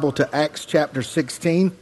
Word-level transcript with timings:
Bible 0.00 0.12
to 0.12 0.34
Acts 0.34 0.64
chapter 0.64 1.02
16. 1.02 1.76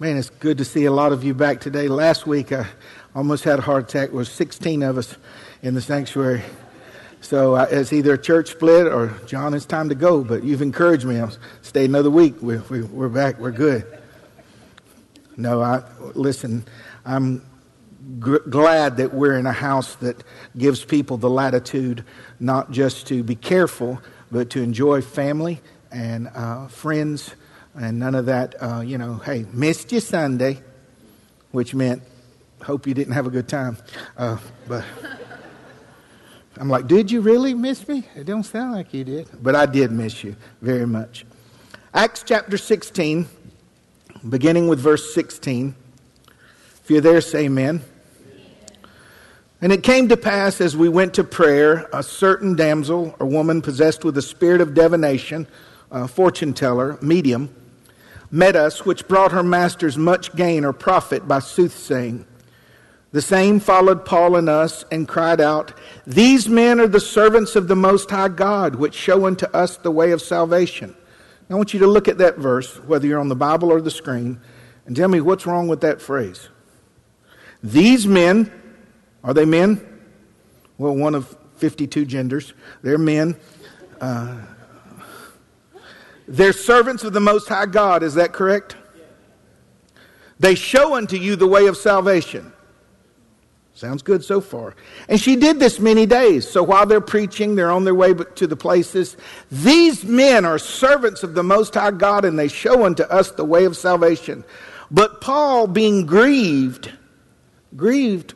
Man, 0.00 0.16
it's 0.16 0.30
good 0.30 0.58
to 0.58 0.64
see 0.64 0.86
a 0.86 0.90
lot 0.90 1.12
of 1.12 1.22
you 1.22 1.32
back 1.32 1.60
today. 1.60 1.86
Last 1.86 2.26
week, 2.26 2.50
I 2.50 2.66
almost 3.14 3.44
had 3.44 3.60
a 3.60 3.62
heart 3.62 3.84
attack. 3.84 4.08
There 4.08 4.18
was 4.18 4.28
16 4.28 4.82
of 4.82 4.98
us 4.98 5.16
in 5.62 5.74
the 5.74 5.80
sanctuary. 5.80 6.42
So 7.20 7.54
uh, 7.54 7.68
it's 7.70 7.92
either 7.92 8.14
a 8.14 8.18
church 8.18 8.50
split 8.50 8.88
or 8.88 9.16
John, 9.26 9.54
it's 9.54 9.64
time 9.64 9.90
to 9.90 9.94
go. 9.94 10.24
But 10.24 10.42
you've 10.42 10.60
encouraged 10.60 11.04
me. 11.04 11.20
I'll 11.20 11.36
stay 11.60 11.84
another 11.84 12.10
week. 12.10 12.34
We're, 12.42 12.64
we're 12.86 13.08
back. 13.08 13.38
We're 13.38 13.52
good. 13.52 13.86
No, 15.36 15.62
I 15.62 15.84
listen. 16.16 16.64
I'm 17.06 17.46
glad 18.18 18.96
that 18.96 19.14
we're 19.14 19.38
in 19.38 19.46
a 19.46 19.52
house 19.52 19.94
that 19.96 20.24
gives 20.58 20.84
people 20.84 21.16
the 21.16 21.30
latitude 21.30 22.04
not 22.40 22.72
just 22.72 23.06
to 23.06 23.22
be 23.22 23.36
careful, 23.36 24.02
but 24.32 24.50
to 24.50 24.62
enjoy 24.62 25.00
family 25.00 25.60
and 25.92 26.28
uh, 26.34 26.68
friends 26.68 27.34
and 27.74 27.98
none 27.98 28.14
of 28.14 28.26
that, 28.26 28.54
uh, 28.60 28.80
you 28.80 28.98
know, 28.98 29.14
hey, 29.14 29.46
missed 29.52 29.92
you 29.92 30.00
Sunday, 30.00 30.60
which 31.52 31.74
meant 31.74 32.02
hope 32.62 32.86
you 32.86 32.94
didn't 32.94 33.14
have 33.14 33.26
a 33.26 33.30
good 33.30 33.48
time. 33.48 33.76
Uh, 34.16 34.36
but 34.68 34.84
I'm 36.58 36.68
like, 36.68 36.86
did 36.86 37.10
you 37.10 37.20
really 37.20 37.54
miss 37.54 37.86
me? 37.88 38.06
It 38.14 38.24
don't 38.24 38.44
sound 38.44 38.72
like 38.72 38.92
you 38.92 39.04
did. 39.04 39.28
But 39.42 39.56
I 39.56 39.66
did 39.66 39.90
miss 39.90 40.22
you 40.22 40.36
very 40.60 40.86
much. 40.86 41.24
Acts 41.94 42.22
chapter 42.24 42.56
16, 42.56 43.26
beginning 44.28 44.68
with 44.68 44.78
verse 44.78 45.14
16. 45.14 45.74
If 46.82 46.90
you're 46.90 47.00
there, 47.00 47.20
say 47.20 47.44
amen. 47.46 47.82
And 49.60 49.72
it 49.72 49.84
came 49.84 50.08
to 50.08 50.16
pass 50.16 50.60
as 50.60 50.76
we 50.76 50.88
went 50.88 51.14
to 51.14 51.24
prayer, 51.24 51.88
a 51.92 52.02
certain 52.02 52.56
damsel 52.56 53.14
or 53.20 53.26
woman 53.26 53.62
possessed 53.62 54.04
with 54.04 54.18
a 54.18 54.22
spirit 54.22 54.60
of 54.60 54.74
divination, 54.74 55.46
a 55.92 56.08
fortune 56.08 56.54
teller, 56.54 56.98
medium, 57.02 57.54
met 58.30 58.56
us, 58.56 58.84
which 58.84 59.06
brought 59.06 59.30
her 59.30 59.42
masters 59.42 59.96
much 59.96 60.34
gain 60.34 60.64
or 60.64 60.72
profit 60.72 61.28
by 61.28 61.38
soothsaying. 61.38 62.26
The 63.12 63.20
same 63.20 63.60
followed 63.60 64.06
Paul 64.06 64.36
and 64.36 64.48
us 64.48 64.86
and 64.90 65.06
cried 65.06 65.40
out, 65.40 65.74
These 66.06 66.48
men 66.48 66.80
are 66.80 66.88
the 66.88 66.98
servants 66.98 67.54
of 67.54 67.68
the 67.68 67.76
Most 67.76 68.10
High 68.10 68.28
God, 68.28 68.76
which 68.76 68.94
show 68.94 69.26
unto 69.26 69.44
us 69.48 69.76
the 69.76 69.90
way 69.90 70.12
of 70.12 70.22
salvation. 70.22 70.96
I 71.50 71.54
want 71.54 71.74
you 71.74 71.80
to 71.80 71.86
look 71.86 72.08
at 72.08 72.16
that 72.18 72.38
verse, 72.38 72.78
whether 72.84 73.06
you're 73.06 73.20
on 73.20 73.28
the 73.28 73.36
Bible 73.36 73.70
or 73.70 73.82
the 73.82 73.90
screen, 73.90 74.40
and 74.86 74.96
tell 74.96 75.08
me 75.08 75.20
what's 75.20 75.44
wrong 75.44 75.68
with 75.68 75.82
that 75.82 76.00
phrase. 76.00 76.48
These 77.62 78.06
men, 78.06 78.50
are 79.22 79.34
they 79.34 79.44
men? 79.44 79.86
Well, 80.78 80.96
one 80.96 81.14
of 81.14 81.36
52 81.56 82.06
genders. 82.06 82.54
They're 82.82 82.96
men. 82.96 83.36
Uh, 84.00 84.40
they're 86.28 86.52
servants 86.52 87.04
of 87.04 87.12
the 87.12 87.20
Most 87.20 87.48
High 87.48 87.66
God. 87.66 88.02
Is 88.02 88.14
that 88.14 88.32
correct? 88.32 88.76
They 90.38 90.54
show 90.54 90.96
unto 90.96 91.16
you 91.16 91.36
the 91.36 91.46
way 91.46 91.66
of 91.66 91.76
salvation. 91.76 92.52
Sounds 93.74 94.02
good 94.02 94.22
so 94.22 94.40
far. 94.40 94.74
And 95.08 95.20
she 95.20 95.36
did 95.36 95.58
this 95.58 95.80
many 95.80 96.04
days. 96.06 96.48
So 96.48 96.62
while 96.62 96.86
they're 96.86 97.00
preaching, 97.00 97.54
they're 97.54 97.70
on 97.70 97.84
their 97.84 97.94
way 97.94 98.12
to 98.12 98.46
the 98.46 98.56
places. 98.56 99.16
These 99.50 100.04
men 100.04 100.44
are 100.44 100.58
servants 100.58 101.22
of 101.22 101.34
the 101.34 101.42
Most 101.42 101.74
High 101.74 101.90
God, 101.90 102.24
and 102.24 102.38
they 102.38 102.48
show 102.48 102.84
unto 102.84 103.02
us 103.04 103.30
the 103.30 103.44
way 103.44 103.64
of 103.64 103.76
salvation. 103.76 104.44
But 104.90 105.20
Paul, 105.20 105.66
being 105.66 106.04
grieved, 106.06 106.92
grieved, 107.74 108.34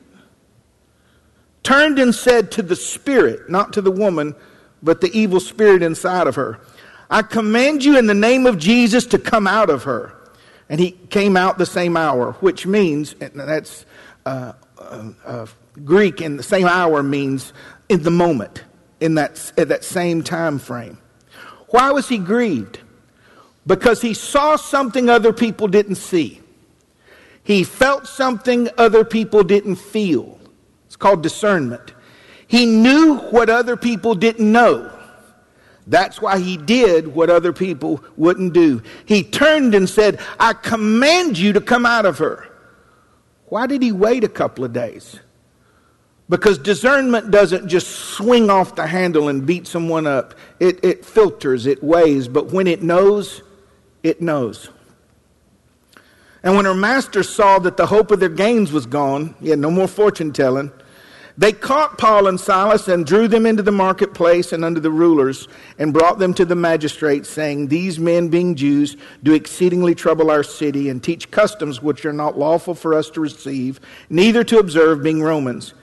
turned 1.63 1.99
and 1.99 2.15
said 2.15 2.51
to 2.53 2.63
the 2.63 2.77
Spirit, 2.77 3.51
not 3.51 3.75
to 3.75 3.83
the 3.83 3.91
woman, 3.91 4.35
but 4.83 5.01
the 5.01 5.11
evil 5.17 5.41
spirit 5.41 5.83
inside 5.83 6.27
of 6.27 6.35
her, 6.37 6.61
I 7.09 7.23
command 7.23 7.85
you 7.85 7.99
in 7.99 8.07
the 8.07 8.15
name 8.15 8.47
of 8.47 8.59
Jesus 8.59 9.07
to 9.07 9.19
come 9.19 9.47
out 9.47 9.71
of 9.71 9.85
her. 9.85 10.13
And 10.69 10.81
he 10.81 10.91
came 10.91 11.37
out 11.37 11.59
the 11.59 11.67
same 11.67 11.97
hour, 11.97 12.33
which 12.41 12.67
means, 12.67 13.15
that's 13.15 13.87
uh, 14.25 14.53
uh, 14.79 15.11
uh, 15.25 15.47
Greek, 15.85 16.21
in 16.21 16.37
the 16.37 16.43
same 16.43 16.67
hour 16.67 17.03
means 17.03 17.53
in 17.89 18.03
the 18.03 18.11
moment, 18.11 18.65
in 19.01 19.15
that, 19.15 19.53
in 19.57 19.69
that 19.69 19.85
same 19.85 20.25
time 20.25 20.59
frame. 20.59 20.99
Why 21.69 21.93
was 21.93 22.09
he 22.09 22.19
grieved? 22.19 22.81
Because 23.67 24.03
he 24.03 24.15
saw 24.15 24.57
something 24.57 25.09
other 25.09 25.33
people 25.33 25.69
didn't 25.69 25.97
see. 25.97 26.41
He 27.45 27.63
felt 27.63 28.09
something 28.09 28.69
other 28.77 29.05
people 29.05 29.45
didn't 29.45 29.77
feel. 29.77 30.41
It's 30.87 30.97
called 30.97 31.23
discernment. 31.23 31.95
He 32.49 32.67
knew 32.67 33.19
what 33.19 33.51
other 33.51 33.77
people 33.77 34.17
didn't 34.17 34.51
know. 34.51 34.96
That's 35.87 36.21
why 36.21 36.39
he 36.39 36.57
did 36.57 37.15
what 37.15 37.31
other 37.31 37.53
people 37.53 38.03
wouldn't 38.17 38.53
do. 38.53 38.83
He 39.05 39.23
turned 39.23 39.75
and 39.75 39.89
said, 39.89 40.21
I 40.39 40.53
command 40.53 41.39
you 41.39 41.53
to 41.53 41.61
come 41.61 41.87
out 41.87 42.07
of 42.07 42.19
her. 42.19 42.49
Why 43.47 43.67
did 43.67 43.83
he 43.83 43.93
wait 43.93 44.25
a 44.25 44.29
couple 44.29 44.65
of 44.65 44.73
days? 44.73 45.21
Because 46.29 46.59
discernment 46.59 47.31
doesn't 47.31 47.69
just 47.69 47.87
swing 47.87 48.51
off 48.51 48.75
the 48.75 48.87
handle 48.87 49.29
and 49.29 49.47
beat 49.47 49.69
someone 49.69 50.09
up. 50.09 50.35
It, 50.59 50.85
it 50.85 51.05
filters, 51.05 51.67
it 51.67 51.85
weighs, 51.85 52.27
but 52.27 52.47
when 52.47 52.67
it 52.67 52.83
knows, 52.83 53.43
it 54.03 54.21
knows. 54.21 54.71
And 56.43 56.57
when 56.57 56.65
her 56.65 56.75
master 56.75 57.23
saw 57.23 57.61
that 57.61 57.77
the 57.77 57.87
hope 57.87 58.11
of 58.11 58.19
their 58.19 58.29
gains 58.29 58.73
was 58.73 58.87
gone, 58.87 59.37
he 59.41 59.51
had 59.51 59.61
no 59.61 59.71
more 59.71 59.87
fortune 59.87 60.33
telling, 60.33 60.73
they 61.39 61.53
caught 61.53 61.99
Paul 61.99 62.29
and 62.29 62.41
Silas 62.41 62.89
and 62.89 63.05
drew 63.05 63.29
them 63.29 63.45
into 63.45 63.63
the 63.63 63.73
marketplace 63.73 64.53
and 64.53 64.65
under 64.65 64.81
the 64.81 64.91
rulers 64.91 65.49
and 65.79 65.93
brought 65.93 66.19
them 66.19 66.33
to 66.35 66.47
the 66.47 66.55
magistrates, 66.55 67.29
saying, 67.29 67.69
These 67.69 67.99
men, 67.99 68.29
being 68.29 68.55
Jews, 68.55 68.97
do 69.23 69.35
exceedingly 69.35 69.95
trouble 69.95 70.31
our 70.31 70.43
city 70.43 70.89
and 70.89 71.03
teach 71.03 71.31
customs 71.31 71.83
which 71.83 72.07
are 72.07 72.13
not 72.13 72.39
lawful 72.39 72.75
for 72.75 72.95
us 72.95 73.11
to 73.11 73.21
receive, 73.21 73.81
neither 74.09 74.45
to 74.45 74.59
observe, 74.59 75.03
being 75.03 75.23
Romans. 75.23 75.75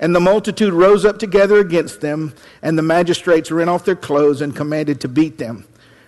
And 0.00 0.16
the 0.16 0.20
multitude 0.20 0.72
rose 0.72 1.04
up 1.04 1.18
together 1.18 1.58
against 1.58 2.00
them, 2.00 2.34
and 2.62 2.78
the 2.78 2.82
magistrates 2.82 3.50
rent 3.50 3.68
off 3.68 3.84
their 3.84 3.94
clothes 3.94 4.40
and 4.40 4.56
commanded 4.56 5.00
to 5.02 5.08
beat 5.08 5.36
them. 5.36 5.66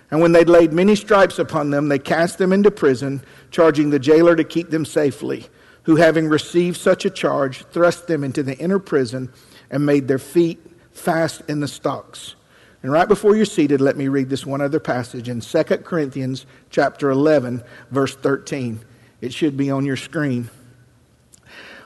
And 0.09 0.19
when 0.19 0.31
they'd 0.31 0.49
laid 0.49 0.73
many 0.73 0.95
stripes 0.95 1.39
upon 1.39 1.69
them, 1.69 1.89
they 1.89 1.99
cast 1.99 2.37
them 2.39 2.51
into 2.51 2.71
prison, 2.71 3.23
charging 3.51 3.91
the 3.91 3.99
jailer 3.99 4.35
to 4.35 4.43
keep 4.43 4.69
them 4.71 4.85
safely, 4.85 5.47
who, 5.85 5.95
having 5.95 6.27
received 6.27 6.77
such 6.77 7.05
a 7.05 7.09
charge, 7.09 7.63
thrust 7.71 8.07
them 8.07 8.23
into 8.23 8.43
the 8.43 8.57
inner 8.57 8.79
prison 8.79 9.31
and 9.71 9.85
made 9.85 10.07
their 10.07 10.19
feet 10.19 10.59
fast 10.91 11.41
in 11.47 11.59
the 11.59 11.67
stocks. 11.67 12.35
And 12.83 12.91
right 12.91 13.07
before 13.07 13.35
you're 13.35 13.45
seated, 13.45 13.81
let 13.81 13.97
me 13.97 14.07
read 14.07 14.29
this 14.29 14.45
one 14.45 14.61
other 14.61 14.79
passage 14.79 15.27
in 15.27 15.41
2 15.41 15.63
Corinthians 15.63 16.45
chapter 16.69 17.09
11, 17.09 17.63
verse 17.89 18.15
13. 18.15 18.79
It 19.21 19.33
should 19.33 19.57
be 19.57 19.71
on 19.71 19.85
your 19.85 19.97
screen. 19.97 20.49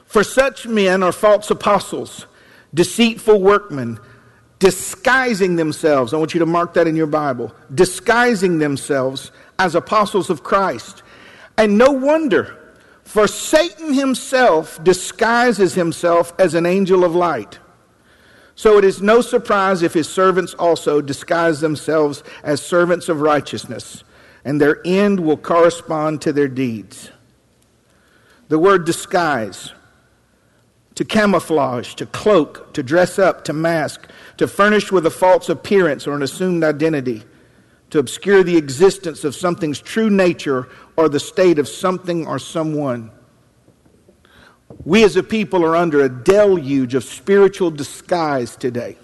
For 0.04 0.24
such 0.24 0.66
men 0.66 1.02
are 1.02 1.12
false 1.12 1.50
apostles, 1.50 2.26
deceitful 2.74 3.40
workmen, 3.40 3.98
disguising 4.58 5.56
themselves. 5.56 6.12
I 6.12 6.18
want 6.18 6.34
you 6.34 6.40
to 6.40 6.46
mark 6.46 6.74
that 6.74 6.86
in 6.86 6.96
your 6.96 7.06
Bible. 7.06 7.54
Disguising 7.74 8.58
themselves 8.58 9.32
as 9.58 9.74
apostles 9.74 10.30
of 10.30 10.42
Christ. 10.42 11.02
And 11.56 11.78
no 11.78 11.92
wonder, 11.92 12.59
for 13.10 13.26
Satan 13.26 13.92
himself 13.92 14.82
disguises 14.84 15.74
himself 15.74 16.32
as 16.38 16.54
an 16.54 16.64
angel 16.64 17.02
of 17.02 17.12
light. 17.12 17.58
So 18.54 18.78
it 18.78 18.84
is 18.84 19.02
no 19.02 19.20
surprise 19.20 19.82
if 19.82 19.94
his 19.94 20.08
servants 20.08 20.54
also 20.54 21.00
disguise 21.00 21.60
themselves 21.60 22.22
as 22.44 22.62
servants 22.62 23.08
of 23.08 23.20
righteousness, 23.20 24.04
and 24.44 24.60
their 24.60 24.80
end 24.84 25.18
will 25.18 25.36
correspond 25.36 26.22
to 26.22 26.32
their 26.32 26.46
deeds. 26.46 27.10
The 28.46 28.60
word 28.60 28.86
disguise, 28.86 29.72
to 30.94 31.04
camouflage, 31.04 31.94
to 31.94 32.06
cloak, 32.06 32.72
to 32.74 32.82
dress 32.84 33.18
up, 33.18 33.42
to 33.46 33.52
mask, 33.52 34.06
to 34.36 34.46
furnish 34.46 34.92
with 34.92 35.04
a 35.04 35.10
false 35.10 35.48
appearance 35.48 36.06
or 36.06 36.14
an 36.14 36.22
assumed 36.22 36.62
identity, 36.62 37.24
to 37.90 37.98
obscure 37.98 38.42
the 38.42 38.56
existence 38.56 39.24
of 39.24 39.34
something's 39.34 39.80
true 39.80 40.10
nature 40.10 40.68
or 40.96 41.08
the 41.08 41.20
state 41.20 41.58
of 41.58 41.68
something 41.68 42.26
or 42.26 42.38
someone. 42.38 43.10
We 44.84 45.04
as 45.04 45.16
a 45.16 45.22
people 45.22 45.64
are 45.64 45.76
under 45.76 46.02
a 46.02 46.08
deluge 46.08 46.94
of 46.94 47.04
spiritual 47.04 47.70
disguise 47.70 48.56
today. 48.56 48.96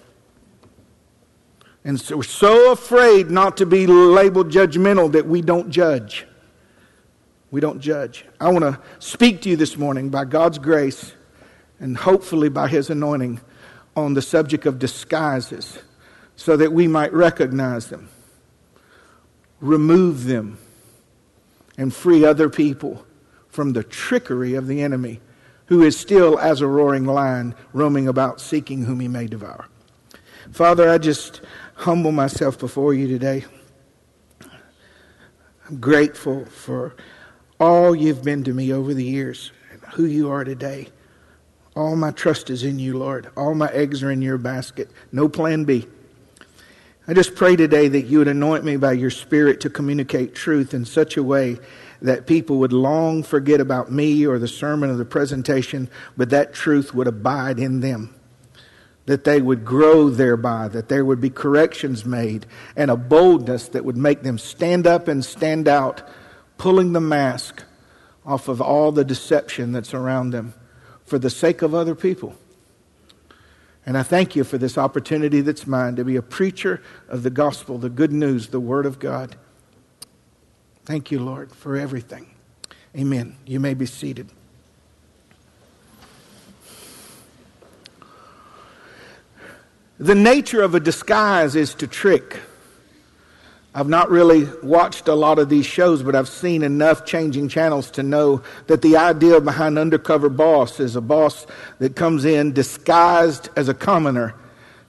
And 1.83 1.99
so 1.99 2.17
we're 2.17 2.23
so 2.23 2.71
afraid 2.71 3.29
not 3.29 3.57
to 3.57 3.65
be 3.65 3.87
labeled 3.87 4.51
judgmental 4.51 5.11
that 5.13 5.25
we 5.25 5.41
don't 5.41 5.69
judge. 5.69 6.25
We 7.49 7.61
don't 7.61 7.79
judge. 7.79 8.25
I 8.41 8.51
want 8.51 8.63
to 8.65 8.79
speak 8.99 9.41
to 9.43 9.49
you 9.49 9.55
this 9.55 9.77
morning 9.77 10.09
by 10.09 10.25
God's 10.25 10.57
grace 10.57 11.13
and 11.79 11.95
hopefully 11.95 12.49
by 12.49 12.67
His 12.67 12.89
anointing 12.89 13.39
on 13.95 14.15
the 14.15 14.21
subject 14.21 14.65
of 14.65 14.79
disguises 14.79 15.79
so 16.35 16.57
that 16.57 16.73
we 16.73 16.87
might 16.87 17.13
recognize 17.13 17.87
them, 17.87 18.09
remove 19.59 20.25
them, 20.25 20.57
and 21.77 21.93
free 21.93 22.25
other 22.25 22.49
people 22.49 23.05
from 23.49 23.73
the 23.73 23.83
trickery 23.83 24.53
of 24.53 24.67
the 24.67 24.81
enemy 24.81 25.19
who 25.67 25.83
is 25.83 25.97
still 25.97 26.39
as 26.39 26.61
a 26.61 26.67
roaring 26.67 27.05
lion 27.05 27.53
roaming 27.73 28.07
about 28.07 28.41
seeking 28.41 28.83
whom 28.83 28.99
he 28.99 29.07
may 29.07 29.27
devour. 29.27 29.67
Father, 30.51 30.89
I 30.89 30.97
just 30.97 31.41
humble 31.75 32.11
myself 32.11 32.57
before 32.57 32.93
you 32.93 33.07
today. 33.07 33.45
I'm 35.69 35.79
grateful 35.79 36.45
for 36.45 36.95
all 37.59 37.95
you've 37.95 38.23
been 38.23 38.43
to 38.45 38.53
me 38.53 38.71
over 38.71 38.93
the 38.93 39.03
years 39.03 39.51
and 39.71 39.81
who 39.93 40.05
you 40.05 40.29
are 40.29 40.43
today. 40.43 40.87
All 41.75 41.95
my 41.95 42.11
trust 42.11 42.49
is 42.49 42.63
in 42.63 42.79
you, 42.79 42.97
Lord. 42.97 43.29
All 43.35 43.53
my 43.53 43.69
eggs 43.71 44.01
are 44.01 44.09
in 44.09 44.21
your 44.21 44.37
basket. 44.37 44.89
No 45.11 45.27
plan 45.27 45.65
B. 45.65 45.87
I 47.09 47.13
just 47.13 47.35
pray 47.35 47.55
today 47.55 47.87
that 47.87 48.07
you 48.07 48.17
would 48.17 48.27
anoint 48.27 48.65
me 48.65 48.75
by 48.75 48.91
your 48.91 49.09
Spirit 49.09 49.61
to 49.61 49.69
communicate 49.69 50.35
truth 50.35 50.73
in 50.73 50.83
such 50.83 51.15
a 51.15 51.23
way 51.23 51.57
that 52.01 52.27
people 52.27 52.57
would 52.57 52.73
long 52.73 53.23
forget 53.23 53.61
about 53.61 53.89
me 53.89 54.27
or 54.27 54.37
the 54.37 54.47
sermon 54.49 54.89
or 54.89 54.97
the 54.97 55.05
presentation, 55.05 55.89
but 56.17 56.31
that 56.31 56.53
truth 56.53 56.93
would 56.93 57.07
abide 57.07 57.59
in 57.59 57.79
them. 57.79 58.13
That 59.05 59.23
they 59.23 59.41
would 59.41 59.63
grow 59.63 60.09
thereby, 60.09 60.67
that 60.67 60.89
there 60.89 61.05
would 61.05 61.21
be 61.21 61.29
corrections 61.29 62.03
made, 62.03 62.45
and 62.75 62.91
a 62.91 62.97
boldness 62.97 63.69
that 63.69 63.85
would 63.85 63.95
make 63.95 64.23
them 64.23 64.37
stand 64.37 64.85
up 64.85 65.07
and 65.07 65.23
stand 65.23 65.69
out, 65.69 66.05
pulling 66.57 66.91
the 66.91 66.99
mask 66.99 67.63
off 68.25 68.49
of 68.49 68.59
all 68.59 68.91
the 68.91 69.05
deception 69.05 69.71
that's 69.71 69.93
around 69.93 70.31
them 70.31 70.53
for 71.05 71.17
the 71.17 71.29
sake 71.29 71.61
of 71.61 71.73
other 71.73 71.95
people. 71.95 72.35
And 73.87 73.97
I 73.97 74.03
thank 74.03 74.35
you 74.35 74.43
for 74.43 74.57
this 74.57 74.77
opportunity 74.77 75.39
that's 75.39 75.65
mine 75.65 75.95
to 75.95 76.03
be 76.03 76.17
a 76.17 76.21
preacher 76.21 76.83
of 77.07 77.23
the 77.23 77.29
gospel, 77.29 77.77
the 77.77 77.89
good 77.89 78.11
news, 78.11 78.49
the 78.49 78.59
word 78.59 78.85
of 78.85 78.99
God. 78.99 79.37
Thank 80.83 81.09
you, 81.09 81.19
Lord, 81.19 81.53
for 81.53 81.77
everything. 81.77 82.35
Amen. 82.97 83.37
You 83.45 83.61
may 83.61 83.73
be 83.73 83.85
seated. 83.85 84.29
The 89.97 90.15
nature 90.15 90.61
of 90.61 90.75
a 90.75 90.81
disguise 90.81 91.55
is 91.55 91.73
to 91.75 91.87
trick. 91.87 92.41
I've 93.77 93.87
not 93.87 94.09
really 94.09 94.45
watched 94.63 95.07
a 95.07 95.13
lot 95.13 95.37
of 95.37 95.49
these 95.49 95.67
shows, 95.67 96.01
but 96.01 96.15
I've 96.15 96.27
seen 96.27 96.63
enough 96.63 97.05
changing 97.05 97.47
channels 97.47 97.91
to 97.91 98.01
know 98.01 98.41
that 98.65 98.81
the 98.81 98.97
idea 98.97 99.39
behind 99.39 99.77
undercover 99.77 100.29
boss 100.29 100.79
is 100.79 100.95
a 100.95 101.01
boss 101.01 101.45
that 101.77 101.95
comes 101.95 102.25
in 102.25 102.53
disguised 102.53 103.49
as 103.55 103.69
a 103.69 103.75
commoner 103.75 104.33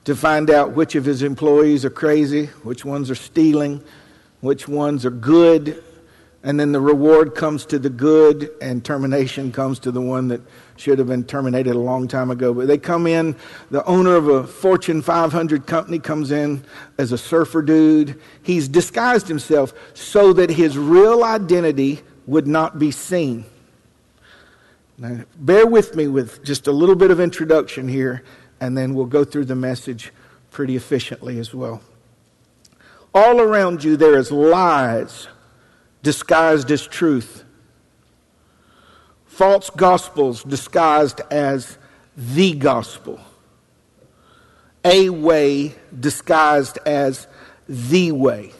to 0.04 0.16
find 0.16 0.48
out 0.48 0.72
which 0.72 0.94
of 0.94 1.04
his 1.04 1.22
employees 1.22 1.84
are 1.84 1.90
crazy, 1.90 2.46
which 2.62 2.82
ones 2.82 3.10
are 3.10 3.14
stealing, 3.14 3.84
which 4.40 4.66
ones 4.66 5.04
are 5.04 5.10
good, 5.10 5.84
and 6.42 6.58
then 6.58 6.70
the 6.70 6.80
reward 6.80 7.34
comes 7.34 7.66
to 7.66 7.78
the 7.78 7.90
good 7.90 8.50
and 8.60 8.84
termination 8.84 9.50
comes 9.50 9.80
to 9.80 9.90
the 9.90 10.00
one 10.00 10.28
that 10.28 10.40
should 10.76 10.98
have 10.98 11.08
been 11.08 11.24
terminated 11.24 11.74
a 11.74 11.78
long 11.78 12.06
time 12.06 12.30
ago. 12.30 12.54
But 12.54 12.68
they 12.68 12.78
come 12.78 13.08
in, 13.08 13.34
the 13.70 13.84
owner 13.84 14.14
of 14.14 14.28
a 14.28 14.46
Fortune 14.46 15.02
500 15.02 15.66
company 15.66 15.98
comes 15.98 16.30
in 16.30 16.64
as 16.96 17.10
a 17.10 17.18
surfer 17.18 17.60
dude. 17.62 18.20
He's 18.42 18.68
disguised 18.68 19.26
himself 19.26 19.74
so 19.94 20.32
that 20.34 20.50
his 20.50 20.78
real 20.78 21.24
identity 21.24 22.02
would 22.26 22.46
not 22.46 22.78
be 22.78 22.92
seen. 22.92 23.44
Now, 24.96 25.24
bear 25.36 25.66
with 25.66 25.96
me 25.96 26.06
with 26.06 26.44
just 26.44 26.68
a 26.68 26.72
little 26.72 26.96
bit 26.96 27.10
of 27.10 27.18
introduction 27.18 27.88
here, 27.88 28.22
and 28.60 28.76
then 28.76 28.94
we'll 28.94 29.06
go 29.06 29.24
through 29.24 29.46
the 29.46 29.56
message 29.56 30.12
pretty 30.50 30.76
efficiently 30.76 31.38
as 31.38 31.52
well. 31.52 31.82
All 33.14 33.40
around 33.40 33.82
you, 33.82 33.96
there 33.96 34.16
is 34.16 34.30
lies 34.30 35.28
disguised 36.02 36.70
as 36.70 36.86
truth 36.86 37.44
false 39.38 39.70
gospels 39.70 40.42
disguised 40.42 41.20
as 41.30 41.78
the 42.16 42.54
gospel, 42.54 43.20
a 44.84 45.08
way 45.10 45.72
disguised 46.00 46.76
as 46.84 47.28
the 47.68 48.10
way. 48.10 48.50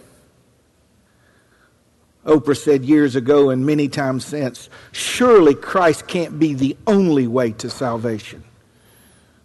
Oprah 2.25 2.56
said 2.56 2.85
years 2.85 3.17
ago 3.17 3.50
and 3.50 3.67
many 3.67 3.88
times 3.88 4.25
since, 4.25 4.70
surely 4.93 5.56
Christ 5.56 6.06
can't 6.06 6.38
be 6.38 6.55
the 6.55 6.76
only 6.87 7.26
way 7.26 7.50
to 7.52 7.69
salvation. 7.69 8.44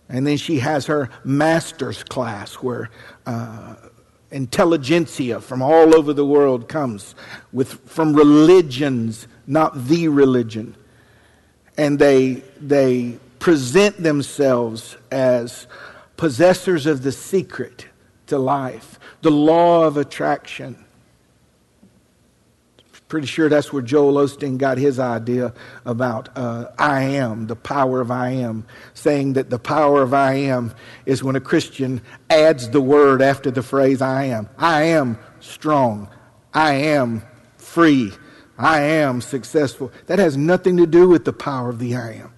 And 0.08 0.28
then 0.28 0.38
she 0.38 0.60
has 0.60 0.86
her 0.86 1.10
master's 1.24 2.04
class 2.04 2.56
where 2.56 2.92
uh, 3.26 3.74
intelligentsia 4.34 5.40
from 5.40 5.62
all 5.62 5.96
over 5.96 6.12
the 6.12 6.26
world 6.26 6.68
comes 6.68 7.16
with, 7.54 7.80
from 7.90 8.14
religions, 8.14 9.28
not 9.48 9.88
the 9.88 10.08
religion 10.10 10.76
and 11.78 11.98
they, 12.00 12.44
they 12.60 13.18
present 13.40 14.02
themselves 14.02 14.98
as 15.12 15.68
possessors 16.18 16.86
of 16.86 17.04
the 17.04 17.12
secret 17.12 17.88
to 18.28 18.38
life, 18.38 19.00
the 19.22 19.32
law 19.32 19.84
of 19.84 19.98
attraction. 19.98 20.83
Pretty 23.08 23.28
sure 23.28 23.50
that's 23.50 23.72
where 23.72 23.82
Joel 23.82 24.14
Osteen 24.14 24.58
got 24.58 24.78
his 24.78 24.98
idea 24.98 25.54
about 25.86 26.30
uh, 26.36 26.68
I 26.80 27.02
am, 27.04 27.48
the 27.48 27.56
power 27.56 28.02
of 28.02 28.10
I 28.10 28.32
am, 28.32 28.66
saying 28.94 29.34
that 29.34 29.50
the 29.50 29.60
power 29.60 30.02
of 30.02 30.14
I 30.14 30.34
am 30.34 30.74
is 31.06 31.24
when 31.24 31.36
a 31.36 31.42
Christian 31.42 32.02
adds 32.30 32.70
the 32.70 32.82
word 32.82 33.22
after 33.22 33.52
the 33.52 33.62
phrase 33.62 34.02
I 34.02 34.26
am. 34.26 34.50
I 34.58 34.84
am 34.84 35.20
strong. 35.40 36.10
I 36.54 36.74
am 36.74 37.24
free. 37.58 38.12
I 38.58 38.82
am 38.82 39.22
successful. 39.22 39.92
That 40.08 40.20
has 40.20 40.38
nothing 40.38 40.78
to 40.78 40.88
do 40.88 41.10
with 41.10 41.26
the 41.26 41.34
power 41.34 41.70
of 41.70 41.80
the 41.80 41.96
I 41.96 42.14
am. 42.14 42.34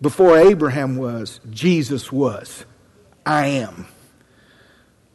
Before 0.00 0.36
Abraham 0.36 0.96
was, 0.96 1.40
Jesus 1.50 2.12
was. 2.12 2.64
I 3.24 3.46
am. 3.46 3.86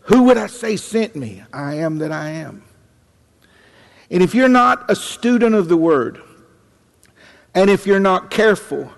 Who 0.01 0.23
would 0.23 0.37
I 0.37 0.47
say 0.47 0.75
sent 0.75 1.15
me? 1.15 1.43
I 1.53 1.75
am 1.75 1.99
that 1.99 2.11
I 2.11 2.29
am. 2.29 2.63
And 4.11 4.21
if 4.21 4.35
you're 4.35 4.49
not 4.49 4.91
a 4.91 4.95
student 4.95 5.55
of 5.55 5.69
the 5.69 5.77
Word, 5.77 6.21
and 7.55 7.69
if 7.69 7.87
you're 7.87 7.99
not 7.99 8.29
careful, 8.29 8.91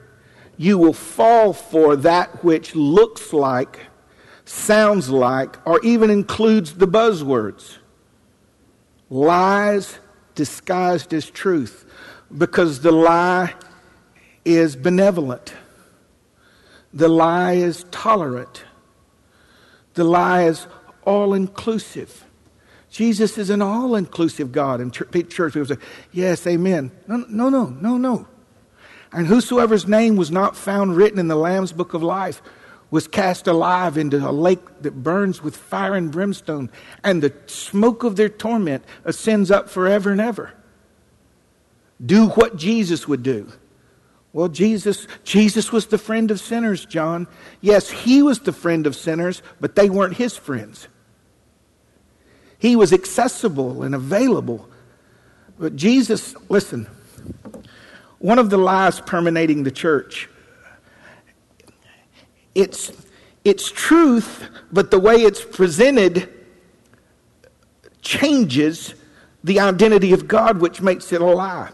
you 0.57 0.79
will 0.79 0.93
fall 0.93 1.53
for 1.53 1.95
that 1.97 2.43
which 2.43 2.75
looks 2.75 3.31
like, 3.31 3.79
sounds 4.43 5.09
like, 5.09 5.55
or 5.67 5.79
even 5.83 6.09
includes 6.09 6.73
the 6.73 6.87
buzzwords. 6.87 7.77
Lies 9.11 9.99
disguised 10.33 11.13
as 11.13 11.29
truth 11.29 11.85
because 12.35 12.81
the 12.81 12.91
lie 12.91 13.53
is 14.43 14.75
benevolent, 14.75 15.53
the 16.91 17.07
lie 17.07 17.53
is 17.53 17.85
tolerant, 17.91 18.65
the 19.93 20.03
lie 20.03 20.45
is 20.45 20.65
all 21.05 21.35
inclusive. 21.35 22.25
Jesus 22.93 23.39
is 23.39 23.49
an 23.49 23.63
all 23.63 23.95
inclusive 23.95 24.51
God. 24.51 24.79
And 24.79 24.93
church 24.93 25.11
people 25.11 25.65
say, 25.65 25.77
Yes, 26.11 26.45
amen. 26.45 26.91
No, 27.07 27.25
no, 27.27 27.49
no, 27.49 27.65
no, 27.65 27.97
no. 27.97 28.27
And 29.11 29.25
whosoever's 29.25 29.87
name 29.87 30.15
was 30.15 30.29
not 30.29 30.55
found 30.55 30.95
written 30.95 31.17
in 31.17 31.27
the 31.27 31.35
Lamb's 31.35 31.71
book 31.71 31.95
of 31.95 32.03
life 32.03 32.43
was 32.91 33.07
cast 33.07 33.47
alive 33.47 33.97
into 33.97 34.17
a 34.17 34.29
lake 34.29 34.59
that 34.81 35.01
burns 35.01 35.41
with 35.41 35.57
fire 35.57 35.95
and 35.95 36.11
brimstone, 36.11 36.69
and 37.03 37.23
the 37.23 37.33
smoke 37.47 38.03
of 38.03 38.15
their 38.15 38.29
torment 38.29 38.85
ascends 39.05 39.49
up 39.49 39.67
forever 39.67 40.11
and 40.11 40.21
ever. 40.21 40.53
Do 42.05 42.27
what 42.27 42.57
Jesus 42.57 43.07
would 43.07 43.23
do. 43.23 43.51
Well, 44.33 44.49
Jesus, 44.49 45.07
Jesus 45.23 45.71
was 45.71 45.87
the 45.87 45.97
friend 45.97 46.29
of 46.29 46.39
sinners, 46.39 46.85
John. 46.85 47.25
Yes, 47.59 47.89
he 47.89 48.21
was 48.21 48.41
the 48.41 48.53
friend 48.53 48.85
of 48.85 48.95
sinners, 48.95 49.41
but 49.59 49.75
they 49.75 49.89
weren't 49.89 50.17
his 50.17 50.37
friends. 50.37 50.87
He 52.63 52.77
was 52.77 52.93
accessible 52.93 53.83
and 53.83 53.93
available. 53.93 54.69
But 55.59 55.75
Jesus, 55.75 56.33
listen, 56.47 56.87
one 58.19 58.39
of 58.39 58.49
the 58.49 58.55
lies 58.55 59.01
permeating 59.01 59.63
the 59.63 59.71
church 59.71 60.29
it's, 62.55 62.93
it's 63.43 63.69
truth, 63.69 64.47
but 64.71 64.91
the 64.91 64.99
way 64.99 65.15
it's 65.15 65.43
presented 65.43 66.29
changes 68.01 68.93
the 69.43 69.59
identity 69.59 70.13
of 70.13 70.29
God, 70.29 70.61
which 70.61 70.79
makes 70.79 71.11
it 71.11 71.19
a 71.19 71.25
lie. 71.25 71.71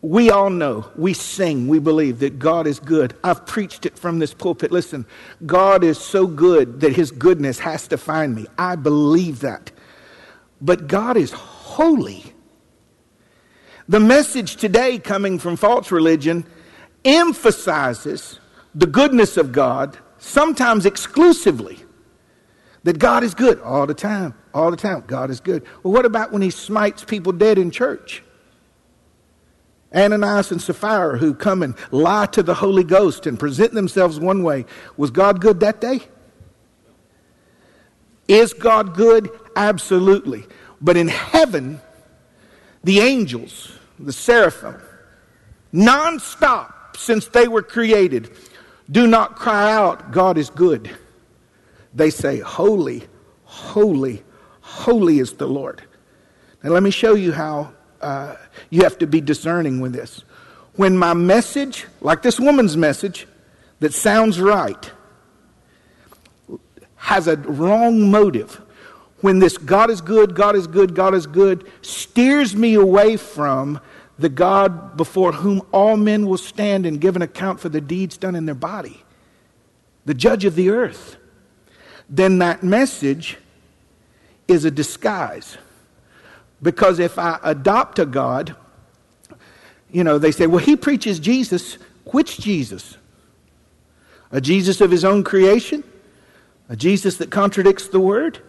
We 0.00 0.30
all 0.30 0.48
know, 0.48 0.90
we 0.96 1.12
sing, 1.12 1.68
we 1.68 1.80
believe 1.80 2.20
that 2.20 2.38
God 2.38 2.66
is 2.66 2.80
good. 2.80 3.14
I've 3.22 3.44
preached 3.44 3.84
it 3.84 3.98
from 3.98 4.20
this 4.20 4.32
pulpit. 4.32 4.72
Listen, 4.72 5.04
God 5.44 5.84
is 5.84 5.98
so 5.98 6.26
good 6.26 6.80
that 6.80 6.96
his 6.96 7.10
goodness 7.10 7.58
has 7.58 7.88
to 7.88 7.98
find 7.98 8.34
me. 8.34 8.46
I 8.56 8.76
believe 8.76 9.40
that. 9.40 9.70
But 10.60 10.88
God 10.88 11.16
is 11.16 11.32
holy. 11.32 12.24
The 13.88 14.00
message 14.00 14.56
today 14.56 14.98
coming 14.98 15.38
from 15.38 15.56
false 15.56 15.90
religion 15.90 16.44
emphasizes 17.04 18.38
the 18.74 18.86
goodness 18.86 19.36
of 19.36 19.52
God, 19.52 19.96
sometimes 20.18 20.84
exclusively. 20.84 21.78
That 22.84 22.98
God 22.98 23.24
is 23.24 23.34
good 23.34 23.60
all 23.60 23.86
the 23.86 23.94
time, 23.94 24.34
all 24.54 24.70
the 24.70 24.76
time. 24.76 25.04
God 25.06 25.30
is 25.30 25.40
good. 25.40 25.64
Well, 25.82 25.92
what 25.92 26.06
about 26.06 26.32
when 26.32 26.42
he 26.42 26.50
smites 26.50 27.04
people 27.04 27.32
dead 27.32 27.58
in 27.58 27.70
church? 27.70 28.22
Ananias 29.94 30.52
and 30.52 30.60
Sapphira, 30.60 31.18
who 31.18 31.34
come 31.34 31.62
and 31.62 31.74
lie 31.90 32.26
to 32.26 32.42
the 32.42 32.54
Holy 32.54 32.84
Ghost 32.84 33.26
and 33.26 33.38
present 33.38 33.72
themselves 33.72 34.20
one 34.20 34.42
way, 34.42 34.66
was 34.96 35.10
God 35.10 35.40
good 35.40 35.60
that 35.60 35.80
day? 35.80 36.00
Is 38.28 38.52
God 38.52 38.94
good? 38.94 39.30
Absolutely. 39.58 40.46
But 40.80 40.96
in 40.96 41.08
heaven, 41.08 41.80
the 42.84 43.00
angels, 43.00 43.72
the 43.98 44.12
seraphim, 44.12 44.80
nonstop 45.74 46.96
since 46.96 47.26
they 47.26 47.48
were 47.48 47.62
created, 47.62 48.30
do 48.88 49.08
not 49.08 49.34
cry 49.34 49.72
out, 49.72 50.12
God 50.12 50.38
is 50.38 50.48
good. 50.48 50.96
They 51.92 52.10
say, 52.10 52.38
Holy, 52.38 53.02
holy, 53.44 54.22
holy 54.60 55.18
is 55.18 55.32
the 55.32 55.48
Lord. 55.48 55.82
Now, 56.62 56.70
let 56.70 56.84
me 56.84 56.90
show 56.90 57.14
you 57.14 57.32
how 57.32 57.72
uh, 58.00 58.36
you 58.70 58.82
have 58.82 58.96
to 58.98 59.08
be 59.08 59.20
discerning 59.20 59.80
with 59.80 59.92
this. 59.92 60.22
When 60.76 60.96
my 60.96 61.14
message, 61.14 61.86
like 62.00 62.22
this 62.22 62.38
woman's 62.38 62.76
message, 62.76 63.26
that 63.80 63.92
sounds 63.92 64.40
right, 64.40 64.92
has 66.94 67.26
a 67.26 67.36
wrong 67.36 68.08
motive, 68.08 68.60
when 69.20 69.38
this 69.38 69.58
God 69.58 69.90
is 69.90 70.00
good, 70.00 70.34
God 70.34 70.54
is 70.54 70.66
good, 70.66 70.94
God 70.94 71.14
is 71.14 71.26
good 71.26 71.68
steers 71.82 72.54
me 72.54 72.74
away 72.74 73.16
from 73.16 73.80
the 74.18 74.28
God 74.28 74.96
before 74.96 75.32
whom 75.32 75.62
all 75.72 75.96
men 75.96 76.26
will 76.26 76.38
stand 76.38 76.84
and 76.86 77.00
give 77.00 77.16
an 77.16 77.22
account 77.22 77.60
for 77.60 77.68
the 77.68 77.80
deeds 77.80 78.16
done 78.16 78.34
in 78.34 78.46
their 78.46 78.54
body, 78.54 79.04
the 80.04 80.14
judge 80.14 80.44
of 80.44 80.54
the 80.54 80.70
earth, 80.70 81.16
then 82.08 82.38
that 82.38 82.62
message 82.62 83.38
is 84.48 84.64
a 84.64 84.70
disguise. 84.70 85.58
Because 86.60 86.98
if 86.98 87.18
I 87.18 87.38
adopt 87.42 87.98
a 87.98 88.06
God, 88.06 88.56
you 89.92 90.02
know, 90.02 90.18
they 90.18 90.32
say, 90.32 90.46
well, 90.46 90.64
he 90.64 90.74
preaches 90.74 91.20
Jesus. 91.20 91.78
Which 92.06 92.38
Jesus? 92.38 92.96
A 94.32 94.40
Jesus 94.40 94.80
of 94.80 94.90
his 94.90 95.04
own 95.04 95.22
creation? 95.22 95.84
A 96.68 96.76
Jesus 96.76 97.16
that 97.18 97.30
contradicts 97.30 97.88
the 97.88 98.00
word? 98.00 98.40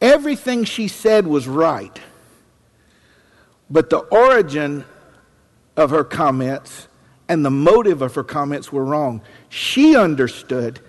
Everything 0.00 0.64
she 0.64 0.88
said 0.88 1.26
was 1.26 1.46
right. 1.46 1.98
But 3.68 3.90
the 3.90 3.98
origin 3.98 4.84
of 5.76 5.90
her 5.90 6.04
comments 6.04 6.88
and 7.28 7.44
the 7.44 7.50
motive 7.50 8.02
of 8.02 8.14
her 8.14 8.24
comments 8.24 8.72
were 8.72 8.84
wrong. 8.84 9.22
She 9.48 9.96
understood 9.96 10.80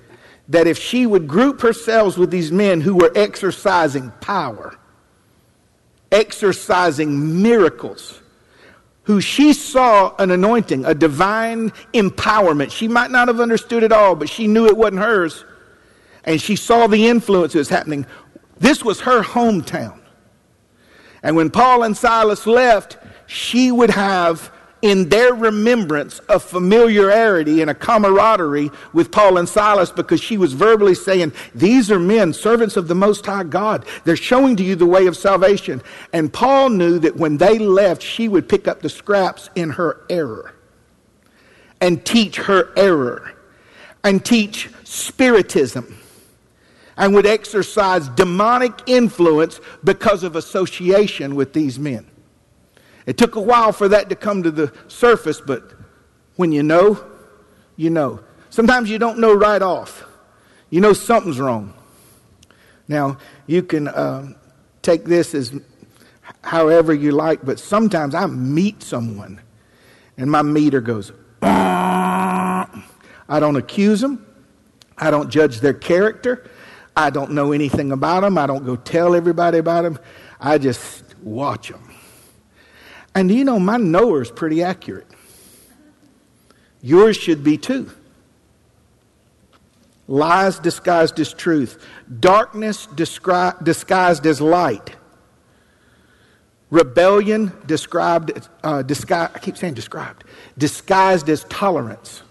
that 0.48 0.68
if 0.68 0.78
she 0.78 1.06
would 1.06 1.28
group 1.28 1.62
herself 1.62 2.18
with 2.18 2.32
these 2.32 2.52
men 2.52 2.82
who 2.82 2.96
were 2.96 3.12
exercising 3.16 4.12
power, 4.22 4.76
exercising 6.12 7.42
miracles, 7.42 8.22
who 9.04 9.22
she 9.22 9.54
saw 9.54 10.16
an 10.18 10.32
anointing, 10.32 10.86
a 10.86 10.94
divine 10.94 11.72
empowerment. 11.94 12.72
She 12.72 12.88
might 12.88 13.12
not 13.12 13.28
have 13.28 13.40
understood 13.40 13.84
it 13.84 13.92
all, 13.92 14.16
but 14.16 14.30
she 14.30 14.48
knew 14.48 14.68
it 14.68 14.78
wasn't 14.78 15.00
hers. 15.00 15.44
And 16.24 16.40
she 16.40 16.56
saw 16.56 16.86
the 16.88 17.08
influences 17.08 17.68
happening. 17.68 18.06
This 18.62 18.86
was 18.86 19.02
her 19.02 19.24
hometown. 19.24 20.00
And 21.24 21.36
when 21.36 21.50
Paul 21.50 21.82
and 21.82 21.98
Silas 21.98 22.46
left, 22.46 22.98
she 23.26 23.72
would 23.72 23.90
have 23.90 24.52
in 24.84 25.10
their 25.10 25.34
remembrance 25.34 26.22
a 26.30 26.40
familiarity 26.40 27.62
and 27.62 27.72
a 27.72 27.76
camaraderie 27.76 28.70
with 28.94 29.12
Paul 29.12 29.38
and 29.38 29.50
Silas 29.50 29.92
because 29.92 30.22
she 30.22 30.38
was 30.38 30.54
verbally 30.54 30.94
saying, 30.94 31.34
These 31.56 31.92
are 31.92 32.00
men, 32.00 32.34
servants 32.34 32.78
of 32.78 32.88
the 32.88 32.96
Most 32.96 33.26
High 33.26 33.44
God. 33.44 33.84
They're 34.04 34.16
showing 34.16 34.56
to 34.58 34.64
you 34.64 34.76
the 34.76 34.86
way 34.86 35.08
of 35.08 35.18
salvation. 35.18 35.82
And 36.14 36.32
Paul 36.32 36.70
knew 36.70 37.00
that 37.00 37.18
when 37.18 37.38
they 37.38 37.58
left, 37.58 38.04
she 38.04 38.28
would 38.28 38.48
pick 38.48 38.68
up 38.68 38.82
the 38.82 38.90
scraps 38.90 39.50
in 39.56 39.72
her 39.72 40.06
error 40.08 40.54
and 41.80 42.06
teach 42.06 42.38
her 42.38 42.72
error 42.78 43.34
and 44.04 44.24
teach 44.24 44.70
spiritism 44.84 45.98
and 47.02 47.16
would 47.16 47.26
exercise 47.26 48.08
demonic 48.10 48.74
influence 48.86 49.60
because 49.84 50.24
of 50.24 50.36
association 50.36 51.34
with 51.34 51.52
these 51.52 51.80
men. 51.80 52.06
It 53.08 53.18
took 53.18 53.36
a 53.36 53.42
while 53.42 53.74
for 53.74 53.88
that 53.88 54.08
to 54.10 54.16
come 54.16 54.44
to 54.44 54.52
the 54.52 54.72
surface, 54.88 55.42
but 55.42 55.74
when 56.36 56.52
you 56.52 56.62
know, 56.62 57.04
you 57.76 57.90
know. 57.90 58.20
Sometimes 58.52 58.88
you 58.88 59.00
don't 59.00 59.18
know 59.18 59.34
right 59.34 59.64
off. 59.64 60.06
You 60.70 60.80
know 60.80 60.94
something's 60.94 61.40
wrong. 61.40 61.74
Now, 62.88 63.18
you 63.48 63.64
can 63.64 63.88
uh, 63.88 64.34
take 64.84 65.04
this 65.04 65.34
as 65.34 65.60
however 66.44 66.94
you 66.94 67.14
like, 67.14 67.44
but 67.44 67.58
sometimes 67.58 68.14
I 68.14 68.28
meet 68.28 68.84
someone 68.84 69.42
and 70.18 70.30
my 70.30 70.44
meter 70.44 70.82
goes, 70.82 71.12
I 71.42 72.68
don't 73.28 73.56
accuse 73.56 74.02
them. 74.02 74.24
I 75.00 75.10
don't 75.10 75.32
judge 75.32 75.62
their 75.62 75.74
character. 75.74 76.48
I 76.96 77.10
don't 77.10 77.32
know 77.32 77.52
anything 77.52 77.92
about 77.92 78.22
them. 78.22 78.38
I 78.38 78.48
don't 78.48 78.66
go 78.66 78.76
tell 78.76 79.16
everybody 79.16 79.60
about 79.60 79.84
them. 79.84 80.00
I 80.40 80.58
just 80.58 81.04
watch 81.22 81.70
them. 81.70 81.90
And 83.16 83.32
you 83.32 83.44
know, 83.44 83.60
my 83.60 83.78
knower 83.78 84.22
is 84.22 84.32
pretty 84.32 84.64
accurate. 84.64 85.08
Yours 86.82 87.18
should 87.18 87.44
be 87.44 87.58
too. 87.58 87.92
Lies 90.08 90.60
disguised 90.60 91.20
as 91.20 91.34
truth, 91.34 91.86
darkness 92.20 92.88
descri- 92.88 93.64
disguised 93.64 94.26
as 94.26 94.42
light, 94.42 94.96
rebellion 96.70 97.52
described, 97.66 98.50
uh, 98.64 98.82
disguised, 98.82 99.32
I 99.36 99.40
keep 99.40 99.58
saying 99.58 99.76
described, 99.76 100.26
disguised 100.58 101.30
as 101.30 101.46
tolerance. 101.46 102.24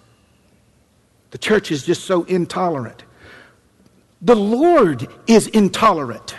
The 1.30 1.38
church 1.38 1.70
is 1.70 1.86
just 1.86 2.04
so 2.04 2.24
intolerant. 2.24 3.04
The 4.22 4.36
Lord 4.36 5.08
is 5.26 5.46
intolerant. 5.48 6.34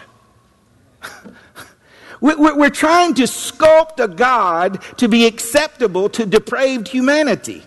We're 2.21 2.69
trying 2.69 3.15
to 3.15 3.23
sculpt 3.23 4.00
a 4.00 4.07
God 4.07 4.81
to 4.97 5.07
be 5.07 5.25
acceptable 5.25 6.09
to 6.09 6.25
depraved 6.25 6.88
humanity. 6.88 7.63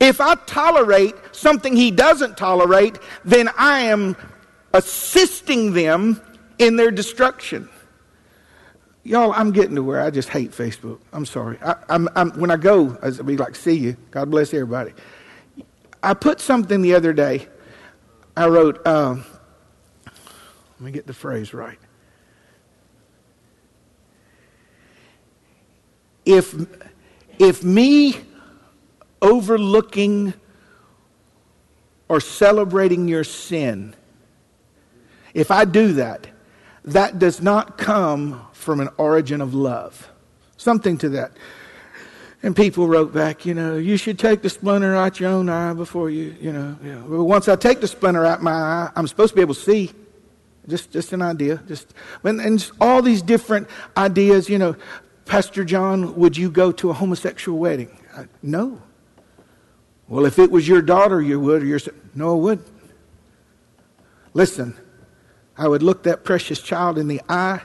If 0.00 0.20
I 0.20 0.34
tolerate 0.46 1.14
something 1.32 1.74
he 1.74 1.90
doesn't 1.90 2.36
tolerate, 2.36 2.98
then 3.24 3.48
I 3.56 3.80
am 3.80 4.16
assisting 4.72 5.72
them 5.72 6.20
in 6.58 6.76
their 6.76 6.90
destruction. 6.90 7.68
Y'all, 9.02 9.32
I'm 9.32 9.52
getting 9.52 9.74
to 9.76 9.82
where 9.82 10.02
I 10.02 10.10
just 10.10 10.28
hate 10.28 10.50
Facebook. 10.50 10.98
I'm 11.12 11.24
sorry. 11.24 11.58
I, 11.62 11.76
I'm, 11.88 12.08
I'm, 12.14 12.30
when 12.38 12.50
I 12.50 12.56
go, 12.56 12.96
I'll 13.02 13.12
be 13.22 13.36
like, 13.36 13.56
see 13.56 13.76
you. 13.76 13.96
God 14.10 14.30
bless 14.30 14.52
everybody. 14.52 14.92
I 16.02 16.14
put 16.14 16.40
something 16.40 16.82
the 16.82 16.94
other 16.94 17.12
day. 17.12 17.48
I 18.38 18.46
wrote, 18.46 18.86
um, 18.86 19.24
let 20.04 20.80
me 20.80 20.90
get 20.90 21.06
the 21.06 21.14
phrase 21.14 21.52
right. 21.52 21.78
if, 26.28 26.54
if 27.38 27.64
me 27.64 28.14
overlooking 29.22 30.34
or 32.06 32.20
celebrating 32.20 33.08
your 33.08 33.24
sin, 33.24 33.96
if 35.32 35.50
I 35.50 35.64
do 35.64 35.94
that, 35.94 36.26
that 36.84 37.18
does 37.18 37.40
not 37.40 37.78
come 37.78 38.46
from 38.52 38.80
an 38.80 38.90
origin 38.98 39.40
of 39.40 39.54
love. 39.54 40.10
Something 40.58 40.98
to 40.98 41.08
that. 41.10 41.32
And 42.42 42.54
people 42.54 42.86
wrote 42.86 43.12
back, 43.12 43.44
you 43.44 43.52
know, 43.52 43.76
you 43.76 43.96
should 43.96 44.18
take 44.18 44.42
the 44.42 44.50
splinter 44.50 44.94
out 44.94 45.18
your 45.18 45.30
own 45.30 45.48
eye 45.48 45.72
before 45.72 46.08
you, 46.08 46.36
you 46.40 46.52
know. 46.52 46.76
Know. 46.80 47.04
But 47.08 47.24
once 47.24 47.48
I 47.48 47.56
take 47.56 47.80
the 47.80 47.88
splinter 47.88 48.24
out 48.24 48.42
my 48.42 48.52
eye, 48.52 48.90
I'm 48.94 49.08
supposed 49.08 49.30
to 49.30 49.36
be 49.36 49.42
able 49.42 49.54
to 49.54 49.60
see. 49.60 49.90
Just, 50.68 50.92
just 50.92 51.12
an 51.12 51.22
idea. 51.22 51.62
Just, 51.66 51.94
and, 52.22 52.40
and 52.40 52.70
all 52.80 53.02
these 53.02 53.22
different 53.22 53.68
ideas, 53.96 54.48
you 54.48 54.58
know. 54.58 54.76
Pastor 55.24 55.64
John, 55.64 56.14
would 56.16 56.36
you 56.36 56.50
go 56.50 56.72
to 56.72 56.90
a 56.90 56.92
homosexual 56.92 57.58
wedding? 57.58 57.98
I, 58.16 58.26
no. 58.42 58.80
Well, 60.06 60.24
if 60.24 60.38
it 60.38 60.50
was 60.50 60.66
your 60.66 60.80
daughter, 60.80 61.20
you 61.20 61.40
would. 61.40 61.62
Or 61.62 61.66
your, 61.66 61.80
no, 62.14 62.32
I 62.32 62.40
would. 62.40 62.64
Listen, 64.32 64.76
I 65.56 65.66
would 65.66 65.82
look 65.82 66.04
that 66.04 66.24
precious 66.24 66.62
child 66.62 66.98
in 66.98 67.08
the 67.08 67.20
eye 67.28 67.60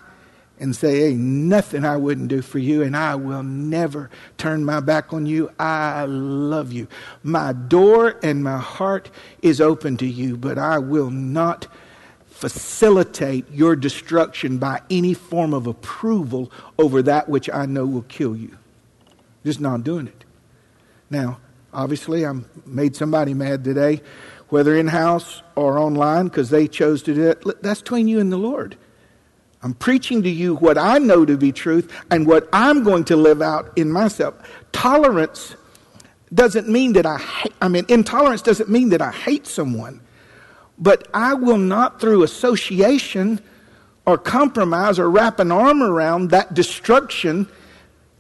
and 0.59 0.75
say, 0.75 0.99
Hey, 0.99 1.13
nothing 1.13 1.83
I 1.85 1.97
wouldn't 1.97 2.27
do 2.27 2.41
for 2.41 2.59
you, 2.59 2.83
and 2.83 2.95
I 2.95 3.15
will 3.15 3.43
never 3.43 4.09
turn 4.37 4.63
my 4.63 4.79
back 4.79 5.13
on 5.13 5.25
you. 5.25 5.51
I 5.59 6.05
love 6.05 6.71
you. 6.71 6.87
My 7.23 7.53
door 7.53 8.19
and 8.23 8.43
my 8.43 8.57
heart 8.57 9.09
is 9.41 9.59
open 9.59 9.97
to 9.97 10.05
you, 10.05 10.37
but 10.37 10.57
I 10.57 10.79
will 10.79 11.11
not 11.11 11.67
facilitate 12.27 13.49
your 13.51 13.75
destruction 13.75 14.57
by 14.57 14.81
any 14.89 15.13
form 15.13 15.53
of 15.53 15.65
approval 15.65 16.51
over 16.77 17.01
that 17.01 17.29
which 17.29 17.49
I 17.49 17.65
know 17.65 17.85
will 17.85 18.01
kill 18.03 18.35
you. 18.35 18.57
Just 19.45 19.59
not 19.59 19.83
doing 19.83 20.07
it. 20.07 20.25
Now, 21.09 21.39
obviously, 21.73 22.25
I 22.25 22.33
made 22.65 22.95
somebody 22.95 23.33
mad 23.33 23.63
today, 23.63 24.01
whether 24.49 24.75
in 24.75 24.87
house 24.87 25.41
or 25.55 25.77
online, 25.77 26.25
because 26.25 26.49
they 26.49 26.67
chose 26.67 27.01
to 27.03 27.13
do 27.13 27.29
it. 27.29 27.61
That's 27.61 27.81
between 27.81 28.07
you 28.07 28.19
and 28.19 28.31
the 28.31 28.37
Lord. 28.37 28.77
I'm 29.63 29.73
preaching 29.73 30.21
to 30.23 30.29
you 30.29 30.55
what 30.55 30.77
I 30.77 30.97
know 30.97 31.25
to 31.25 31.37
be 31.37 31.53
truth 31.53 31.91
and 32.11 32.27
what 32.27 32.49
I'm 32.51 32.83
going 32.83 33.05
to 33.05 33.15
live 33.15 33.41
out 33.41 33.71
in 33.77 33.89
myself. 33.89 34.35
Tolerance 34.73 35.55
doesn't 36.33 36.67
mean 36.67 36.93
that 36.93 37.05
I 37.05 37.17
hate, 37.17 37.53
I 37.61 37.69
mean, 37.69 37.85
intolerance 37.87 38.41
doesn't 38.41 38.69
mean 38.69 38.89
that 38.89 39.01
I 39.01 39.11
hate 39.11 39.47
someone. 39.47 40.01
But 40.77 41.07
I 41.13 41.33
will 41.33 41.57
not, 41.57 42.01
through 42.01 42.23
association 42.23 43.39
or 44.05 44.17
compromise 44.17 44.99
or 44.99 45.09
wrap 45.09 45.39
an 45.39 45.51
arm 45.51 45.81
around 45.81 46.31
that 46.31 46.53
destruction. 46.53 47.47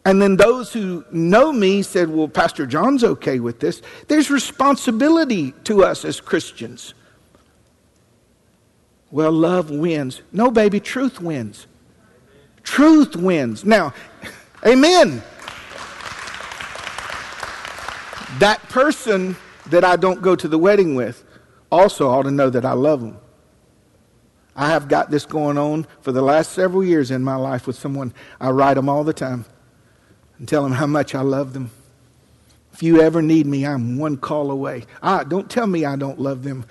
And 0.05 0.21
then 0.21 0.37
those 0.37 0.71
who 0.71 1.03
know 1.11 1.51
me 1.51 1.81
said, 1.81 2.09
Well, 2.09 2.27
Pastor 2.27 2.65
John's 2.65 3.03
okay 3.03 3.39
with 3.39 3.59
this. 3.59 3.81
There's 4.07 4.29
responsibility 4.29 5.51
to 5.65 5.83
us 5.83 6.05
as 6.05 6.21
Christians. 6.21 6.93
Well, 9.13 9.31
love 9.31 9.69
wins. 9.69 10.23
No, 10.31 10.49
baby, 10.49 10.79
truth 10.79 11.21
wins. 11.21 11.67
Truth 12.63 13.15
wins. 13.15 13.63
Now, 13.63 13.93
amen. 14.65 15.21
That 18.39 18.59
person 18.69 19.35
that 19.67 19.83
I 19.83 19.97
don't 19.97 20.23
go 20.23 20.35
to 20.35 20.47
the 20.47 20.57
wedding 20.57 20.95
with 20.95 21.23
also 21.71 22.09
ought 22.09 22.23
to 22.23 22.31
know 22.31 22.49
that 22.49 22.65
I 22.65 22.71
love 22.71 23.01
them. 23.01 23.19
I 24.55 24.69
have 24.69 24.87
got 24.87 25.11
this 25.11 25.27
going 25.27 25.59
on 25.59 25.85
for 26.01 26.11
the 26.11 26.23
last 26.23 26.53
several 26.53 26.83
years 26.83 27.11
in 27.11 27.23
my 27.23 27.35
life 27.35 27.67
with 27.67 27.75
someone. 27.75 28.15
I 28.41 28.49
write 28.49 28.73
them 28.73 28.89
all 28.89 29.03
the 29.03 29.13
time 29.13 29.45
and 30.39 30.47
tell 30.47 30.63
them 30.63 30.71
how 30.71 30.87
much 30.87 31.13
I 31.13 31.21
love 31.21 31.53
them. 31.53 31.69
If 32.73 32.81
you 32.81 32.99
ever 32.99 33.21
need 33.21 33.45
me, 33.45 33.63
I'm 33.63 33.99
one 33.99 34.17
call 34.17 34.49
away. 34.49 34.85
Ah, 35.03 35.23
don't 35.23 35.51
tell 35.51 35.67
me 35.67 35.85
I 35.85 35.97
don't 35.97 36.19
love 36.19 36.41
them. 36.41 36.65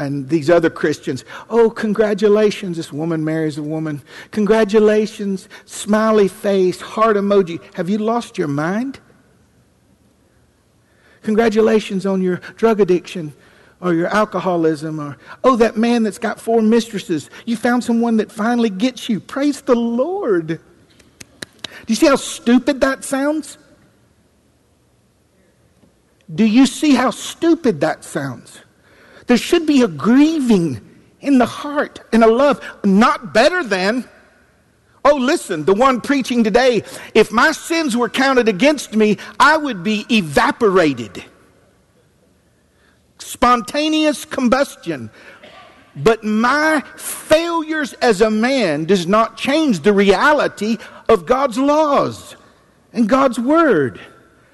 And 0.00 0.30
these 0.30 0.48
other 0.48 0.70
Christians, 0.70 1.26
oh, 1.50 1.68
congratulations, 1.68 2.78
this 2.78 2.90
woman 2.90 3.22
marries 3.22 3.58
a 3.58 3.62
woman. 3.62 4.00
Congratulations, 4.30 5.46
smiley 5.66 6.26
face, 6.26 6.80
heart 6.80 7.18
emoji. 7.18 7.62
Have 7.74 7.90
you 7.90 7.98
lost 7.98 8.38
your 8.38 8.48
mind? 8.48 8.98
Congratulations 11.22 12.06
on 12.06 12.22
your 12.22 12.36
drug 12.56 12.80
addiction 12.80 13.34
or 13.82 13.92
your 13.92 14.06
alcoholism 14.06 14.98
or, 14.98 15.18
oh, 15.44 15.56
that 15.56 15.76
man 15.76 16.02
that's 16.02 16.16
got 16.16 16.40
four 16.40 16.62
mistresses. 16.62 17.28
You 17.44 17.58
found 17.58 17.84
someone 17.84 18.16
that 18.16 18.32
finally 18.32 18.70
gets 18.70 19.06
you. 19.10 19.20
Praise 19.20 19.60
the 19.60 19.76
Lord. 19.76 20.46
Do 20.46 20.58
you 21.88 21.94
see 21.94 22.06
how 22.06 22.16
stupid 22.16 22.80
that 22.80 23.04
sounds? 23.04 23.58
Do 26.34 26.46
you 26.46 26.64
see 26.64 26.94
how 26.94 27.10
stupid 27.10 27.82
that 27.82 28.02
sounds? 28.02 28.60
There 29.30 29.36
should 29.36 29.64
be 29.64 29.82
a 29.82 29.86
grieving 29.86 30.80
in 31.20 31.38
the 31.38 31.46
heart 31.46 32.00
and 32.12 32.24
a 32.24 32.26
love, 32.26 32.60
not 32.82 33.32
better 33.32 33.62
than. 33.62 34.08
Oh, 35.04 35.14
listen, 35.14 35.64
the 35.64 35.72
one 35.72 36.00
preaching 36.00 36.42
today, 36.42 36.82
if 37.14 37.30
my 37.30 37.52
sins 37.52 37.96
were 37.96 38.08
counted 38.08 38.48
against 38.48 38.96
me, 38.96 39.18
I 39.38 39.56
would 39.56 39.84
be 39.84 40.04
evaporated 40.10 41.22
spontaneous 43.18 44.24
combustion. 44.24 45.12
But 45.94 46.24
my 46.24 46.82
failures 46.96 47.92
as 48.02 48.22
a 48.22 48.32
man 48.32 48.84
does 48.84 49.06
not 49.06 49.36
change 49.36 49.78
the 49.78 49.92
reality 49.92 50.78
of 51.08 51.24
God's 51.24 51.56
laws 51.56 52.34
and 52.92 53.08
God's 53.08 53.38
word. 53.38 54.00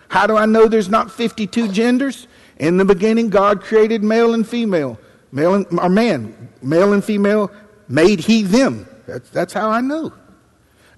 How 0.09 0.26
do 0.26 0.37
I 0.37 0.45
know 0.45 0.68
there's 0.68 0.90
not 0.90 1.11
52 1.11 1.68
genders? 1.68 2.26
In 2.56 2.76
the 2.76 2.84
beginning, 2.84 3.28
God 3.28 3.60
created 3.60 4.02
male 4.02 4.34
and 4.34 4.46
female. 4.46 4.98
Male 5.32 5.54
and, 5.54 5.78
or 5.78 5.88
man, 5.88 6.50
male 6.62 6.92
and 6.92 7.04
female 7.04 7.50
made 7.88 8.20
he 8.20 8.42
them. 8.42 8.88
That's, 9.06 9.28
that's 9.30 9.52
how 9.52 9.70
I 9.70 9.80
know. 9.80 10.12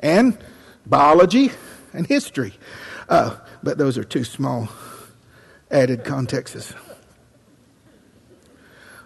And 0.01 0.39
biology 0.87 1.51
and 1.93 2.07
history. 2.07 2.55
Uh, 3.09 3.37
but 3.63 3.79
those 3.79 3.99
are 3.99 4.05
two 4.05 4.25
small 4.25 4.69
added 5.71 6.05
contexts 6.05 6.73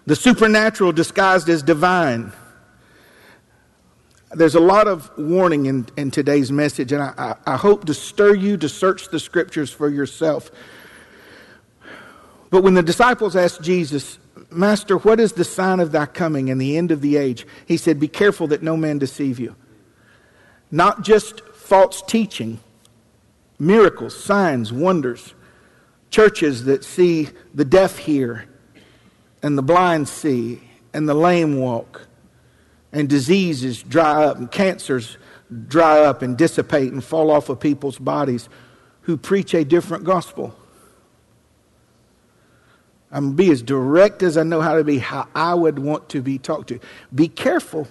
the 0.05 0.15
supernatural 0.15 0.91
disguised 0.91 1.49
as 1.49 1.63
divine. 1.63 2.33
There's 4.31 4.55
a 4.55 4.59
lot 4.59 4.87
of 4.87 5.11
warning 5.17 5.67
in, 5.67 5.87
in 5.95 6.11
today's 6.11 6.51
message, 6.51 6.91
and 6.91 7.01
I, 7.01 7.13
I, 7.17 7.53
I 7.53 7.55
hope 7.55 7.85
to 7.85 7.93
stir 7.93 8.35
you 8.35 8.57
to 8.57 8.67
search 8.67 9.09
the 9.09 9.19
scriptures 9.19 9.71
for 9.71 9.89
yourself. 9.89 10.51
But 12.53 12.61
when 12.61 12.75
the 12.75 12.83
disciples 12.83 13.35
asked 13.35 13.63
Jesus, 13.63 14.19
Master, 14.51 14.99
what 14.99 15.19
is 15.19 15.33
the 15.33 15.43
sign 15.43 15.79
of 15.79 15.91
thy 15.91 16.05
coming 16.05 16.51
and 16.51 16.61
the 16.61 16.77
end 16.77 16.91
of 16.91 17.01
the 17.01 17.17
age? 17.17 17.47
He 17.65 17.77
said, 17.77 17.99
Be 17.99 18.07
careful 18.07 18.45
that 18.49 18.61
no 18.61 18.77
man 18.77 18.99
deceive 18.99 19.39
you. 19.39 19.55
Not 20.69 21.01
just 21.01 21.41
false 21.55 22.03
teaching, 22.03 22.59
miracles, 23.57 24.15
signs, 24.15 24.71
wonders, 24.71 25.33
churches 26.11 26.65
that 26.65 26.83
see 26.83 27.29
the 27.55 27.65
deaf 27.65 27.97
hear 27.97 28.45
and 29.41 29.57
the 29.57 29.63
blind 29.63 30.07
see, 30.07 30.61
and 30.93 31.09
the 31.09 31.15
lame 31.15 31.57
walk, 31.57 32.05
and 32.91 33.09
diseases 33.09 33.81
dry 33.81 34.25
up, 34.25 34.37
and 34.37 34.51
cancers 34.51 35.17
dry 35.69 36.01
up 36.01 36.21
and 36.21 36.37
dissipate 36.37 36.93
and 36.93 37.03
fall 37.03 37.31
off 37.31 37.49
of 37.49 37.59
people's 37.59 37.97
bodies 37.97 38.47
who 39.01 39.17
preach 39.17 39.55
a 39.55 39.65
different 39.65 40.03
gospel. 40.03 40.55
I'm 43.13 43.33
be 43.33 43.51
as 43.51 43.61
direct 43.61 44.23
as 44.23 44.37
I 44.37 44.43
know 44.43 44.59
how 44.59 44.75
to 44.75 44.83
be, 44.83 44.97
how 44.97 45.27
I 45.35 45.53
would 45.53 45.79
want 45.79 46.09
to 46.09 46.21
be 46.21 46.39
talked 46.39 46.69
to. 46.69 46.79
Be 47.13 47.27
careful 47.29 47.87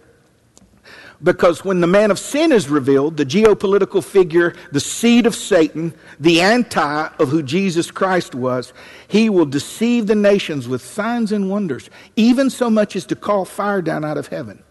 because 1.22 1.64
when 1.64 1.80
the 1.80 1.86
man 1.86 2.10
of 2.10 2.18
sin 2.18 2.50
is 2.50 2.68
revealed, 2.68 3.16
the 3.16 3.24
geopolitical 3.24 4.02
figure, 4.02 4.54
the 4.72 4.80
seed 4.80 5.24
of 5.24 5.36
Satan, 5.36 5.94
the 6.18 6.40
anti 6.40 7.06
of 7.20 7.28
who 7.28 7.42
Jesus 7.42 7.90
Christ 7.92 8.34
was, 8.34 8.72
he 9.06 9.30
will 9.30 9.46
deceive 9.46 10.08
the 10.08 10.16
nations 10.16 10.66
with 10.66 10.84
signs 10.84 11.30
and 11.30 11.48
wonders, 11.48 11.88
even 12.16 12.50
so 12.50 12.68
much 12.68 12.96
as 12.96 13.06
to 13.06 13.16
call 13.16 13.44
fire 13.44 13.80
down 13.80 14.04
out 14.04 14.18
of 14.18 14.26
heaven. 14.26 14.62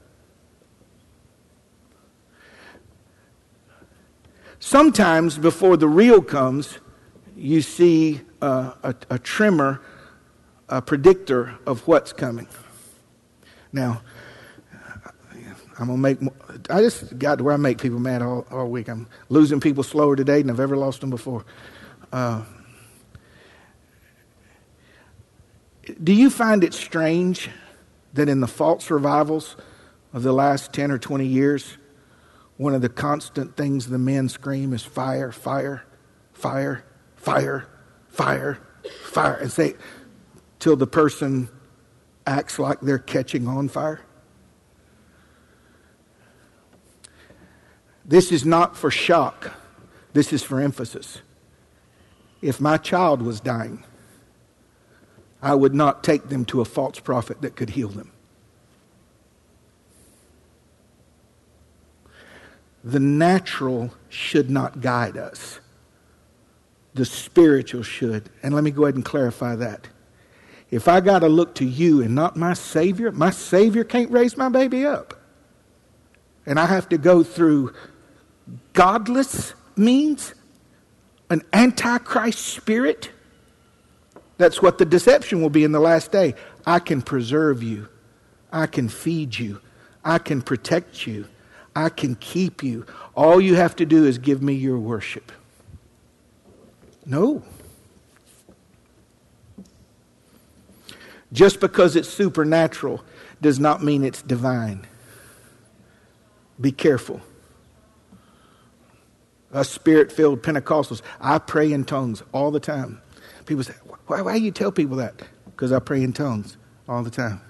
Sometimes 4.59 5.37
before 5.37 5.77
the 5.77 5.87
real 5.87 6.21
comes, 6.21 6.77
you 7.37 7.61
see 7.61 8.21
uh, 8.41 8.73
a, 8.83 8.95
a 9.09 9.17
tremor, 9.17 9.81
a 10.71 10.81
predictor 10.81 11.53
of 11.67 11.85
what's 11.87 12.13
coming. 12.13 12.47
Now, 13.73 14.01
I'm 15.77 15.87
gonna 15.87 15.97
make. 15.97 16.19
I 16.69 16.81
just 16.81 17.17
got 17.19 17.37
to 17.39 17.43
where 17.43 17.53
I 17.53 17.57
make 17.57 17.81
people 17.81 17.99
mad 17.99 18.21
all, 18.21 18.45
all 18.49 18.67
week. 18.67 18.87
I'm 18.87 19.07
losing 19.29 19.59
people 19.59 19.83
slower 19.83 20.15
today 20.15 20.41
than 20.41 20.49
I've 20.49 20.59
ever 20.59 20.77
lost 20.77 21.01
them 21.01 21.09
before. 21.09 21.45
Uh, 22.11 22.43
do 26.01 26.13
you 26.13 26.29
find 26.29 26.63
it 26.63 26.73
strange 26.73 27.49
that 28.13 28.29
in 28.29 28.39
the 28.39 28.47
false 28.47 28.89
revivals 28.89 29.57
of 30.13 30.23
the 30.23 30.33
last 30.33 30.73
10 30.73 30.91
or 30.91 30.97
20 30.97 31.25
years, 31.25 31.77
one 32.57 32.75
of 32.75 32.81
the 32.81 32.89
constant 32.89 33.55
things 33.55 33.87
the 33.87 33.97
men 33.97 34.29
scream 34.29 34.73
is 34.73 34.83
fire, 34.83 35.31
fire, 35.31 35.83
fire, 36.33 36.83
fire, 37.15 37.67
fire, 38.09 38.59
fire, 39.05 39.33
and 39.35 39.51
say, 39.51 39.75
till 40.61 40.77
the 40.77 40.87
person 40.87 41.49
acts 42.25 42.57
like 42.59 42.79
they're 42.79 42.99
catching 42.99 43.47
on 43.47 43.67
fire? 43.67 43.99
This 48.05 48.31
is 48.31 48.45
not 48.45 48.77
for 48.77 48.89
shock, 48.89 49.53
this 50.13 50.31
is 50.31 50.43
for 50.43 50.61
emphasis. 50.61 51.21
If 52.41 52.61
my 52.61 52.77
child 52.77 53.21
was 53.21 53.39
dying, 53.39 53.83
I 55.41 55.55
would 55.55 55.73
not 55.73 56.03
take 56.03 56.29
them 56.29 56.45
to 56.45 56.61
a 56.61 56.65
false 56.65 56.99
prophet 56.99 57.41
that 57.41 57.55
could 57.55 57.71
heal 57.71 57.89
them. 57.89 58.11
The 62.83 62.99
natural 62.99 63.93
should 64.09 64.49
not 64.49 64.81
guide 64.81 65.17
us. 65.17 65.59
The 66.93 67.05
spiritual 67.05 67.83
should. 67.83 68.29
And 68.43 68.53
let 68.53 68.63
me 68.63 68.71
go 68.71 68.83
ahead 68.83 68.95
and 68.95 69.05
clarify 69.05 69.55
that. 69.55 69.87
If 70.71 70.87
I 70.87 71.01
got 71.01 71.19
to 71.19 71.27
look 71.27 71.53
to 71.55 71.65
you 71.65 72.01
and 72.01 72.15
not 72.15 72.37
my 72.37 72.53
Savior, 72.53 73.11
my 73.11 73.29
Savior 73.29 73.83
can't 73.83 74.09
raise 74.09 74.37
my 74.37 74.47
baby 74.47 74.85
up. 74.85 75.13
And 76.45 76.57
I 76.57 76.65
have 76.65 76.89
to 76.89 76.97
go 76.97 77.23
through 77.23 77.75
godless 78.73 79.53
means, 79.75 80.33
an 81.29 81.43
antichrist 81.53 82.39
spirit. 82.39 83.11
That's 84.37 84.61
what 84.61 84.77
the 84.77 84.85
deception 84.85 85.41
will 85.41 85.49
be 85.49 85.65
in 85.65 85.73
the 85.73 85.79
last 85.79 86.11
day. 86.11 86.35
I 86.65 86.79
can 86.79 87.01
preserve 87.01 87.61
you. 87.61 87.89
I 88.51 88.65
can 88.65 88.89
feed 88.89 89.37
you. 89.37 89.61
I 90.03 90.17
can 90.19 90.41
protect 90.41 91.05
you. 91.05 91.27
I 91.75 91.89
can 91.89 92.15
keep 92.15 92.63
you. 92.63 92.85
All 93.15 93.39
you 93.39 93.55
have 93.55 93.75
to 93.77 93.85
do 93.85 94.05
is 94.05 94.17
give 94.17 94.41
me 94.41 94.53
your 94.53 94.79
worship. 94.79 95.31
No. 97.05 97.43
Just 101.33 101.59
because 101.59 101.95
it's 101.95 102.09
supernatural 102.09 103.03
does 103.41 103.59
not 103.59 103.83
mean 103.83 104.03
it's 104.03 104.21
divine. 104.21 104.85
Be 106.59 106.71
careful 106.71 107.21
us 109.53 109.69
spirit 109.69 110.11
filled 110.11 110.41
Pentecostals, 110.41 111.01
I 111.19 111.37
pray 111.37 111.71
in 111.71 111.83
tongues 111.83 112.23
all 112.31 112.51
the 112.51 112.59
time. 112.59 113.01
People 113.45 113.63
say, 113.63 113.73
why, 114.07 114.21
why 114.21 114.37
do 114.37 114.43
you 114.43 114.51
tell 114.51 114.71
people 114.71 114.97
that? 114.97 115.21
Because 115.45 115.71
I 115.71 115.79
pray 115.79 116.03
in 116.03 116.13
tongues 116.13 116.57
all 116.87 117.03
the 117.03 117.09
time. 117.09 117.41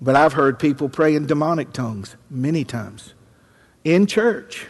But 0.00 0.16
I've 0.16 0.34
heard 0.34 0.58
people 0.58 0.88
pray 0.88 1.14
in 1.14 1.26
demonic 1.26 1.72
tongues 1.72 2.16
many 2.28 2.64
times 2.64 3.14
in 3.84 4.06
church. 4.06 4.66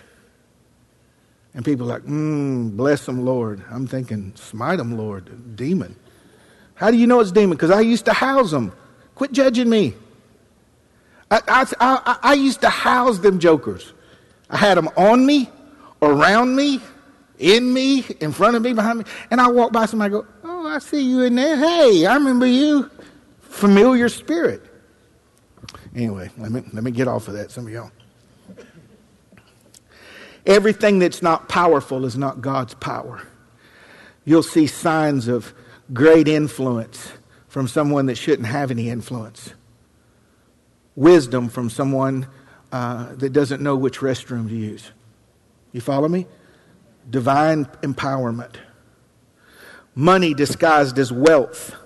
And 1.55 1.65
people 1.65 1.87
are 1.87 1.99
like, 1.99 2.03
mm, 2.03 2.77
bless 2.77 3.07
them, 3.07 3.25
Lord. 3.25 3.63
I'm 3.71 3.87
thinking, 3.87 4.33
smite 4.37 4.79
them, 4.79 4.97
Lord. 4.97 5.57
Demon. 5.57 5.97
How 6.75 6.91
do 6.91 6.97
you 6.97 7.07
know 7.07 7.21
it's 7.21 7.33
demon? 7.33 7.57
Because 7.57 7.71
I 7.71 7.81
used 7.81 8.05
to 8.07 8.13
house 8.13 8.51
them. 8.51 8.73
Quit 9.15 9.33
judging 9.33 9.69
me. 9.69 9.95
I, 11.31 11.41
I, 11.49 11.67
I, 11.81 12.19
I, 12.23 12.35
used 12.35 12.61
to 12.61 12.69
house 12.69 13.19
them 13.19 13.39
jokers. 13.39 13.93
I 14.51 14.57
had 14.57 14.77
them 14.77 14.89
on 14.97 15.25
me, 15.25 15.49
around 16.03 16.55
me, 16.55 16.81
in 17.39 17.73
me, 17.73 18.05
in 18.21 18.33
front 18.33 18.57
of 18.57 18.63
me, 18.63 18.73
behind 18.73 18.99
me. 18.99 19.05
And 19.31 19.41
I 19.41 19.49
walk 19.49 19.73
by 19.73 19.87
somebody 19.87 20.13
go, 20.13 20.27
Oh, 20.45 20.67
I 20.67 20.79
see 20.79 21.03
you 21.03 21.23
in 21.23 21.35
there. 21.35 21.57
Hey, 21.57 22.07
I 22.07 22.15
remember 22.15 22.47
you. 22.47 22.91
Familiar 23.41 24.09
spirit. 24.09 24.63
Anyway, 25.95 26.31
let 26.37 26.51
me, 26.51 26.63
let 26.73 26.85
me 26.85 26.91
get 26.91 27.09
off 27.09 27.29
of 27.29 27.35
that, 27.35 27.51
some 27.51 27.67
of 27.67 27.73
y'all. 27.73 27.91
Everything 30.47 30.99
that's 30.99 31.23
not 31.23 31.49
powerful 31.49 32.05
is 32.05 32.17
not 32.17 32.41
God's 32.41 32.75
power. 32.75 33.23
You'll 34.25 34.43
see 34.43 34.67
signs 34.67 35.29
of 35.29 35.55
great 35.93 36.29
influence 36.29 37.13
from 37.49 37.69
someone 37.69 38.07
that 38.07 38.17
shouldn't 38.17 38.49
have 38.49 38.71
any 38.71 38.89
influence, 38.89 39.55
wisdom 40.97 41.49
from 41.49 41.71
someone 41.71 42.27
uh, 42.73 43.15
that 43.15 43.33
doesn't 43.33 43.63
know 43.63 43.77
which 43.77 43.99
restroom 43.99 44.49
to 44.49 44.55
use. 44.55 44.91
You 45.73 45.81
follow 45.81 46.09
me? 46.09 46.27
Divine 47.09 47.67
empowerment. 47.83 48.57
Money 49.95 50.35
disguised 50.35 50.99
as 50.99 51.13
wealth. 51.13 51.77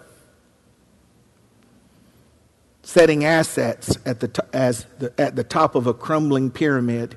Setting 2.82 3.24
assets 3.24 3.98
at 4.06 4.20
the, 4.20 4.44
as 4.52 4.86
the, 4.98 5.12
at 5.18 5.36
the 5.36 5.44
top 5.44 5.74
of 5.74 5.86
a 5.86 5.92
crumbling 5.92 6.50
pyramid 6.50 7.16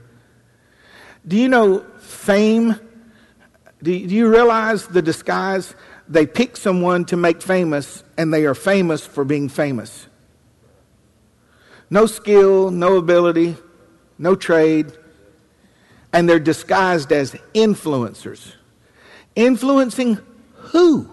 do 1.28 1.38
you 1.38 1.50
know 1.50 1.80
fame? 2.00 2.76
Do 3.84 3.92
you 3.92 4.30
realize 4.30 4.88
the 4.88 5.02
disguise? 5.02 5.76
They 6.08 6.26
pick 6.26 6.58
someone 6.58 7.06
to 7.06 7.18
make 7.18 7.42
famous, 7.42 8.04
and 8.18 8.34
they 8.34 8.46
are 8.46 8.56
famous 8.56 9.06
for 9.06 9.24
being 9.24 9.50
famous. 9.50 10.08
No 11.90 12.06
skill, 12.06 12.72
no 12.72 12.98
ability, 12.98 13.56
no 14.18 14.36
trade, 14.36 14.92
and 16.14 16.28
they're 16.28 16.40
disguised 16.40 17.12
as 17.12 17.34
influencers. 17.54 18.54
Influencing 19.36 20.20
who? 20.56 21.10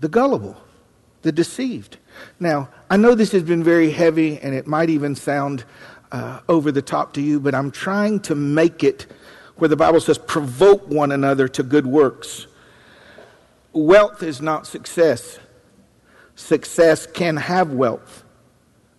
The 0.00 0.08
gullible, 0.08 0.56
the 1.22 1.32
deceived. 1.32 1.98
Now, 2.40 2.68
I 2.90 2.96
know 2.96 3.14
this 3.14 3.32
has 3.32 3.42
been 3.42 3.64
very 3.64 3.90
heavy, 3.90 4.38
and 4.38 4.54
it 4.54 4.66
might 4.66 4.90
even 4.90 5.14
sound 5.14 5.64
uh, 6.12 6.40
over 6.48 6.70
the 6.70 6.82
top 6.82 7.12
to 7.14 7.20
you, 7.20 7.40
but 7.40 7.54
I'm 7.54 7.70
trying 7.70 8.20
to 8.20 8.34
make 8.34 8.84
it 8.84 9.06
where 9.56 9.68
the 9.68 9.76
Bible 9.76 10.00
says, 10.00 10.18
provoke 10.18 10.86
one 10.88 11.12
another 11.12 11.48
to 11.48 11.62
good 11.62 11.86
works. 11.86 12.46
Wealth 13.76 14.22
is 14.22 14.40
not 14.40 14.66
success. 14.66 15.38
Success 16.34 17.06
can 17.06 17.36
have 17.36 17.72
wealth, 17.74 18.24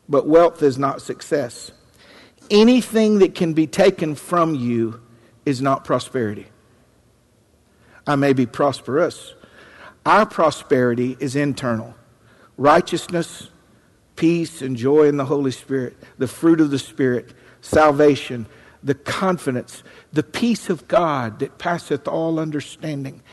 but 0.07 0.27
wealth 0.27 0.61
is 0.61 0.77
not 0.77 1.01
success. 1.01 1.71
Anything 2.51 3.17
that 3.17 3.33
can 3.33 3.53
be 3.53 3.65
taken 3.65 4.13
from 4.13 4.53
you 4.53 5.01
is 5.47 5.63
not 5.63 5.83
prosperity. 5.83 6.45
I 8.05 8.17
may 8.17 8.33
be 8.33 8.45
prosperous. 8.45 9.33
Our 10.05 10.27
prosperity 10.27 11.17
is 11.19 11.35
internal. 11.35 11.95
Righteousness, 12.55 13.49
peace 14.15 14.61
and 14.61 14.77
joy 14.77 15.07
in 15.07 15.17
the 15.17 15.25
Holy 15.25 15.49
Spirit, 15.49 15.97
the 16.19 16.27
fruit 16.27 16.61
of 16.61 16.69
the 16.69 16.77
Spirit, 16.77 17.33
salvation, 17.61 18.45
the 18.83 18.93
confidence, 18.93 19.81
the 20.13 20.21
peace 20.21 20.69
of 20.69 20.87
God 20.87 21.39
that 21.39 21.57
passeth 21.57 22.07
all 22.07 22.39
understanding, 22.39 23.23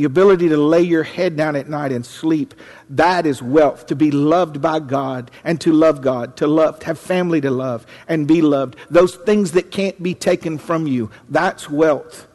the 0.00 0.06
ability 0.06 0.48
to 0.48 0.56
lay 0.56 0.80
your 0.80 1.02
head 1.02 1.36
down 1.36 1.54
at 1.54 1.68
night 1.68 1.92
and 1.92 2.06
sleep. 2.06 2.54
That 2.88 3.26
is 3.26 3.42
wealth, 3.42 3.84
to 3.88 3.94
be 3.94 4.10
loved 4.10 4.62
by 4.62 4.80
God 4.80 5.30
and 5.44 5.60
to 5.60 5.74
love 5.74 6.00
God, 6.00 6.38
to 6.38 6.46
love, 6.46 6.78
to 6.78 6.86
have 6.86 6.98
family 6.98 7.38
to 7.42 7.50
love 7.50 7.84
and 8.08 8.26
be 8.26 8.40
loved. 8.40 8.76
Those 8.88 9.16
things 9.16 9.52
that 9.52 9.70
can't 9.70 10.02
be 10.02 10.14
taken 10.14 10.56
from 10.56 10.86
you, 10.86 11.10
that's 11.28 11.68
wealth. 11.68 12.26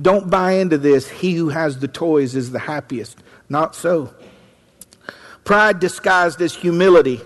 Don't 0.00 0.30
buy 0.30 0.52
into 0.52 0.78
this. 0.78 1.10
He 1.10 1.34
who 1.34 1.50
has 1.50 1.78
the 1.78 1.88
toys 1.88 2.34
is 2.34 2.52
the 2.52 2.58
happiest. 2.58 3.18
Not 3.50 3.74
so. 3.74 4.14
Pride 5.44 5.80
disguised 5.80 6.40
as 6.40 6.54
humility 6.54 7.20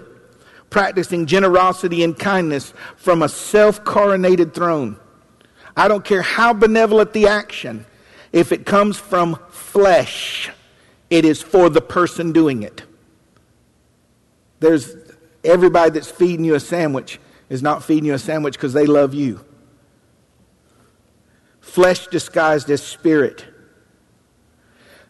practicing 0.70 1.24
generosity 1.24 2.02
and 2.02 2.18
kindness 2.18 2.74
from 2.96 3.22
a 3.22 3.28
self 3.28 3.84
coronated 3.84 4.52
throne. 4.54 4.98
I 5.76 5.86
don't 5.86 6.04
care 6.04 6.20
how 6.20 6.52
benevolent 6.52 7.12
the 7.12 7.28
action, 7.28 7.86
if 8.32 8.52
it 8.52 8.66
comes 8.66 8.98
from 8.98 9.38
flesh, 9.50 10.50
it 11.10 11.24
is 11.24 11.40
for 11.42 11.68
the 11.68 11.80
person 11.80 12.32
doing 12.32 12.62
it. 12.62 12.82
There's 14.60 14.94
everybody 15.44 15.90
that's 15.90 16.10
feeding 16.10 16.44
you 16.44 16.54
a 16.54 16.60
sandwich 16.60 17.18
is 17.48 17.62
not 17.62 17.82
feeding 17.82 18.04
you 18.04 18.14
a 18.14 18.18
sandwich 18.18 18.54
because 18.54 18.72
they 18.72 18.86
love 18.86 19.14
you. 19.14 19.44
Flesh 21.60 22.06
disguised 22.08 22.70
as 22.70 22.82
spirit, 22.82 23.44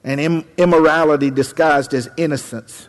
and 0.05 0.45
immorality 0.57 1.31
disguised 1.31 1.95
as 1.95 2.09
innocence. 2.17 2.89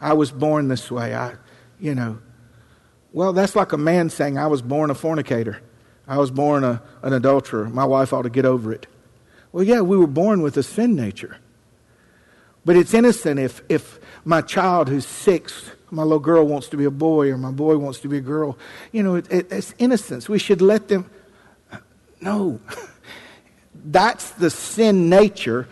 I 0.00 0.12
was 0.12 0.30
born 0.30 0.68
this 0.68 0.90
way. 0.90 1.14
I, 1.14 1.34
you 1.80 1.94
know, 1.94 2.18
well, 3.12 3.32
that's 3.32 3.54
like 3.54 3.72
a 3.72 3.78
man 3.78 4.10
saying, 4.10 4.38
I 4.38 4.46
was 4.48 4.62
born 4.62 4.90
a 4.90 4.94
fornicator. 4.94 5.60
I 6.06 6.18
was 6.18 6.30
born 6.30 6.64
a, 6.64 6.82
an 7.02 7.12
adulterer. 7.12 7.68
My 7.68 7.84
wife 7.84 8.12
ought 8.12 8.22
to 8.22 8.30
get 8.30 8.44
over 8.44 8.72
it. 8.72 8.86
Well, 9.52 9.64
yeah, 9.64 9.80
we 9.80 9.96
were 9.96 10.06
born 10.06 10.42
with 10.42 10.56
a 10.56 10.62
sin 10.62 10.94
nature. 10.94 11.38
But 12.64 12.76
it's 12.76 12.94
innocent 12.94 13.38
if, 13.38 13.62
if 13.68 13.98
my 14.24 14.40
child 14.40 14.88
who's 14.88 15.06
six, 15.06 15.70
my 15.90 16.02
little 16.02 16.18
girl 16.18 16.46
wants 16.46 16.68
to 16.68 16.76
be 16.76 16.84
a 16.84 16.90
boy 16.90 17.30
or 17.30 17.38
my 17.38 17.50
boy 17.50 17.76
wants 17.76 18.00
to 18.00 18.08
be 18.08 18.18
a 18.18 18.22
girl. 18.22 18.58
You 18.90 19.02
know, 19.02 19.14
it, 19.16 19.30
it, 19.30 19.52
it's 19.52 19.74
innocence. 19.78 20.28
We 20.28 20.38
should 20.38 20.60
let 20.60 20.88
them. 20.88 21.10
No. 22.20 22.60
That's 23.74 24.30
the 24.30 24.50
sin 24.50 25.08
nature 25.08 25.68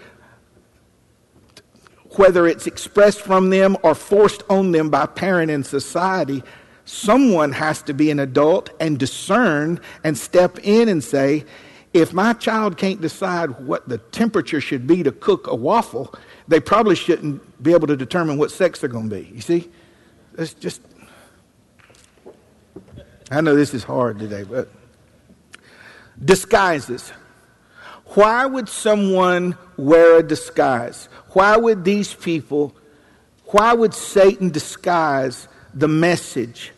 whether 2.17 2.47
it's 2.47 2.67
expressed 2.67 3.21
from 3.21 3.51
them 3.51 3.77
or 3.83 3.95
forced 3.95 4.43
on 4.49 4.73
them 4.73 4.91
by 4.91 5.07
parent 5.07 5.51
and 5.51 5.65
society, 5.65 6.43
someone 6.93 7.53
has 7.53 7.83
to 7.83 7.95
be 7.95 8.11
an 8.11 8.21
adult 8.21 8.71
and 8.79 8.99
discern 8.99 9.81
and 10.05 10.17
step 10.17 10.59
in 10.63 10.89
and 10.89 11.03
say, 11.03 11.45
if 11.95 12.13
my 12.13 12.35
child 12.35 12.77
can't 12.77 13.01
decide 13.01 13.51
what 13.61 13.89
the 13.89 13.99
temperature 13.99 14.61
should 14.61 14.87
be 14.87 15.03
to 15.03 15.11
cook 15.11 15.47
a 15.47 15.55
waffle, 15.55 16.15
they 16.49 16.61
probably 16.61 16.95
shouldn't 16.95 17.63
be 17.63 17.73
able 17.73 17.87
to 17.87 17.97
determine 17.97 18.37
what 18.37 18.51
sex 18.51 18.81
they're 18.81 18.91
going 18.91 19.09
to 19.09 19.17
be. 19.17 19.31
You 19.35 19.41
see? 19.41 19.71
It's 20.37 20.55
just. 20.55 20.83
I 23.31 23.41
know 23.41 23.57
this 23.57 23.75
is 23.75 23.85
hard 23.85 24.19
today, 24.19 24.43
but. 24.43 24.69
Disguises. 26.23 27.11
Why 28.15 28.45
would 28.45 28.69
someone 28.69 29.57
wear 29.79 30.19
a 30.19 30.23
disguise? 30.23 31.09
Why 31.31 31.57
would 31.57 31.85
these 31.85 32.13
people, 32.13 32.77
why 33.47 33.73
would 33.73 33.95
Satan 33.95 34.51
disguise 34.51 35.49
the 35.75 35.89
message, 35.89 36.73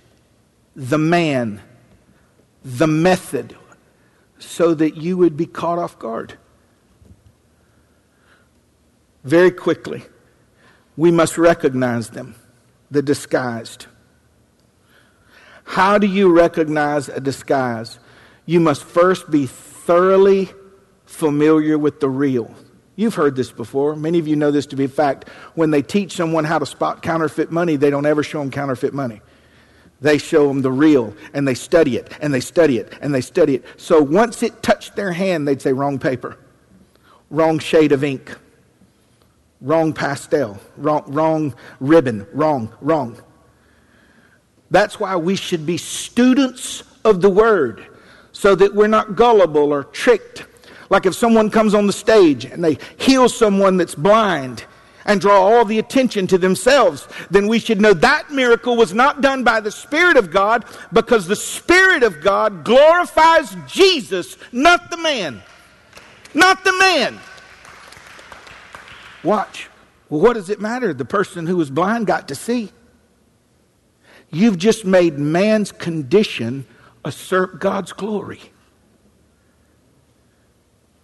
the 0.77 0.99
man, 0.99 1.61
the 2.65 2.87
method, 2.87 3.57
so 4.39 4.75
that 4.75 4.97
you 4.97 5.17
would 5.17 5.37
be 5.37 5.47
caught 5.47 5.79
off 5.79 5.99
guard? 5.99 6.35
Very 9.23 9.51
quickly, 9.51 10.03
we 10.97 11.11
must 11.11 11.39
recognize 11.39 12.11
them, 12.11 12.35
the 12.91 13.03
disguised. 13.03 13.87
How 15.65 15.99
do 15.99 16.07
you 16.07 16.31
recognize 16.31 17.09
a 17.09 17.21
disguise? 17.21 17.99
You 18.47 18.61
must 18.61 18.85
first 18.85 19.31
be 19.31 19.47
thoroughly 19.47 20.51
familiar 21.07 21.79
with 21.79 22.01
the 22.01 22.09
real. 22.09 22.55
You've 22.97 23.15
heard 23.15 23.35
this 23.35 23.51
before. 23.51 23.97
Many 23.97 24.19
of 24.19 24.29
you 24.29 24.37
know 24.37 24.51
this 24.51 24.67
to 24.67 24.77
be 24.77 24.85
a 24.85 24.89
fact. 24.89 25.29
When 25.55 25.71
they 25.71 25.83
teach 25.83 26.13
someone 26.13 26.45
how 26.45 26.59
to 26.59 26.67
spot 26.67 27.03
counterfeit 27.03 27.51
money, 27.51 27.77
they 27.77 27.91
don't 27.91 28.07
ever 28.07 28.23
show 28.23 28.41
them 28.41 28.51
counterfeit 28.51 28.95
money. 28.95 29.21
They 30.05 30.19
show 30.19 30.49
them 30.49 30.61
the 30.61 30.71
real, 30.71 31.17
and 31.33 31.49
they 31.49 31.55
study 31.55 31.97
it, 31.97 32.13
and 32.21 32.33
they 32.33 32.41
study 32.41 32.77
it, 32.77 32.93
and 33.01 33.15
they 33.15 33.23
study 33.23 33.55
it. 33.55 33.65
So 33.79 34.03
once 34.03 34.43
it 34.43 34.63
touched 34.63 34.97
their 34.97 35.13
hand, 35.13 35.49
they'd 35.49 35.63
say, 35.63 35.73
wrong 35.73 35.99
paper, 35.99 36.37
wrong 37.31 37.59
shade 37.59 37.91
of 37.91 38.05
ink, 38.05 38.37
wrong 39.63 39.95
pastel, 39.95 40.61
wrong, 40.77 41.05
wrong 41.07 41.55
ribbon, 41.81 42.27
wrong, 42.35 42.71
wrong. 42.83 43.17
That's 44.71 45.01
why 45.01 45.17
we 45.17 45.37
should 45.37 45.65
be 45.65 45.79
students 45.79 46.83
of 47.07 47.23
the 47.23 47.31
Word 47.31 47.87
so 48.33 48.55
that 48.57 48.75
we're 48.75 48.89
not 48.89 49.17
gullible 49.17 49.73
or 49.73 49.85
tricked. 49.85 50.45
Like 50.91 51.07
if 51.07 51.15
someone 51.15 51.49
comes 51.49 51.73
on 51.73 51.87
the 51.87 51.95
stage 51.95 52.45
and 52.45 52.63
they 52.63 52.77
heal 52.99 53.31
someone 53.31 53.79
that's 53.79 53.95
blind, 53.95 54.67
and 55.05 55.21
draw 55.21 55.41
all 55.41 55.65
the 55.65 55.79
attention 55.79 56.27
to 56.29 56.39
themselves, 56.39 57.07
then 57.31 57.49
we 57.49 57.59
should 57.59 57.81
know 57.81 57.93
that 57.95 58.31
miracle 58.31 58.77
was 58.77 58.95
not 58.95 59.21
done 59.21 59.45
by 59.45 59.61
the 59.61 59.71
Spirit 59.71 60.17
of 60.17 60.31
God 60.31 60.65
because 60.93 61.27
the 61.27 61.37
Spirit 61.37 62.03
of 62.03 62.21
God 62.21 62.65
glorifies 62.65 63.57
Jesus, 63.67 64.37
not 64.53 64.91
the 64.91 64.97
man. 64.97 65.43
Not 66.35 66.65
the 66.65 66.77
man. 66.79 67.19
Watch. 69.23 69.69
Well, 70.09 70.21
what 70.21 70.35
does 70.35 70.51
it 70.51 70.61
matter? 70.61 70.93
The 70.93 71.05
person 71.05 71.47
who 71.47 71.57
was 71.57 71.71
blind 71.71 72.07
got 72.07 72.29
to 72.29 72.35
see. 72.35 72.71
You've 74.31 74.59
just 74.59 74.85
made 74.85 75.19
man's 75.19 75.71
condition 75.71 76.67
assert 77.05 77.61
God's 77.61 77.93
glory. 77.93 78.41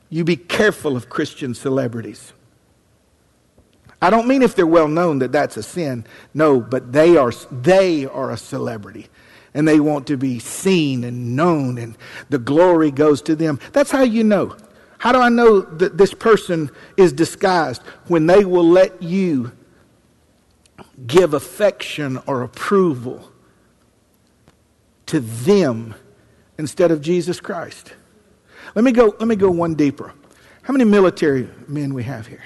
You 0.08 0.24
be 0.24 0.36
careful 0.36 0.96
of 0.96 1.08
Christian 1.08 1.54
celebrities. 1.54 2.32
I 4.02 4.10
don't 4.10 4.26
mean 4.26 4.42
if 4.42 4.54
they're 4.54 4.66
well 4.66 4.88
known 4.88 5.18
that 5.18 5.32
that's 5.32 5.56
a 5.56 5.62
sin. 5.62 6.06
No, 6.32 6.60
but 6.60 6.92
they 6.92 7.16
are, 7.16 7.32
they 7.50 8.06
are 8.06 8.30
a 8.30 8.36
celebrity. 8.36 9.08
And 9.52 9.66
they 9.66 9.80
want 9.80 10.06
to 10.06 10.16
be 10.16 10.38
seen 10.38 11.02
and 11.04 11.34
known, 11.34 11.76
and 11.76 11.98
the 12.28 12.38
glory 12.38 12.90
goes 12.90 13.20
to 13.22 13.34
them. 13.34 13.58
That's 13.72 13.90
how 13.90 14.02
you 14.02 14.22
know. 14.22 14.56
How 14.98 15.12
do 15.12 15.18
I 15.18 15.28
know 15.28 15.60
that 15.60 15.98
this 15.98 16.14
person 16.14 16.70
is 16.96 17.12
disguised? 17.12 17.82
When 18.06 18.26
they 18.26 18.44
will 18.44 18.68
let 18.68 19.02
you 19.02 19.52
give 21.06 21.34
affection 21.34 22.18
or 22.26 22.42
approval 22.42 23.30
to 25.06 25.20
them 25.20 25.94
instead 26.58 26.90
of 26.90 27.00
Jesus 27.00 27.40
Christ. 27.40 27.94
Let 28.74 28.84
me 28.84 28.92
go, 28.92 29.14
let 29.18 29.26
me 29.26 29.36
go 29.36 29.50
one 29.50 29.74
deeper. 29.74 30.12
How 30.62 30.72
many 30.72 30.84
military 30.84 31.48
men 31.66 31.94
we 31.94 32.04
have 32.04 32.26
here? 32.26 32.44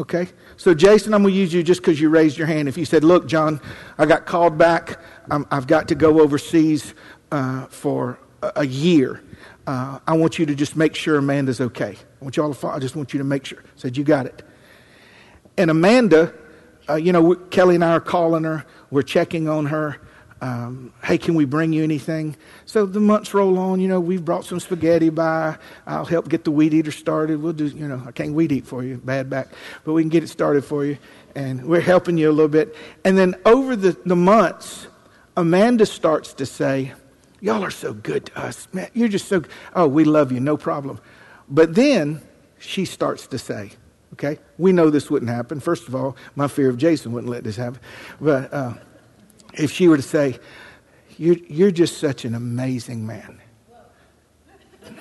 Okay? 0.00 0.28
So, 0.56 0.72
Jason, 0.72 1.12
I'm 1.12 1.22
going 1.22 1.34
to 1.34 1.38
use 1.38 1.52
you 1.52 1.62
just 1.62 1.82
because 1.82 2.00
you 2.00 2.08
raised 2.08 2.38
your 2.38 2.46
hand. 2.46 2.68
If 2.68 2.78
you 2.78 2.86
said, 2.86 3.04
Look, 3.04 3.28
John, 3.28 3.60
I 3.98 4.06
got 4.06 4.24
called 4.24 4.56
back, 4.56 4.98
i 5.30 5.44
have 5.50 5.66
got 5.66 5.88
to 5.88 5.94
go 5.94 6.20
overseas 6.20 6.94
uh, 7.30 7.66
for 7.66 8.18
a, 8.42 8.52
a 8.56 8.66
year. 8.66 9.22
Uh, 9.66 9.98
I 10.06 10.16
want 10.16 10.38
you 10.38 10.46
to 10.46 10.54
just 10.54 10.74
make 10.74 10.94
sure 10.94 11.18
Amanda's 11.18 11.60
okay. 11.60 11.96
I 12.20 12.24
want 12.24 12.36
you 12.36 12.42
all 12.42 12.48
to 12.48 12.58
follow. 12.58 12.74
I 12.74 12.78
just 12.78 12.96
want 12.96 13.12
you 13.12 13.18
to 13.18 13.24
make 13.24 13.44
sure. 13.44 13.58
I 13.58 13.68
said, 13.76 13.96
You 13.96 14.02
got 14.02 14.24
it. 14.24 14.42
And 15.58 15.70
Amanda, 15.70 16.32
uh, 16.88 16.94
you 16.94 17.12
know, 17.12 17.34
Kelly 17.34 17.74
and 17.74 17.84
I 17.84 17.90
are 17.90 18.00
calling 18.00 18.44
her, 18.44 18.64
we're 18.90 19.02
checking 19.02 19.50
on 19.50 19.66
her 19.66 20.00
um, 20.40 20.92
hey, 21.04 21.18
can 21.18 21.34
we 21.34 21.44
bring 21.44 21.72
you 21.72 21.82
anything? 21.82 22.36
So 22.64 22.86
the 22.86 23.00
months 23.00 23.34
roll 23.34 23.58
on. 23.58 23.80
You 23.80 23.88
know, 23.88 24.00
we've 24.00 24.24
brought 24.24 24.44
some 24.44 24.58
spaghetti 24.58 25.10
by. 25.10 25.58
I'll 25.86 26.04
help 26.04 26.28
get 26.28 26.44
the 26.44 26.50
weed 26.50 26.72
eater 26.72 26.92
started. 26.92 27.42
We'll 27.42 27.52
do, 27.52 27.66
you 27.66 27.86
know, 27.86 28.02
I 28.06 28.12
can't 28.12 28.32
weed 28.32 28.52
eat 28.52 28.66
for 28.66 28.82
you, 28.82 28.96
bad 28.96 29.28
back, 29.28 29.48
but 29.84 29.92
we 29.92 30.02
can 30.02 30.08
get 30.08 30.22
it 30.22 30.28
started 30.28 30.64
for 30.64 30.84
you. 30.84 30.98
And 31.34 31.66
we're 31.66 31.80
helping 31.80 32.16
you 32.18 32.30
a 32.30 32.32
little 32.32 32.48
bit. 32.48 32.74
And 33.04 33.16
then 33.18 33.36
over 33.44 33.76
the, 33.76 33.96
the 34.04 34.16
months, 34.16 34.88
Amanda 35.36 35.86
starts 35.86 36.32
to 36.34 36.46
say, 36.46 36.92
Y'all 37.40 37.64
are 37.64 37.70
so 37.70 37.94
good 37.94 38.26
to 38.26 38.38
us. 38.38 38.68
Man, 38.72 38.88
you're 38.92 39.08
just 39.08 39.26
so, 39.26 39.42
oh, 39.74 39.88
we 39.88 40.04
love 40.04 40.30
you, 40.30 40.40
no 40.40 40.58
problem. 40.58 41.00
But 41.48 41.74
then 41.74 42.20
she 42.58 42.84
starts 42.84 43.26
to 43.28 43.38
say, 43.38 43.72
okay, 44.12 44.38
we 44.58 44.72
know 44.72 44.90
this 44.90 45.10
wouldn't 45.10 45.30
happen. 45.30 45.58
First 45.58 45.88
of 45.88 45.94
all, 45.94 46.16
my 46.36 46.48
fear 46.48 46.68
of 46.68 46.76
Jason 46.76 47.12
wouldn't 47.12 47.30
let 47.30 47.42
this 47.42 47.56
happen. 47.56 47.80
But, 48.20 48.52
uh, 48.52 48.74
if 49.54 49.70
she 49.70 49.88
were 49.88 49.96
to 49.96 50.02
say, 50.02 50.38
You're, 51.16 51.36
you're 51.48 51.70
just 51.70 51.98
such 51.98 52.24
an 52.24 52.34
amazing 52.34 53.06
man. 53.06 53.40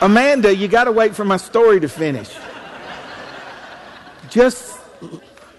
Amanda, 0.00 0.54
you 0.54 0.68
got 0.68 0.84
to 0.84 0.92
wait 0.92 1.14
for 1.14 1.24
my 1.24 1.36
story 1.36 1.80
to 1.80 1.88
finish. 1.88 2.30
Just, 4.30 4.78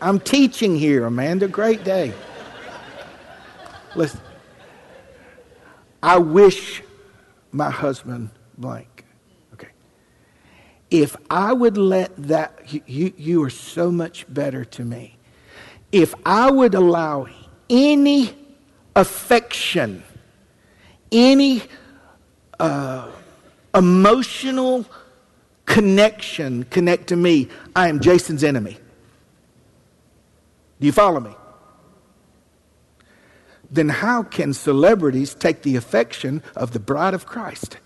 I'm 0.01 0.19
teaching 0.19 0.75
here, 0.75 1.06
Amanda. 1.06 1.47
Great 1.47 1.84
day. 1.84 2.13
Listen, 3.95 4.19
I 6.04 6.17
wish 6.17 6.84
my 7.51 7.69
husband 7.69 8.30
blank. 8.58 9.06
Okay. 9.54 9.69
If 10.91 11.15
I 11.30 11.54
would 11.54 11.78
let 11.78 12.15
that, 12.17 12.60
you, 12.88 13.13
you 13.15 13.43
are 13.43 13.49
so 13.49 13.91
much 13.91 14.25
better 14.32 14.65
to 14.65 14.84
me 14.84 15.14
if 15.96 16.14
I 16.26 16.52
would 16.52 16.76
allow 16.76 17.26
any 17.70 18.36
affection, 18.98 20.04
any 21.10 21.64
uh, 22.60 23.10
emotional 23.74 24.86
connection 25.66 26.64
connect 26.66 27.08
to 27.08 27.16
me, 27.16 27.48
I 27.78 27.88
am 27.88 28.02
Jason's 28.02 28.44
enemy. 28.44 28.78
Do 30.82 30.86
you 30.86 30.92
follow 30.92 31.22
me? 31.22 31.34
Then 33.72 33.88
how 33.88 34.22
can 34.22 34.54
celebrities 34.54 35.34
take 35.34 35.62
the 35.62 35.78
affection 35.78 36.44
of 36.58 36.74
the 36.74 36.80
bride 36.82 37.14
of 37.14 37.26
Christ? 37.26 37.78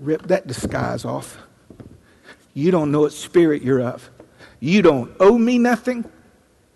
Rip 0.00 0.26
that 0.26 0.48
disguise 0.48 1.04
off. 1.04 1.38
You 2.52 2.72
don't 2.72 2.90
know 2.90 3.02
what 3.02 3.12
spirit 3.12 3.62
you're 3.62 3.80
of. 3.80 4.10
You 4.58 4.82
don't 4.82 5.14
owe 5.20 5.38
me 5.38 5.60
nothing. 5.60 6.04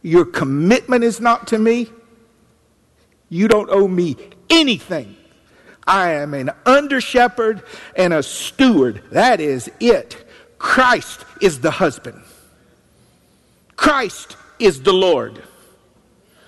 Your 0.03 0.25
commitment 0.25 1.05
is 1.05 1.21
not 1.21 1.49
to 1.49 1.59
me. 1.59 1.91
You 3.29 3.49
don't 3.49 3.69
owe 3.71 3.89
me 3.89 4.17
anything. 4.49 5.17
I 5.87 6.13
am 6.13 6.35
an 6.35 6.51
under 6.67 7.01
shepherd 7.01 7.63
and 7.97 8.13
a 8.13 8.23
steward. 8.23 9.03
That 9.11 9.41
is 9.41 9.71
it. 9.81 10.25
Christ 10.59 11.25
is 11.41 11.61
the 11.61 11.71
husband. 11.71 12.23
Christ 13.77 14.37
is 14.59 14.83
the 14.83 14.93
Lord. 14.93 15.43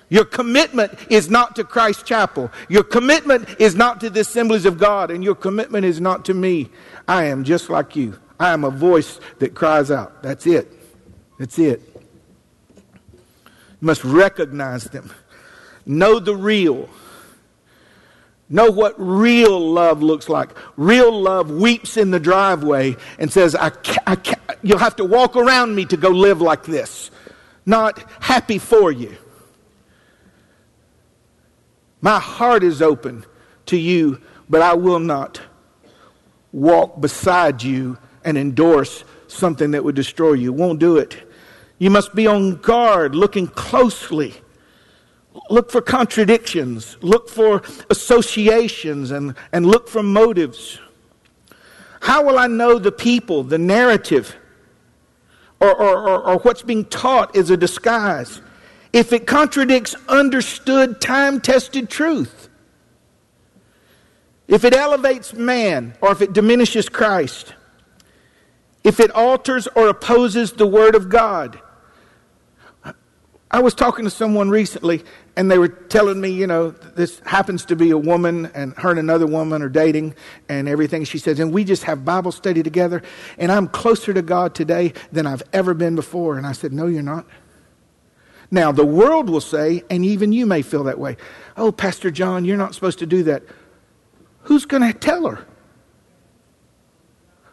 Your 0.08 0.26
commitment 0.26 0.92
is 1.08 1.30
not 1.30 1.56
to 1.56 1.64
Christ 1.64 2.04
Chapel. 2.04 2.50
Your 2.68 2.82
commitment 2.82 3.48
is 3.58 3.74
not 3.74 4.00
to 4.00 4.10
the 4.10 4.20
assemblies 4.20 4.66
of 4.66 4.78
God, 4.78 5.10
and 5.10 5.24
your 5.24 5.34
commitment 5.34 5.86
is 5.86 6.00
not 6.00 6.26
to 6.26 6.34
me. 6.34 6.68
I 7.08 7.24
am 7.24 7.44
just 7.44 7.70
like 7.70 7.96
you. 7.96 8.18
I 8.38 8.50
am 8.50 8.64
a 8.64 8.70
voice 8.70 9.20
that 9.38 9.54
cries 9.54 9.90
out. 9.90 10.22
That's 10.22 10.46
it. 10.46 10.70
That's 11.38 11.58
it 11.58 11.91
must 13.82 14.04
recognize 14.04 14.84
them. 14.84 15.12
Know 15.84 16.18
the 16.18 16.34
real. 16.34 16.88
Know 18.48 18.70
what 18.70 18.94
real 18.96 19.58
love 19.58 20.02
looks 20.02 20.28
like. 20.28 20.50
Real 20.76 21.12
love 21.12 21.50
weeps 21.50 21.96
in 21.96 22.10
the 22.10 22.20
driveway 22.20 22.96
and 23.18 23.30
says, 23.30 23.54
I 23.54 23.70
can't, 23.70 23.98
I 24.06 24.16
can't, 24.16 24.38
You'll 24.62 24.78
have 24.78 24.96
to 24.96 25.04
walk 25.04 25.36
around 25.36 25.74
me 25.74 25.84
to 25.86 25.96
go 25.96 26.08
live 26.08 26.40
like 26.40 26.62
this. 26.62 27.10
Not 27.66 28.04
happy 28.20 28.58
for 28.58 28.92
you. 28.92 29.16
My 32.00 32.18
heart 32.18 32.62
is 32.62 32.80
open 32.80 33.24
to 33.66 33.76
you, 33.76 34.20
but 34.48 34.62
I 34.62 34.74
will 34.74 35.00
not 35.00 35.40
walk 36.52 37.00
beside 37.00 37.62
you 37.62 37.98
and 38.24 38.38
endorse 38.38 39.04
something 39.26 39.72
that 39.72 39.82
would 39.82 39.94
destroy 39.94 40.34
you. 40.34 40.52
Won't 40.52 40.78
do 40.78 40.98
it. 40.98 41.31
You 41.82 41.90
must 41.90 42.14
be 42.14 42.28
on 42.28 42.58
guard, 42.58 43.16
looking 43.16 43.48
closely. 43.48 44.34
Look 45.50 45.72
for 45.72 45.82
contradictions, 45.82 46.96
look 47.00 47.28
for 47.28 47.60
associations, 47.90 49.10
and, 49.10 49.34
and 49.50 49.66
look 49.66 49.88
for 49.88 50.00
motives. 50.00 50.78
How 52.00 52.24
will 52.24 52.38
I 52.38 52.46
know 52.46 52.78
the 52.78 52.92
people, 52.92 53.42
the 53.42 53.58
narrative, 53.58 54.36
or, 55.58 55.74
or, 55.74 56.08
or, 56.08 56.24
or 56.28 56.38
what's 56.38 56.62
being 56.62 56.84
taught 56.84 57.34
is 57.34 57.50
a 57.50 57.56
disguise? 57.56 58.40
If 58.92 59.12
it 59.12 59.26
contradicts 59.26 59.96
understood, 60.06 61.00
time 61.00 61.40
tested 61.40 61.90
truth, 61.90 62.48
if 64.46 64.62
it 64.64 64.72
elevates 64.72 65.34
man, 65.34 65.94
or 66.00 66.12
if 66.12 66.22
it 66.22 66.32
diminishes 66.32 66.88
Christ, 66.88 67.54
if 68.84 69.00
it 69.00 69.10
alters 69.10 69.66
or 69.74 69.88
opposes 69.88 70.52
the 70.52 70.66
Word 70.68 70.94
of 70.94 71.08
God, 71.08 71.58
I 73.54 73.60
was 73.60 73.74
talking 73.74 74.06
to 74.06 74.10
someone 74.10 74.48
recently, 74.48 75.04
and 75.36 75.50
they 75.50 75.58
were 75.58 75.68
telling 75.68 76.18
me, 76.18 76.30
you 76.30 76.46
know, 76.46 76.70
this 76.70 77.20
happens 77.20 77.66
to 77.66 77.76
be 77.76 77.90
a 77.90 77.98
woman, 77.98 78.46
and 78.54 78.72
her 78.78 78.88
and 78.88 78.98
another 78.98 79.26
woman 79.26 79.60
are 79.60 79.68
dating 79.68 80.14
and 80.48 80.70
everything. 80.70 81.04
She 81.04 81.18
says, 81.18 81.38
and 81.38 81.52
we 81.52 81.62
just 81.62 81.84
have 81.84 82.02
Bible 82.02 82.32
study 82.32 82.62
together, 82.62 83.02
and 83.36 83.52
I'm 83.52 83.68
closer 83.68 84.14
to 84.14 84.22
God 84.22 84.54
today 84.54 84.94
than 85.12 85.26
I've 85.26 85.42
ever 85.52 85.74
been 85.74 85.94
before. 85.94 86.38
And 86.38 86.46
I 86.46 86.52
said, 86.52 86.72
No, 86.72 86.86
you're 86.86 87.02
not. 87.02 87.26
Now, 88.50 88.72
the 88.72 88.86
world 88.86 89.28
will 89.28 89.40
say, 89.40 89.82
and 89.88 90.04
even 90.04 90.32
you 90.32 90.44
may 90.44 90.60
feel 90.62 90.84
that 90.84 90.98
way, 90.98 91.16
oh, 91.56 91.72
Pastor 91.72 92.10
John, 92.10 92.44
you're 92.44 92.58
not 92.58 92.74
supposed 92.74 92.98
to 92.98 93.06
do 93.06 93.22
that. 93.24 93.42
Who's 94.42 94.66
going 94.66 94.82
to 94.82 94.98
tell 94.98 95.26
her? 95.26 95.46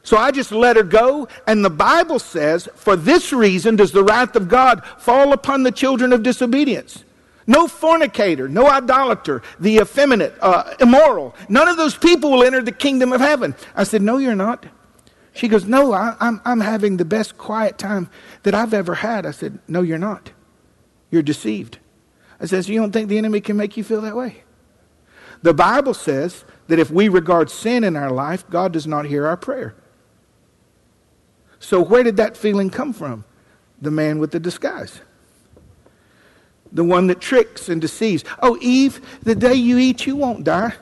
So 0.03 0.17
I 0.17 0.31
just 0.31 0.51
let 0.51 0.75
her 0.75 0.83
go. 0.83 1.27
And 1.45 1.63
the 1.63 1.69
Bible 1.69 2.19
says, 2.19 2.67
for 2.75 2.95
this 2.95 3.33
reason 3.33 3.75
does 3.75 3.91
the 3.91 4.03
wrath 4.03 4.35
of 4.35 4.47
God 4.47 4.83
fall 4.97 5.33
upon 5.33 5.63
the 5.63 5.71
children 5.71 6.13
of 6.13 6.23
disobedience. 6.23 7.03
No 7.45 7.67
fornicator, 7.67 8.47
no 8.47 8.67
idolater, 8.67 9.41
the 9.59 9.77
effeminate, 9.77 10.35
uh, 10.39 10.75
immoral. 10.79 11.35
None 11.49 11.67
of 11.67 11.77
those 11.77 11.97
people 11.97 12.31
will 12.31 12.43
enter 12.43 12.61
the 12.61 12.71
kingdom 12.71 13.11
of 13.11 13.21
heaven. 13.21 13.55
I 13.75 13.85
said, 13.85 14.03
No, 14.03 14.17
you're 14.17 14.35
not. 14.35 14.67
She 15.33 15.47
goes, 15.47 15.65
No, 15.65 15.91
I, 15.91 16.15
I'm, 16.19 16.41
I'm 16.45 16.59
having 16.59 16.97
the 16.97 17.05
best 17.05 17.39
quiet 17.39 17.79
time 17.79 18.09
that 18.43 18.53
I've 18.53 18.73
ever 18.73 18.93
had. 18.93 19.25
I 19.25 19.31
said, 19.31 19.57
No, 19.67 19.81
you're 19.81 19.97
not. 19.97 20.31
You're 21.09 21.23
deceived. 21.23 21.79
I 22.39 22.45
says, 22.45 22.69
You 22.69 22.79
don't 22.79 22.91
think 22.91 23.09
the 23.09 23.17
enemy 23.17 23.41
can 23.41 23.57
make 23.57 23.77
you 23.77 23.83
feel 23.83 24.01
that 24.01 24.15
way? 24.15 24.43
The 25.41 25.53
Bible 25.53 25.95
says 25.95 26.45
that 26.67 26.77
if 26.77 26.91
we 26.91 27.09
regard 27.09 27.49
sin 27.49 27.83
in 27.83 27.95
our 27.95 28.11
life, 28.11 28.47
God 28.49 28.73
does 28.73 28.85
not 28.85 29.05
hear 29.05 29.25
our 29.25 29.37
prayer. 29.37 29.73
So, 31.59 31.81
where 31.81 32.03
did 32.03 32.17
that 32.17 32.37
feeling 32.37 32.69
come 32.69 32.93
from? 32.93 33.25
The 33.81 33.91
man 33.91 34.19
with 34.19 34.31
the 34.31 34.39
disguise. 34.39 35.01
The 36.71 36.83
one 36.83 37.07
that 37.07 37.19
tricks 37.19 37.69
and 37.69 37.81
deceives. 37.81 38.23
Oh, 38.41 38.57
Eve, 38.61 39.01
the 39.23 39.35
day 39.35 39.55
you 39.55 39.77
eat, 39.77 40.05
you 40.05 40.15
won't 40.15 40.43
die. 40.43 40.73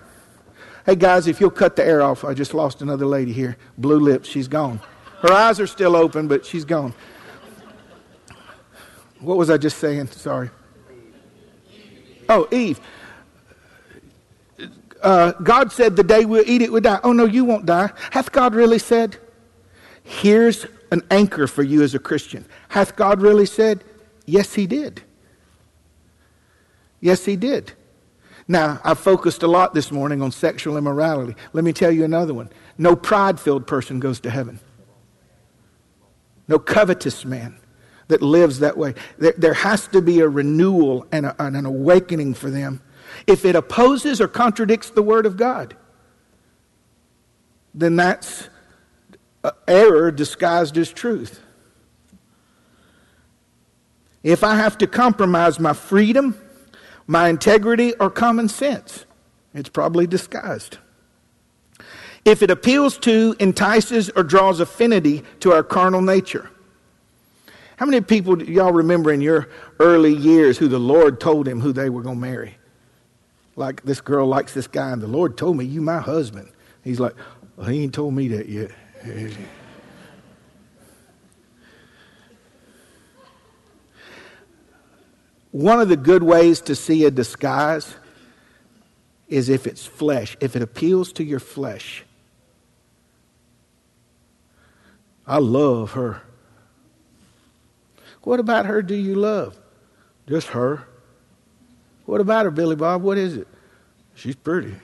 Hey, 0.86 0.96
guys, 0.96 1.28
if 1.28 1.42
you'll 1.42 1.50
cut 1.50 1.76
the 1.76 1.86
air 1.86 2.02
off, 2.02 2.24
I 2.24 2.34
just 2.34 2.54
lost 2.54 2.82
another 2.82 3.06
lady 3.06 3.34
here. 3.34 3.58
Blue 3.78 4.00
lips, 4.00 4.30
she's 4.30 4.48
gone. 4.48 4.80
Her 5.22 5.34
eyes 5.34 5.60
are 5.60 5.68
still 5.68 5.96
open, 5.96 6.28
but 6.28 6.46
she's 6.46 6.66
gone. 6.66 6.94
What 9.20 9.38
was 9.38 9.50
I 9.50 9.58
just 9.58 9.80
saying? 9.80 10.08
Sorry. 10.08 10.50
Oh, 12.30 12.48
Eve. 12.52 12.80
Uh, 15.02 15.32
God 15.44 15.72
said, 15.72 15.96
The 15.96 16.04
day 16.04 16.26
we'll 16.26 16.48
eat 16.48 16.62
it, 16.62 16.72
we'll 16.72 16.82
die. 16.82 17.00
Oh, 17.04 17.14
no, 17.14 17.26
you 17.26 17.46
won't 17.46 17.66
die. 17.66 17.90
Hath 18.12 18.32
God 18.32 18.54
really 18.54 18.80
said? 18.80 19.18
Here's 20.08 20.66
an 20.90 21.02
anchor 21.12 21.48
for 21.48 21.64
you 21.64 21.84
as 21.84 21.94
a 21.94 22.00
Christian. 22.00 22.46
Hath 22.70 22.96
God 22.96 23.22
really 23.22 23.46
said? 23.46 23.84
Yes, 24.26 24.54
He 24.54 24.66
did. 24.66 25.02
Yes, 27.02 27.26
He 27.26 27.36
did. 27.36 27.74
Now, 28.48 28.80
I 28.86 28.94
focused 28.94 29.44
a 29.44 29.48
lot 29.48 29.74
this 29.74 29.92
morning 29.92 30.22
on 30.22 30.32
sexual 30.32 30.78
immorality. 30.78 31.36
Let 31.52 31.66
me 31.66 31.74
tell 31.74 31.92
you 31.92 32.06
another 32.06 32.34
one. 32.34 32.50
No 32.78 32.96
pride 32.96 33.38
filled 33.38 33.68
person 33.68 34.00
goes 34.00 34.22
to 34.22 34.30
heaven. 34.30 34.62
No 36.48 36.58
covetous 36.58 37.26
man 37.26 37.60
that 38.08 38.22
lives 38.22 38.60
that 38.60 38.78
way. 38.78 38.96
There, 39.18 39.34
there 39.38 39.54
has 39.56 39.90
to 39.90 40.02
be 40.02 40.22
a 40.22 40.30
renewal 40.30 41.06
and, 41.12 41.26
a, 41.26 41.36
and 41.38 41.58
an 41.58 41.66
awakening 41.66 42.36
for 42.36 42.50
them. 42.50 42.82
If 43.28 43.44
it 43.44 43.58
opposes 43.58 44.22
or 44.22 44.30
contradicts 44.30 44.90
the 44.90 45.04
Word 45.04 45.26
of 45.26 45.36
God, 45.36 45.76
then 47.74 47.98
that's 47.98 48.48
error 49.68 50.12
disguised 50.12 50.78
as 50.78 50.92
truth. 50.92 51.42
If 54.24 54.44
I 54.44 54.56
have 54.56 54.78
to 54.80 54.88
compromise 54.88 55.60
my 55.60 55.74
freedom, 55.74 56.40
my 57.06 57.30
integrity, 57.30 57.94
or 57.94 58.10
common 58.10 58.50
sense, 58.50 59.06
it's 59.54 59.70
probably 59.70 60.08
disguised. 60.08 60.78
If 62.26 62.44
it 62.44 62.52
appeals 62.52 62.98
to, 63.00 63.36
entices, 63.40 64.10
or 64.16 64.24
draws 64.24 64.60
affinity 64.60 65.24
to 65.40 65.54
our 65.54 65.64
carnal 65.64 66.02
nature. 66.02 66.50
How 67.78 67.86
many 67.86 68.02
people 68.02 68.42
y'all 68.44 68.74
remember 68.74 69.14
in 69.14 69.22
your 69.22 69.48
early 69.80 70.14
years 70.14 70.58
who 70.58 70.68
the 70.68 70.80
Lord 70.80 71.22
told 71.22 71.48
him 71.48 71.62
who 71.62 71.72
they 71.72 71.90
were 71.90 72.02
going 72.02 72.18
to 72.18 72.22
marry? 72.22 72.58
Like 73.56 73.84
this 73.84 74.02
girl 74.02 74.28
likes 74.28 74.54
this 74.54 74.68
guy, 74.68 74.92
and 74.92 75.02
the 75.02 75.08
Lord 75.08 75.38
told 75.38 75.58
me, 75.58 75.66
You 75.66 75.82
my 75.82 76.00
husband. 76.00 76.52
He's 76.84 77.00
like, 77.00 77.14
well, 77.56 77.68
He 77.68 77.84
ain't 77.84 77.94
told 77.94 78.14
me 78.14 78.28
that 78.30 78.50
yet. 78.50 78.72
One 85.52 85.80
of 85.80 85.90
the 85.90 85.98
good 85.98 86.24
ways 86.24 86.62
to 86.62 86.76
see 86.76 87.06
a 87.06 87.12
disguise 87.12 87.96
is 89.28 89.50
if 89.50 89.66
it's 89.68 89.86
flesh, 89.86 90.38
if 90.40 90.56
it 90.56 90.62
appeals 90.62 91.12
to 91.14 91.24
your 91.24 91.40
flesh. 91.40 92.04
I 95.26 95.40
love 95.40 95.92
her. 95.92 96.22
What 98.24 98.40
about 98.40 98.66
her 98.66 98.82
do 98.82 98.96
you 98.96 99.16
love? 99.16 99.58
Just 100.28 100.48
her. 100.50 100.88
What 102.06 102.22
about 102.22 102.46
her, 102.46 102.52
Billy 102.52 102.76
Bob? 102.76 103.02
What 103.02 103.18
is 103.18 103.36
it? 103.36 103.48
She's 104.16 104.36
pretty. 104.36 104.76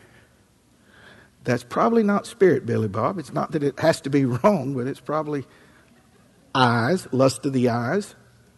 That's 1.44 1.64
probably 1.64 2.04
not 2.04 2.26
spirit, 2.26 2.66
Billy 2.66 2.88
Bob. 2.88 3.20
It's 3.20 3.34
not 3.34 3.52
that 3.52 3.64
it 3.64 3.80
has 3.80 4.02
to 4.02 4.10
be 4.10 4.26
wrong, 4.26 4.74
but 4.74 4.88
it's 4.88 5.00
probably 5.00 5.46
eyes, 6.56 7.08
lust 7.12 7.46
of 7.46 7.54
the 7.54 7.70
eyes, 7.70 8.16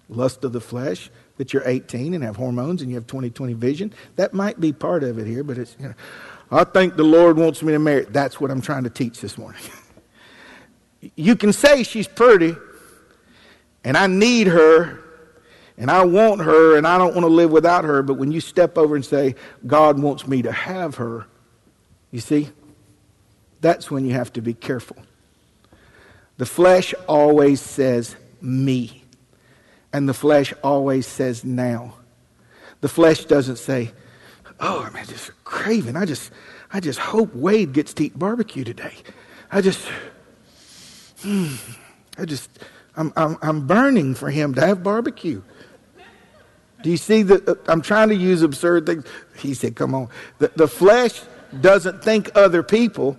lust 0.09 0.43
of 0.43 0.53
the 0.53 0.61
flesh, 0.61 1.09
that 1.37 1.53
you're 1.53 1.63
18 1.65 2.13
and 2.13 2.23
have 2.23 2.35
hormones 2.35 2.81
and 2.81 2.89
you 2.89 2.95
have 2.95 3.07
20 3.07 3.29
20 3.29 3.53
vision. 3.53 3.93
That 4.15 4.33
might 4.33 4.59
be 4.59 4.71
part 4.71 5.03
of 5.03 5.17
it 5.17 5.27
here, 5.27 5.43
but 5.43 5.57
it's, 5.57 5.75
you 5.79 5.89
know, 5.89 5.95
I 6.51 6.63
think 6.63 6.95
the 6.95 7.03
Lord 7.03 7.37
wants 7.37 7.63
me 7.63 7.73
to 7.73 7.79
marry. 7.79 8.05
That's 8.05 8.39
what 8.39 8.51
I'm 8.51 8.61
trying 8.61 8.83
to 8.83 8.89
teach 8.89 9.19
this 9.19 9.37
morning. 9.37 9.61
you 11.15 11.35
can 11.35 11.51
say 11.51 11.83
she's 11.83 12.07
pretty 12.07 12.55
and 13.83 13.97
I 13.97 14.07
need 14.07 14.47
her 14.47 14.99
and 15.77 15.91
I 15.91 16.05
want 16.05 16.41
her 16.41 16.77
and 16.77 16.87
I 16.87 16.97
don't 16.97 17.13
want 17.13 17.25
to 17.25 17.33
live 17.33 17.51
without 17.51 17.83
her, 17.83 18.01
but 18.01 18.15
when 18.15 18.31
you 18.31 18.39
step 18.39 18.77
over 18.77 18.95
and 18.95 19.03
say, 19.03 19.35
God 19.65 19.99
wants 19.99 20.27
me 20.27 20.41
to 20.43 20.51
have 20.51 20.95
her, 20.95 21.25
you 22.11 22.21
see, 22.21 22.49
that's 23.65 23.89
when 23.89 24.05
you 24.05 24.13
have 24.13 24.31
to 24.33 24.41
be 24.41 24.53
careful. 24.53 24.95
The 26.37 26.45
flesh 26.45 26.93
always 27.07 27.59
says, 27.59 28.15
me. 28.39 29.03
And 29.91 30.07
the 30.07 30.13
flesh 30.13 30.53
always 30.63 31.07
says, 31.07 31.43
now. 31.43 31.95
The 32.81 32.87
flesh 32.87 33.25
doesn't 33.25 33.55
say, 33.55 33.91
oh, 34.59 34.83
I'm 34.83 35.05
just 35.07 35.31
craving. 35.45 35.95
I 35.95 36.05
just, 36.05 36.31
I 36.71 36.79
just 36.79 36.99
hope 36.99 37.33
Wade 37.33 37.73
gets 37.73 37.95
to 37.95 38.03
eat 38.03 38.19
barbecue 38.19 38.63
today. 38.63 38.93
I 39.51 39.61
just, 39.61 39.87
I 41.25 42.25
just, 42.25 42.51
I'm, 42.95 43.11
I'm, 43.17 43.35
I'm 43.41 43.65
burning 43.65 44.13
for 44.13 44.29
him 44.29 44.53
to 44.53 44.61
have 44.61 44.83
barbecue. 44.83 45.41
Do 46.83 46.91
you 46.91 46.97
see 46.97 47.23
that? 47.23 47.49
Uh, 47.49 47.55
I'm 47.67 47.81
trying 47.81 48.09
to 48.09 48.15
use 48.15 48.43
absurd 48.43 48.85
things. 48.85 49.07
He 49.39 49.55
said, 49.55 49.75
come 49.75 49.95
on. 49.95 50.09
The, 50.37 50.51
the 50.55 50.67
flesh 50.67 51.19
doesn't 51.61 52.03
think 52.03 52.29
other 52.35 52.61
people 52.61 53.17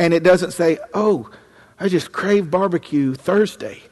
and 0.00 0.14
it 0.14 0.22
doesn't 0.22 0.52
say, 0.52 0.78
oh, 0.94 1.30
I 1.78 1.88
just 1.88 2.10
crave 2.10 2.50
barbecue 2.50 3.14
Thursday. 3.14 3.82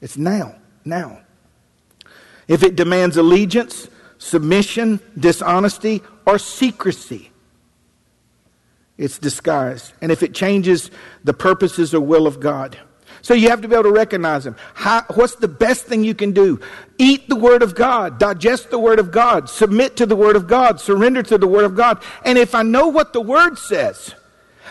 It's 0.00 0.16
now, 0.16 0.54
now. 0.84 1.22
If 2.46 2.62
it 2.62 2.76
demands 2.76 3.16
allegiance, 3.16 3.88
submission, 4.18 5.00
dishonesty, 5.18 6.04
or 6.24 6.38
secrecy, 6.38 7.32
it's 8.98 9.18
disguised. 9.18 9.94
And 10.00 10.12
if 10.12 10.22
it 10.22 10.32
changes 10.32 10.92
the 11.24 11.34
purposes 11.34 11.92
or 11.92 12.00
will 12.00 12.28
of 12.28 12.38
God, 12.38 12.78
so 13.26 13.34
you 13.34 13.48
have 13.48 13.60
to 13.60 13.66
be 13.66 13.74
able 13.74 13.82
to 13.82 13.90
recognize 13.90 14.44
them. 14.44 14.54
How, 14.74 15.04
what's 15.16 15.34
the 15.34 15.48
best 15.48 15.86
thing 15.86 16.04
you 16.04 16.14
can 16.14 16.30
do? 16.30 16.60
Eat 16.96 17.28
the 17.28 17.34
Word 17.34 17.60
of 17.60 17.74
God, 17.74 18.20
digest 18.20 18.70
the 18.70 18.78
Word 18.78 19.00
of 19.00 19.10
God, 19.10 19.50
submit 19.50 19.96
to 19.96 20.06
the 20.06 20.14
Word 20.14 20.36
of 20.36 20.46
God, 20.46 20.80
surrender 20.80 21.24
to 21.24 21.36
the 21.36 21.48
Word 21.48 21.64
of 21.64 21.74
God. 21.74 22.00
And 22.24 22.38
if 22.38 22.54
I 22.54 22.62
know 22.62 22.86
what 22.86 23.12
the 23.12 23.20
Word 23.20 23.58
says, 23.58 24.14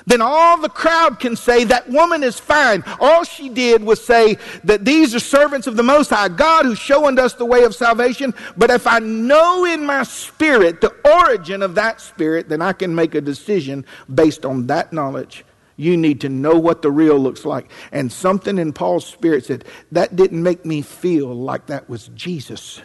then 0.05 0.21
all 0.21 0.57
the 0.57 0.69
crowd 0.69 1.19
can 1.19 1.35
say 1.35 1.65
that 1.65 1.89
woman 1.89 2.23
is 2.23 2.39
fine. 2.39 2.85
All 3.01 3.25
she 3.25 3.49
did 3.49 3.83
was 3.83 4.01
say 4.01 4.37
that 4.63 4.85
these 4.85 5.13
are 5.13 5.19
servants 5.19 5.67
of 5.67 5.75
the 5.75 5.83
Most 5.83 6.09
High 6.09 6.29
God 6.29 6.63
who 6.63 6.75
show 6.75 7.07
unto 7.07 7.23
us 7.23 7.33
the 7.33 7.43
way 7.43 7.65
of 7.65 7.75
salvation. 7.75 8.33
But 8.55 8.69
if 8.69 8.87
I 8.87 8.99
know 8.99 9.65
in 9.65 9.85
my 9.85 10.03
spirit 10.03 10.79
the 10.79 10.95
origin 11.03 11.61
of 11.61 11.75
that 11.75 11.99
spirit, 11.99 12.47
then 12.47 12.61
I 12.61 12.71
can 12.71 12.95
make 12.95 13.15
a 13.15 13.21
decision 13.21 13.85
based 14.13 14.45
on 14.45 14.67
that 14.67 14.93
knowledge 14.93 15.43
you 15.77 15.97
need 15.97 16.21
to 16.21 16.29
know 16.29 16.57
what 16.57 16.81
the 16.81 16.91
real 16.91 17.17
looks 17.17 17.45
like. 17.45 17.69
And 17.91 18.11
something 18.11 18.57
in 18.57 18.73
Paul's 18.73 19.05
spirit 19.05 19.45
said, 19.45 19.65
that 19.91 20.15
didn't 20.15 20.41
make 20.41 20.65
me 20.65 20.81
feel 20.81 21.33
like 21.33 21.65
that 21.67 21.89
was 21.89 22.07
Jesus. 22.09 22.81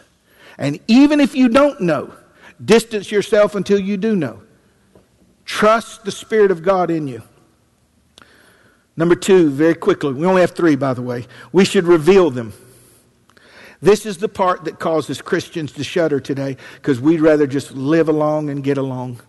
And 0.57 0.79
even 0.87 1.19
if 1.19 1.35
you 1.35 1.49
don't 1.49 1.81
know, 1.81 2.13
distance 2.63 3.11
yourself 3.11 3.55
until 3.55 3.79
you 3.79 3.97
do 3.97 4.15
know. 4.15 4.41
Trust 5.45 6.05
the 6.05 6.11
Spirit 6.11 6.51
of 6.51 6.63
God 6.63 6.91
in 6.91 7.07
you. 7.07 7.23
Number 8.95 9.15
two, 9.15 9.49
very 9.49 9.73
quickly, 9.73 10.13
we 10.13 10.25
only 10.25 10.41
have 10.41 10.51
three, 10.51 10.75
by 10.75 10.93
the 10.93 11.01
way. 11.01 11.25
We 11.51 11.65
should 11.65 11.85
reveal 11.85 12.29
them. 12.29 12.53
This 13.81 14.05
is 14.05 14.17
the 14.17 14.29
part 14.29 14.65
that 14.65 14.79
causes 14.79 15.21
Christians 15.21 15.71
to 15.73 15.83
shudder 15.83 16.19
today 16.19 16.57
because 16.75 17.01
we'd 17.01 17.21
rather 17.21 17.47
just 17.47 17.71
live 17.71 18.09
along 18.09 18.49
and 18.49 18.63
get 18.63 18.77
along. 18.77 19.21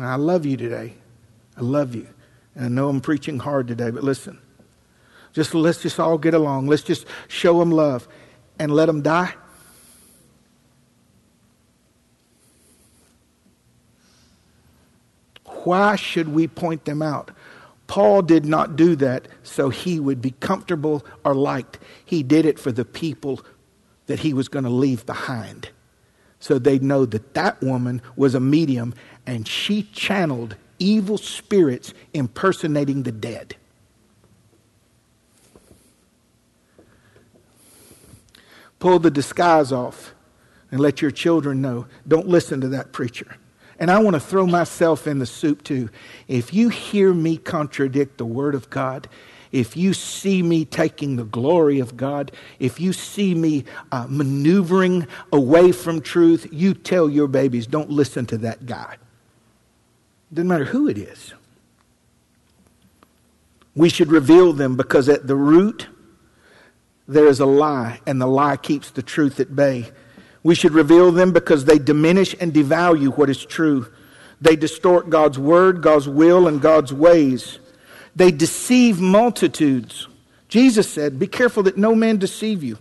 I 0.00 0.16
love 0.16 0.44
you 0.44 0.56
today. 0.56 0.94
I 1.56 1.60
love 1.60 1.94
you. 1.94 2.08
And 2.54 2.64
I 2.64 2.68
know 2.68 2.88
I'm 2.88 3.00
preaching 3.00 3.38
hard 3.38 3.68
today, 3.68 3.90
but 3.90 4.04
listen. 4.04 4.38
Just 5.32 5.52
let's 5.54 5.82
just 5.82 5.98
all 5.98 6.16
get 6.16 6.32
along. 6.32 6.68
Let's 6.68 6.82
just 6.82 7.06
show 7.26 7.58
them 7.58 7.70
love 7.70 8.06
and 8.58 8.72
let 8.72 8.86
them 8.86 9.02
die. 9.02 9.34
Why 15.64 15.96
should 15.96 16.28
we 16.28 16.46
point 16.46 16.84
them 16.84 17.02
out? 17.02 17.30
Paul 17.86 18.22
did 18.22 18.44
not 18.44 18.76
do 18.76 18.96
that 18.96 19.28
so 19.42 19.70
he 19.70 19.98
would 19.98 20.22
be 20.22 20.32
comfortable 20.32 21.04
or 21.24 21.34
liked. 21.34 21.78
He 22.04 22.22
did 22.22 22.46
it 22.46 22.58
for 22.58 22.70
the 22.70 22.84
people 22.84 23.44
that 24.06 24.20
he 24.20 24.32
was 24.32 24.48
going 24.48 24.64
to 24.64 24.70
leave 24.70 25.04
behind. 25.04 25.70
So 26.38 26.58
they'd 26.58 26.82
know 26.82 27.06
that 27.06 27.34
that 27.34 27.62
woman 27.62 28.02
was 28.16 28.34
a 28.34 28.40
medium 28.40 28.94
and 29.26 29.48
she 29.48 29.84
channeled 29.84 30.56
evil 30.78 31.18
spirits 31.18 31.94
impersonating 32.12 33.02
the 33.02 33.12
dead. 33.12 33.56
Pull 38.78 38.98
the 38.98 39.10
disguise 39.10 39.72
off 39.72 40.14
and 40.70 40.80
let 40.80 41.00
your 41.00 41.10
children 41.10 41.62
know 41.62 41.86
don't 42.06 42.28
listen 42.28 42.60
to 42.60 42.68
that 42.68 42.92
preacher. 42.92 43.36
And 43.78 43.90
I 43.90 43.98
want 43.98 44.14
to 44.14 44.20
throw 44.20 44.46
myself 44.46 45.06
in 45.06 45.18
the 45.18 45.26
soup 45.26 45.64
too. 45.64 45.90
If 46.28 46.54
you 46.54 46.68
hear 46.68 47.12
me 47.12 47.36
contradict 47.36 48.18
the 48.18 48.26
Word 48.26 48.54
of 48.54 48.70
God, 48.70 49.08
if 49.52 49.76
you 49.76 49.94
see 49.94 50.42
me 50.42 50.64
taking 50.64 51.16
the 51.16 51.24
glory 51.24 51.78
of 51.78 51.96
God, 51.96 52.32
if 52.58 52.80
you 52.80 52.92
see 52.92 53.34
me 53.34 53.64
uh, 53.92 54.06
maneuvering 54.08 55.06
away 55.32 55.70
from 55.70 56.00
truth, 56.00 56.48
you 56.50 56.74
tell 56.74 57.08
your 57.08 57.28
babies, 57.28 57.66
don't 57.66 57.88
listen 57.88 58.26
to 58.26 58.38
that 58.38 58.66
guy. 58.66 58.96
Doesn't 60.34 60.48
matter 60.48 60.64
who 60.64 60.88
it 60.88 60.98
is. 60.98 61.32
We 63.76 63.88
should 63.88 64.10
reveal 64.10 64.52
them 64.52 64.76
because 64.76 65.08
at 65.08 65.28
the 65.28 65.36
root, 65.36 65.86
there 67.06 67.26
is 67.26 67.38
a 67.38 67.46
lie, 67.46 68.00
and 68.04 68.20
the 68.20 68.26
lie 68.26 68.56
keeps 68.56 68.90
the 68.90 69.02
truth 69.02 69.38
at 69.38 69.54
bay. 69.54 69.92
We 70.42 70.56
should 70.56 70.72
reveal 70.72 71.12
them 71.12 71.32
because 71.32 71.64
they 71.64 71.78
diminish 71.78 72.34
and 72.40 72.52
devalue 72.52 73.16
what 73.16 73.30
is 73.30 73.44
true. 73.44 73.86
They 74.40 74.56
distort 74.56 75.08
God's 75.08 75.38
word, 75.38 75.82
God's 75.82 76.08
will, 76.08 76.48
and 76.48 76.60
God's 76.60 76.92
ways. 76.92 77.60
They 78.16 78.32
deceive 78.32 79.00
multitudes. 79.00 80.08
Jesus 80.48 80.90
said, 80.90 81.18
Be 81.18 81.28
careful 81.28 81.62
that 81.64 81.78
no 81.78 81.94
man 81.94 82.16
deceive 82.16 82.62
you. 82.62 82.78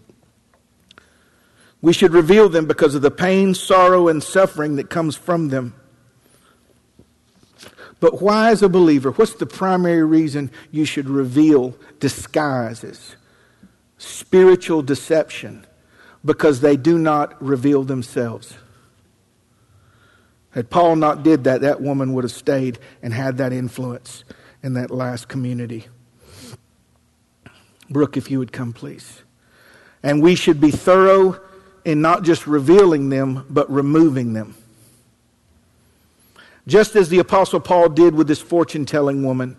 We 1.81 1.93
should 1.93 2.13
reveal 2.13 2.49
them 2.49 2.65
because 2.65 2.95
of 2.95 3.01
the 3.03 3.11
pain, 3.11 3.53
sorrow, 3.53 4.07
and 4.07 4.23
suffering 4.23 4.77
that 4.77 4.89
comes 4.89 5.15
from 5.15 5.49
them. 5.49 5.75
But 8.03 8.21
why, 8.21 8.51
as 8.51 8.61
a 8.61 8.67
believer, 8.67 9.11
what's 9.11 9.35
the 9.35 9.45
primary 9.45 10.03
reason 10.03 10.51
you 10.71 10.83
should 10.83 11.07
reveal 11.07 11.73
disguises, 12.01 13.15
spiritual 13.97 14.81
deception? 14.81 15.65
Because 16.25 16.59
they 16.59 16.75
do 16.75 16.97
not 16.97 17.41
reveal 17.41 17.85
themselves. 17.85 18.55
Had 20.49 20.69
Paul 20.69 20.97
not 20.97 21.23
did 21.23 21.45
that, 21.45 21.61
that 21.61 21.79
woman 21.79 22.11
would 22.11 22.25
have 22.25 22.33
stayed 22.33 22.77
and 23.01 23.13
had 23.13 23.37
that 23.37 23.53
influence 23.53 24.25
in 24.61 24.73
that 24.73 24.91
last 24.91 25.29
community. 25.29 25.87
Brooke, 27.89 28.17
if 28.17 28.29
you 28.29 28.37
would 28.37 28.51
come, 28.51 28.73
please. 28.73 29.23
And 30.03 30.21
we 30.21 30.35
should 30.35 30.59
be 30.59 30.71
thorough 30.71 31.39
in 31.85 32.01
not 32.01 32.23
just 32.23 32.47
revealing 32.47 33.07
them, 33.07 33.45
but 33.49 33.71
removing 33.71 34.33
them. 34.33 34.55
Just 36.67 36.95
as 36.95 37.09
the 37.09 37.19
Apostle 37.19 37.59
Paul 37.59 37.89
did 37.89 38.15
with 38.15 38.27
this 38.27 38.41
fortune 38.41 38.85
telling 38.85 39.23
woman, 39.23 39.57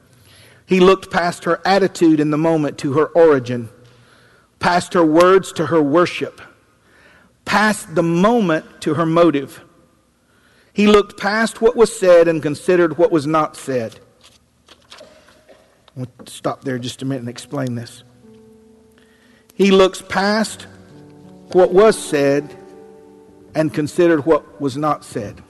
he 0.66 0.80
looked 0.80 1.10
past 1.10 1.44
her 1.44 1.60
attitude 1.64 2.20
in 2.20 2.30
the 2.30 2.38
moment 2.38 2.78
to 2.78 2.94
her 2.94 3.06
origin, 3.06 3.68
past 4.58 4.94
her 4.94 5.04
words 5.04 5.52
to 5.52 5.66
her 5.66 5.82
worship, 5.82 6.40
past 7.44 7.94
the 7.94 8.02
moment 8.02 8.80
to 8.80 8.94
her 8.94 9.04
motive. 9.04 9.62
He 10.72 10.86
looked 10.86 11.20
past 11.20 11.60
what 11.60 11.76
was 11.76 11.96
said 11.96 12.26
and 12.26 12.42
considered 12.42 12.96
what 12.96 13.12
was 13.12 13.26
not 13.26 13.56
said. 13.56 14.00
We'll 15.94 16.08
stop 16.26 16.64
there 16.64 16.78
just 16.78 17.02
a 17.02 17.04
minute 17.04 17.20
and 17.20 17.28
explain 17.28 17.74
this. 17.74 18.02
He 19.54 19.70
looks 19.70 20.02
past 20.02 20.66
what 21.52 21.72
was 21.72 21.96
said 21.96 22.56
and 23.54 23.72
considered 23.72 24.26
what 24.26 24.60
was 24.60 24.76
not 24.76 25.04
said. 25.04 25.42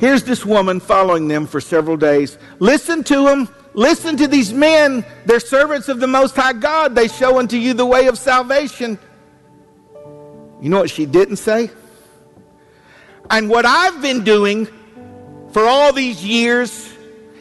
Here's 0.00 0.22
this 0.24 0.46
woman 0.46 0.80
following 0.80 1.28
them 1.28 1.46
for 1.46 1.60
several 1.60 1.98
days. 1.98 2.38
Listen 2.58 3.04
to 3.04 3.26
them. 3.26 3.50
Listen 3.74 4.16
to 4.16 4.26
these 4.26 4.50
men. 4.50 5.04
They're 5.26 5.40
servants 5.40 5.90
of 5.90 6.00
the 6.00 6.06
Most 6.06 6.34
High 6.34 6.54
God. 6.54 6.94
They 6.94 7.06
show 7.06 7.38
unto 7.38 7.58
you 7.58 7.74
the 7.74 7.84
way 7.84 8.06
of 8.06 8.16
salvation. 8.16 8.98
You 10.62 10.70
know 10.70 10.78
what 10.78 10.88
she 10.88 11.04
didn't 11.04 11.36
say? 11.36 11.70
And 13.28 13.50
what 13.50 13.66
I've 13.66 14.00
been 14.00 14.24
doing 14.24 14.68
for 15.52 15.66
all 15.66 15.92
these 15.92 16.24
years 16.24 16.90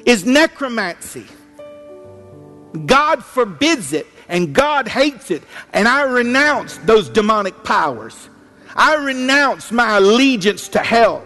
is 0.06 0.26
necromancy. 0.26 1.28
God 2.86 3.24
forbids 3.24 3.94
it 3.94 4.06
and 4.28 4.54
God 4.54 4.90
hates 4.90 5.32
it. 5.32 5.44
And 5.72 5.88
I 5.88 6.04
renounce 6.04 6.78
those 6.80 7.08
demonic 7.08 7.64
powers. 7.64 8.30
I 8.76 8.96
renounce 8.96 9.72
my 9.72 9.96
allegiance 9.96 10.68
to 10.70 10.80
hell. 10.80 11.24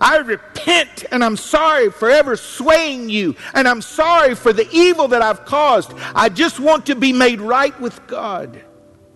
I 0.00 0.18
repent 0.18 1.04
and 1.10 1.24
I'm 1.24 1.36
sorry 1.36 1.90
for 1.90 2.10
ever 2.10 2.36
swaying 2.36 3.08
you, 3.08 3.34
and 3.54 3.66
I'm 3.66 3.80
sorry 3.80 4.34
for 4.34 4.52
the 4.52 4.68
evil 4.70 5.08
that 5.08 5.22
I've 5.22 5.44
caused. 5.44 5.92
I 6.14 6.28
just 6.28 6.60
want 6.60 6.86
to 6.86 6.94
be 6.94 7.12
made 7.12 7.40
right 7.40 7.78
with 7.80 8.06
God. 8.06 8.60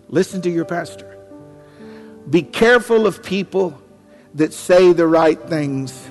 Listen 0.07 0.41
to 0.41 0.49
your 0.49 0.65
pastor. 0.65 1.17
Be 2.29 2.41
careful 2.41 3.05
of 3.07 3.23
people 3.23 3.79
that 4.35 4.53
say 4.53 4.93
the 4.93 5.07
right 5.07 5.39
things 5.49 6.07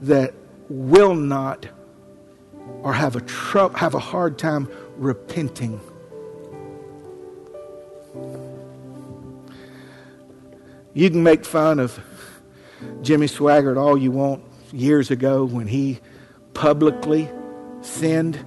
that 0.00 0.34
will 0.68 1.14
not 1.14 1.66
or 2.82 2.92
have 2.92 3.16
a 3.16 3.20
tr- 3.20 3.76
have 3.76 3.94
a 3.94 3.98
hard 3.98 4.38
time 4.38 4.68
repenting. 4.96 5.80
You 10.92 11.08
can 11.10 11.22
make 11.22 11.44
fun 11.44 11.78
of 11.78 12.00
Jimmy 13.02 13.26
Swaggart 13.26 13.76
all 13.76 13.96
you 13.96 14.10
want 14.10 14.42
years 14.72 15.10
ago 15.10 15.44
when 15.44 15.66
he 15.66 15.98
publicly 16.54 17.28
sinned, 17.80 18.38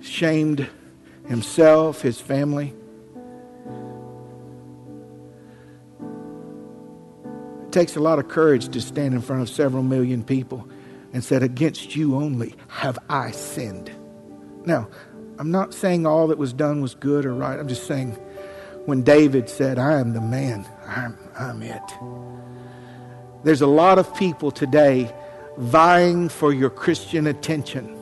shamed 0.00 0.68
himself, 1.26 2.02
his 2.02 2.20
family. 2.20 2.74
It 7.64 7.72
takes 7.72 7.96
a 7.96 8.00
lot 8.00 8.18
of 8.18 8.28
courage 8.28 8.68
to 8.68 8.80
stand 8.80 9.14
in 9.14 9.20
front 9.20 9.42
of 9.42 9.48
several 9.48 9.82
million 9.82 10.22
people 10.22 10.68
and 11.12 11.24
said, 11.24 11.42
Against 11.42 11.96
you 11.96 12.16
only 12.16 12.54
have 12.68 12.98
I 13.08 13.30
sinned. 13.30 13.90
Now, 14.64 14.88
I'm 15.38 15.50
not 15.50 15.74
saying 15.74 16.06
all 16.06 16.28
that 16.28 16.38
was 16.38 16.52
done 16.52 16.82
was 16.82 16.94
good 16.94 17.24
or 17.24 17.34
right. 17.34 17.58
I'm 17.58 17.68
just 17.68 17.86
saying 17.86 18.12
when 18.84 19.02
David 19.02 19.48
said, 19.48 19.78
I 19.78 19.98
am 19.98 20.12
the 20.12 20.20
man, 20.20 20.66
I'm, 20.86 21.16
I'm 21.38 21.62
it. 21.62 21.82
There's 23.44 23.62
a 23.62 23.66
lot 23.66 23.98
of 23.98 24.14
people 24.14 24.50
today 24.50 25.12
vying 25.56 26.28
for 26.28 26.52
your 26.52 26.70
Christian 26.70 27.26
attention, 27.26 27.96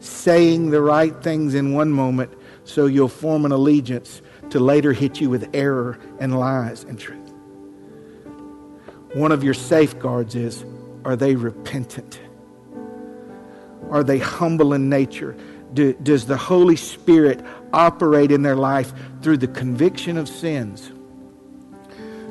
saying 0.00 0.70
the 0.70 0.80
right 0.80 1.14
things 1.22 1.54
in 1.54 1.74
one 1.74 1.90
moment 1.90 2.32
so 2.64 2.86
you'll 2.86 3.08
form 3.08 3.44
an 3.44 3.52
allegiance 3.52 4.22
to 4.50 4.58
later 4.58 4.92
hit 4.92 5.20
you 5.20 5.30
with 5.30 5.50
error 5.54 5.98
and 6.18 6.38
lies 6.38 6.84
and 6.84 6.98
truth. 6.98 7.32
One 9.14 9.32
of 9.32 9.44
your 9.44 9.54
safeguards 9.54 10.34
is 10.34 10.64
are 11.04 11.16
they 11.16 11.36
repentant? 11.36 12.20
Are 13.90 14.02
they 14.02 14.18
humble 14.18 14.72
in 14.72 14.88
nature? 14.88 15.36
Do, 15.72 15.92
does 15.94 16.26
the 16.26 16.36
Holy 16.36 16.76
Spirit 16.76 17.44
operate 17.72 18.32
in 18.32 18.42
their 18.42 18.56
life 18.56 18.92
through 19.22 19.36
the 19.38 19.48
conviction 19.48 20.16
of 20.16 20.28
sins? 20.28 20.90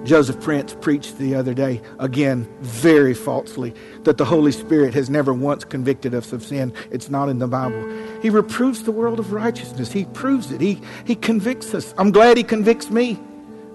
Joseph 0.06 0.40
Prince 0.40 0.76
preached 0.80 1.18
the 1.18 1.34
other 1.34 1.56
day, 1.56 1.82
again, 2.00 2.48
very 2.62 3.16
falsely, 3.16 3.74
that 4.04 4.18
the 4.18 4.26
Holy 4.26 4.52
Spirit 4.52 4.94
has 4.94 5.10
never 5.10 5.34
once 5.34 5.66
convicted 5.66 6.14
us 6.14 6.32
of 6.32 6.44
sin. 6.44 6.72
It's 6.92 7.10
not 7.10 7.28
in 7.28 7.40
the 7.40 7.48
Bible. 7.48 7.84
He 8.22 8.30
reproves 8.30 8.84
the 8.84 8.92
world 8.92 9.20
of 9.20 9.34
righteousness. 9.34 9.92
He 9.92 10.06
proves 10.06 10.52
it. 10.52 10.62
He, 10.62 10.80
he 11.06 11.16
convicts 11.16 11.74
us. 11.74 11.94
I'm 11.98 12.12
glad 12.12 12.38
He 12.38 12.44
convicts 12.44 12.92
me, 12.92 13.20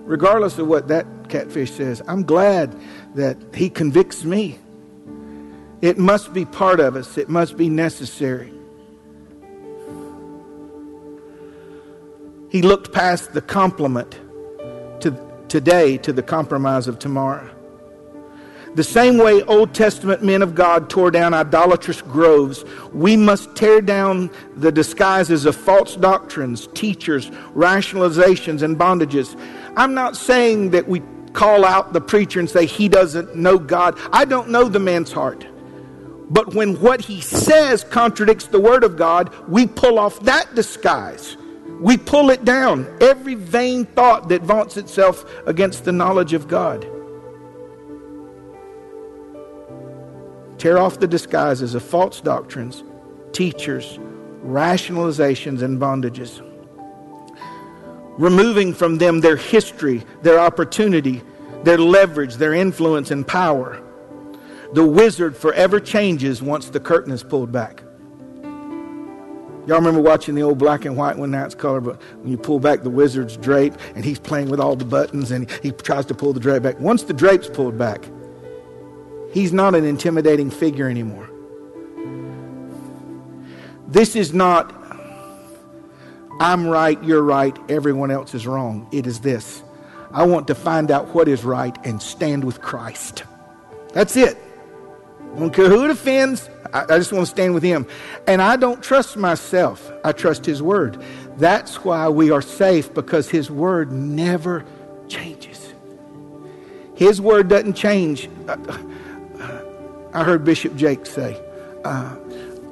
regardless 0.05 0.59
of 0.59 0.69
what 0.69 0.87
that 0.87 1.07
catfish 1.29 1.73
says. 1.73 2.01
I'm 2.07 2.23
glad 2.23 2.79
that 3.17 3.37
He 3.53 3.69
convicts 3.69 4.25
me. 4.25 4.59
It 5.83 5.99
must 5.99 6.33
be 6.33 6.45
part 6.45 6.79
of 6.79 6.95
us, 6.95 7.19
it 7.19 7.29
must 7.29 7.57
be 7.57 7.69
necessary. 7.69 8.53
He 12.51 12.63
looked 12.63 12.93
past 12.93 13.33
the 13.33 13.43
compliment 13.43 14.19
today 15.51 15.99
to 15.99 16.13
the 16.13 16.23
compromise 16.23 16.89
of 16.89 16.99
tomorrow. 16.99 17.51
The 18.77 18.85
same 18.85 19.19
way 19.19 19.43
Old 19.43 19.75
Testament 19.75 20.23
men 20.23 20.43
of 20.43 20.55
God 20.55 20.89
tore 20.89 21.11
down 21.11 21.35
idolatrous 21.35 22.03
groves, 22.03 22.65
we 22.93 23.17
must 23.17 23.57
tear 23.57 23.81
down 23.81 24.31
the 24.55 24.71
disguises 24.71 25.45
of 25.45 25.57
false 25.57 25.97
doctrines, 25.97 26.69
teachers, 26.69 27.31
rationalizations, 27.57 28.63
and 28.63 28.79
bondages. 28.79 29.37
I'm 29.77 29.93
not 29.93 30.17
saying 30.17 30.71
that 30.71 30.89
we 30.89 31.03
call 31.33 31.65
out 31.65 31.93
the 31.93 32.01
preacher 32.01 32.39
and 32.39 32.49
say 32.49 32.65
he 32.65 32.89
doesn't 32.89 33.35
know 33.35 33.59
God. 33.59 33.99
I 34.13 34.25
don't 34.25 34.51
know 34.51 34.69
the 34.69 34.79
man's 34.79 35.11
heart. 35.11 35.47
But 36.31 36.55
when 36.55 36.81
what 36.81 37.01
he 37.01 37.21
says 37.21 37.83
contradicts 37.83 38.47
the 38.47 38.61
Word 38.61 38.85
of 38.85 38.97
God, 38.97 39.35
we 39.49 39.67
pull 39.67 39.99
off 39.99 40.21
that 40.21 40.55
disguise. 40.55 41.37
We 41.81 41.97
pull 41.97 42.29
it 42.29 42.45
down. 42.45 42.87
Every 43.01 43.35
vain 43.35 43.87
thought 43.87 44.29
that 44.29 44.43
vaunts 44.43 44.77
itself 44.77 45.25
against 45.47 45.87
the 45.87 45.93
knowledge 45.93 46.35
of 46.35 46.47
God. 46.47 46.87
Tear 50.59 50.77
off 50.77 51.01
the 51.01 51.07
disguises 51.07 51.75
of 51.75 51.83
false 51.83 52.21
doctrines, 52.21 52.85
teachers, 53.33 53.99
rationalizations, 54.45 55.63
and 55.63 55.81
bondages. 55.81 56.47
Removing 58.19 58.75
from 58.75 58.99
them 58.99 59.21
their 59.21 59.39
history, 59.39 60.05
their 60.21 60.39
opportunity, 60.39 61.23
their 61.65 61.79
leverage, 61.79 62.35
their 62.35 62.53
influence, 62.53 63.11
and 63.11 63.27
power. 63.27 63.83
The 64.75 64.85
wizard 64.85 65.35
forever 65.35 65.81
changes 65.81 66.43
once 66.43 66.69
the 66.69 66.79
curtain 66.79 67.13
is 67.13 67.23
pulled 67.23 67.51
back. 67.51 67.83
Y'all 69.71 69.79
remember 69.79 70.01
watching 70.01 70.35
the 70.35 70.43
old 70.43 70.59
black 70.59 70.85
and 70.85 70.97
white 70.97 71.17
one? 71.17 71.31
Now 71.31 71.45
it's 71.45 71.55
color, 71.55 71.81
but 71.81 72.03
when 72.21 72.29
you 72.29 72.37
pull 72.37 72.59
back 72.59 72.83
the 72.83 72.91
wizard's 72.91 73.37
drape 73.37 73.75
and 73.95 74.05
he's 74.05 74.19
playing 74.19 74.51
with 74.51 74.59
all 74.59 74.75
the 74.75 74.85
buttons 74.85 75.31
and 75.31 75.49
he 75.63 75.71
tries 75.71 76.05
to 76.07 76.15
pull 76.15 76.33
the 76.33 76.41
drape 76.41 76.65
back. 76.65 76.81
Once 76.81 77.05
the 77.05 77.15
drape's 77.15 77.49
pulled 77.49 77.79
back, 77.79 78.05
He's 79.33 79.53
not 79.53 79.75
an 79.75 79.85
intimidating 79.85 80.51
figure 80.51 80.89
anymore. 80.89 81.31
This 83.87 84.17
is 84.17 84.33
not, 84.35 84.75
I'm 86.41 86.67
right, 86.67 87.03
you're 87.05 87.23
right, 87.23 87.57
everyone 87.69 88.11
else 88.11 88.35
is 88.35 88.47
wrong. 88.47 88.89
It 88.93 89.07
is 89.07 89.21
this 89.21 89.63
I 90.11 90.25
want 90.25 90.49
to 90.49 90.55
find 90.57 90.91
out 90.91 91.15
what 91.15 91.29
is 91.29 91.45
right 91.45 91.77
and 91.87 92.03
stand 92.03 92.43
with 92.43 92.61
Christ. 92.61 93.23
That's 93.93 94.17
it. 94.17 94.37
I 95.37 95.39
don't 95.39 95.55
care 95.55 95.69
who 95.69 95.85
it 95.85 95.91
offends. 95.91 96.51
I, 96.73 96.85
I 96.85 96.99
just 96.99 97.13
want 97.13 97.27
to 97.27 97.31
stand 97.31 97.55
with 97.55 97.63
Him. 97.63 97.87
And 98.27 98.41
I 98.41 98.57
don't 98.57 98.83
trust 98.83 99.17
myself, 99.17 99.91
I 100.05 100.13
trust 100.13 100.47
His 100.47 100.63
Word. 100.63 101.03
That's 101.37 101.85
why 101.85 102.09
we 102.09 102.31
are 102.31 102.43
safe 102.43 102.93
because 102.93 103.29
His 103.31 103.51
Word 103.51 103.93
never 103.93 104.65
changes. 105.09 105.73
His 106.95 107.21
Word 107.21 107.49
doesn't 107.49 107.75
change. 107.75 108.29
Uh, 108.47 108.57
I 110.13 110.25
heard 110.25 110.45
Bishop 110.45 110.77
Jakes 110.77 111.11
say, 111.11 111.41
uh, 111.85 112.17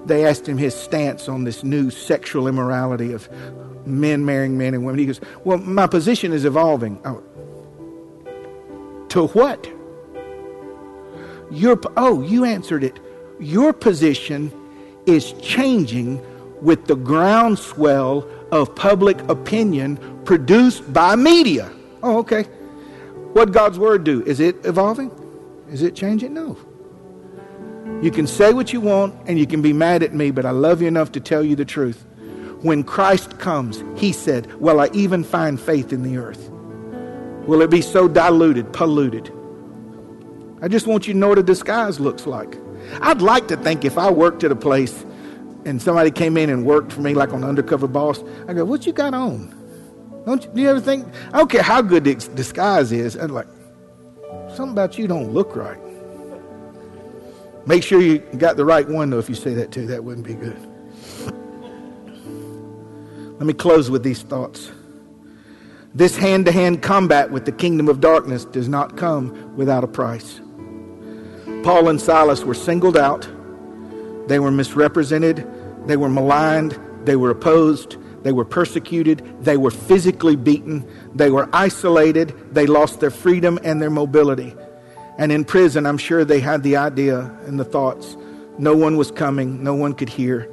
they 0.08 0.24
asked 0.24 0.48
him 0.48 0.58
his 0.58 0.74
stance 0.74 1.28
on 1.28 1.44
this 1.44 1.62
new 1.62 1.90
sexual 1.90 2.48
immorality 2.48 3.12
of 3.12 3.28
men 3.86 4.24
marrying 4.24 4.58
men 4.58 4.74
and 4.74 4.84
women. 4.84 4.98
He 4.98 5.06
goes, 5.06 5.20
Well, 5.44 5.58
my 5.58 5.86
position 5.86 6.32
is 6.32 6.44
evolving. 6.44 7.00
Oh, 7.04 7.22
to 9.10 9.26
what? 9.28 9.70
Your, 11.50 11.80
oh, 11.96 12.22
you 12.22 12.44
answered 12.44 12.84
it. 12.84 12.98
Your 13.40 13.72
position 13.72 14.52
is 15.06 15.32
changing 15.34 16.20
with 16.60 16.86
the 16.86 16.96
groundswell 16.96 18.28
of 18.50 18.74
public 18.74 19.20
opinion 19.28 19.98
produced 20.24 20.92
by 20.92 21.16
media. 21.16 21.70
Oh, 22.02 22.18
okay. 22.18 22.44
What 23.32 23.52
God's 23.52 23.78
Word 23.78 24.04
do? 24.04 24.22
Is 24.24 24.40
it 24.40 24.56
evolving? 24.64 25.10
Is 25.70 25.82
it 25.82 25.94
changing? 25.94 26.34
No. 26.34 26.56
You 28.02 28.10
can 28.10 28.26
say 28.26 28.52
what 28.52 28.72
you 28.72 28.80
want 28.80 29.14
and 29.26 29.38
you 29.38 29.46
can 29.46 29.62
be 29.62 29.72
mad 29.72 30.02
at 30.02 30.14
me, 30.14 30.30
but 30.30 30.44
I 30.44 30.50
love 30.50 30.82
you 30.82 30.88
enough 30.88 31.12
to 31.12 31.20
tell 31.20 31.42
you 31.42 31.56
the 31.56 31.64
truth. 31.64 32.04
When 32.62 32.82
Christ 32.82 33.38
comes, 33.38 33.84
he 33.96 34.12
said, 34.12 34.52
Will 34.60 34.80
I 34.80 34.88
even 34.92 35.22
find 35.22 35.60
faith 35.60 35.92
in 35.92 36.02
the 36.02 36.16
earth? 36.16 36.50
Will 37.46 37.62
it 37.62 37.70
be 37.70 37.80
so 37.80 38.08
diluted, 38.08 38.72
polluted? 38.72 39.32
I 40.60 40.68
just 40.68 40.86
want 40.86 41.06
you 41.06 41.12
to 41.12 41.18
know 41.18 41.28
what 41.28 41.38
a 41.38 41.42
disguise 41.42 42.00
looks 42.00 42.26
like. 42.26 42.58
I'd 43.00 43.22
like 43.22 43.48
to 43.48 43.56
think 43.56 43.84
if 43.84 43.98
I 43.98 44.10
worked 44.10 44.44
at 44.44 44.52
a 44.52 44.56
place 44.56 45.04
and 45.64 45.80
somebody 45.80 46.10
came 46.10 46.36
in 46.36 46.50
and 46.50 46.64
worked 46.64 46.92
for 46.92 47.00
me 47.00 47.14
like 47.14 47.32
an 47.32 47.44
undercover 47.44 47.86
boss, 47.86 48.22
I 48.46 48.54
go, 48.54 48.64
What 48.64 48.86
you 48.86 48.92
got 48.92 49.14
on? 49.14 49.54
Don't 50.26 50.44
you, 50.44 50.50
do 50.52 50.60
you 50.60 50.68
ever 50.68 50.80
think? 50.80 51.06
I 51.32 51.38
don't 51.38 51.50
care 51.50 51.62
how 51.62 51.80
good 51.80 52.04
the 52.04 52.14
disguise 52.14 52.92
is. 52.92 53.16
I'm 53.16 53.30
like, 53.30 53.46
something 54.48 54.72
about 54.72 54.98
you 54.98 55.06
don't 55.06 55.32
look 55.32 55.56
right. 55.56 55.78
Make 57.66 57.82
sure 57.82 58.00
you 58.00 58.18
got 58.18 58.56
the 58.56 58.64
right 58.64 58.88
one, 58.88 59.10
though, 59.10 59.18
if 59.18 59.28
you 59.28 59.34
say 59.34 59.54
that 59.54 59.72
too. 59.72 59.86
That 59.86 60.04
wouldn't 60.04 60.26
be 60.26 60.34
good. 60.34 60.56
Let 63.38 63.46
me 63.46 63.52
close 63.52 63.90
with 63.90 64.02
these 64.02 64.22
thoughts. 64.22 64.72
This 65.94 66.16
hand 66.16 66.46
to 66.46 66.52
hand 66.52 66.82
combat 66.82 67.30
with 67.30 67.44
the 67.44 67.52
kingdom 67.52 67.88
of 67.88 68.00
darkness 68.00 68.44
does 68.44 68.68
not 68.68 68.96
come 68.96 69.56
without 69.56 69.84
a 69.84 69.86
price. 69.86 70.40
Paul 71.62 71.88
and 71.88 72.00
Silas 72.00 72.44
were 72.44 72.54
singled 72.54 72.96
out, 72.96 73.28
they 74.28 74.38
were 74.38 74.50
misrepresented, 74.50 75.46
they 75.86 75.96
were 75.96 76.08
maligned, 76.08 76.78
they 77.04 77.16
were 77.16 77.30
opposed, 77.30 77.96
they 78.22 78.32
were 78.32 78.44
persecuted, 78.44 79.22
they 79.42 79.56
were 79.56 79.70
physically 79.70 80.36
beaten, 80.36 80.86
they 81.14 81.30
were 81.30 81.48
isolated, 81.52 82.34
they 82.52 82.66
lost 82.66 83.00
their 83.00 83.10
freedom 83.10 83.58
and 83.62 83.80
their 83.80 83.90
mobility. 83.90 84.54
And 85.18 85.32
in 85.32 85.44
prison, 85.44 85.86
I'm 85.86 85.98
sure 85.98 86.24
they 86.24 86.40
had 86.40 86.62
the 86.62 86.76
idea 86.76 87.20
and 87.46 87.58
the 87.58 87.64
thoughts. 87.64 88.16
No 88.58 88.76
one 88.76 88.96
was 88.96 89.10
coming, 89.10 89.62
no 89.64 89.74
one 89.74 89.94
could 89.94 90.08
hear, 90.08 90.50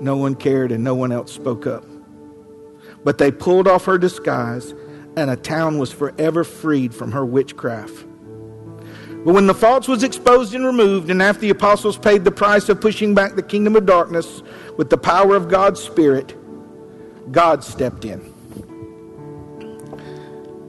no 0.00 0.16
one 0.16 0.34
cared, 0.34 0.72
and 0.72 0.82
no 0.82 0.94
one 0.94 1.12
else 1.12 1.32
spoke 1.32 1.66
up. 1.66 1.84
But 3.04 3.18
they 3.18 3.30
pulled 3.30 3.68
off 3.68 3.84
her 3.84 3.98
disguise, 3.98 4.74
and 5.16 5.30
a 5.30 5.36
town 5.36 5.78
was 5.78 5.92
forever 5.92 6.44
freed 6.44 6.94
from 6.94 7.12
her 7.12 7.24
witchcraft. 7.24 8.06
But 9.24 9.34
when 9.34 9.46
the 9.46 9.54
false 9.54 9.86
was 9.86 10.02
exposed 10.02 10.54
and 10.54 10.64
removed, 10.64 11.10
and 11.10 11.20
after 11.22 11.42
the 11.42 11.50
apostles 11.50 11.98
paid 11.98 12.24
the 12.24 12.30
price 12.30 12.70
of 12.70 12.80
pushing 12.80 13.14
back 13.14 13.34
the 13.34 13.42
kingdom 13.42 13.76
of 13.76 13.84
darkness 13.84 14.42
with 14.78 14.88
the 14.88 14.96
power 14.96 15.36
of 15.36 15.48
God's 15.48 15.82
Spirit, 15.82 16.34
God 17.30 17.62
stepped 17.62 18.06
in. 18.06 18.32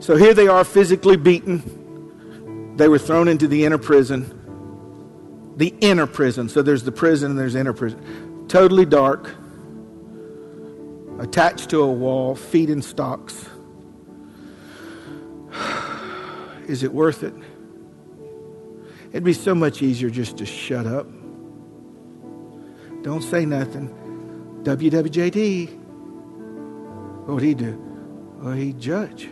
So 0.02 0.18
here 0.18 0.34
they 0.34 0.48
are 0.48 0.66
physically 0.66 1.16
beaten, 1.16 2.76
they 2.76 2.90
were 2.90 3.00
thrown 3.00 3.30
into 3.30 3.48
the 3.48 3.64
inner 3.64 3.78
prison. 3.78 4.38
The 5.56 5.74
inner 5.80 6.08
prison. 6.08 6.50
So 6.50 6.62
there's 6.62 6.84
the 6.84 6.92
prison 6.92 7.32
and 7.32 7.40
there's 7.40 7.56
inner 7.56 7.74
prison. 7.74 8.48
Totally 8.48 8.86
dark. 8.86 9.34
Attached 11.20 11.70
to 11.70 11.84
a 11.84 11.92
wall, 11.92 12.36
feet 12.36 12.70
in 12.70 12.82
stocks. 12.82 13.46
Is 16.68 16.84
it 16.84 16.92
worth 16.92 17.24
it? 17.24 17.34
It'd 19.12 19.24
be 19.24 19.34
so 19.34 19.54
much 19.54 19.82
easier 19.82 20.10
just 20.10 20.38
to 20.38 20.46
shut 20.46 20.88
up. 20.88 21.06
Don't 23.04 23.22
say 23.22 23.46
nothing. 23.46 23.90
WWJD. 24.64 25.78
What 27.26 27.36
would 27.36 27.44
he 27.44 27.54
do? 27.54 27.78
Well, 28.42 28.54
he'd 28.54 28.80
judge. 28.80 29.30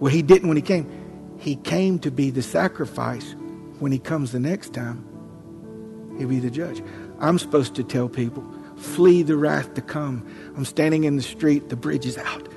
Well, 0.00 0.12
he 0.12 0.22
didn't 0.22 0.48
when 0.48 0.56
he 0.56 0.62
came. 0.62 0.90
He 1.38 1.56
came 1.56 1.98
to 2.00 2.10
be 2.10 2.30
the 2.30 2.42
sacrifice. 2.42 3.34
When 3.78 3.92
he 3.92 3.98
comes 3.98 4.32
the 4.32 4.40
next 4.40 4.72
time, 4.72 5.04
he'll 6.18 6.28
be 6.28 6.38
the 6.38 6.50
judge. 6.50 6.82
I'm 7.20 7.38
supposed 7.38 7.74
to 7.74 7.84
tell 7.84 8.08
people, 8.08 8.42
flee 8.76 9.22
the 9.22 9.36
wrath 9.36 9.74
to 9.74 9.82
come. 9.82 10.26
I'm 10.56 10.64
standing 10.64 11.04
in 11.04 11.16
the 11.16 11.22
street, 11.22 11.68
the 11.68 11.76
bridge 11.76 12.06
is 12.06 12.16
out. 12.16 12.48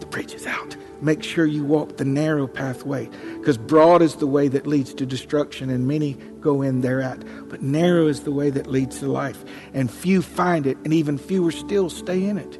The 0.00 0.06
bridge 0.06 0.34
is 0.34 0.46
out. 0.46 0.76
Make 1.00 1.22
sure 1.22 1.46
you 1.46 1.64
walk 1.64 1.96
the 1.96 2.04
narrow 2.04 2.46
pathway, 2.46 3.08
because 3.38 3.56
broad 3.56 4.02
is 4.02 4.16
the 4.16 4.26
way 4.26 4.48
that 4.48 4.66
leads 4.66 4.92
to 4.94 5.06
destruction, 5.06 5.70
and 5.70 5.86
many 5.86 6.14
go 6.40 6.62
in 6.62 6.80
thereat. 6.80 7.22
But 7.48 7.62
narrow 7.62 8.08
is 8.08 8.24
the 8.24 8.32
way 8.32 8.50
that 8.50 8.66
leads 8.66 8.98
to 9.00 9.06
life, 9.06 9.44
and 9.72 9.90
few 9.90 10.22
find 10.22 10.66
it, 10.66 10.76
and 10.84 10.92
even 10.92 11.18
fewer 11.18 11.52
still 11.52 11.88
stay 11.88 12.24
in 12.24 12.36
it. 12.36 12.58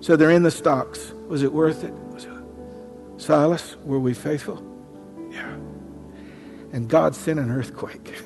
So 0.00 0.16
they're 0.16 0.30
in 0.30 0.42
the 0.42 0.50
stocks. 0.50 1.12
Was 1.28 1.42
it 1.42 1.52
worth 1.52 1.84
it? 1.84 1.92
Silas, 3.18 3.76
were 3.84 3.98
we 3.98 4.14
faithful? 4.14 4.64
Yeah. 5.30 5.52
And 6.72 6.88
God 6.88 7.14
sent 7.14 7.38
an 7.38 7.50
earthquake. 7.50 8.14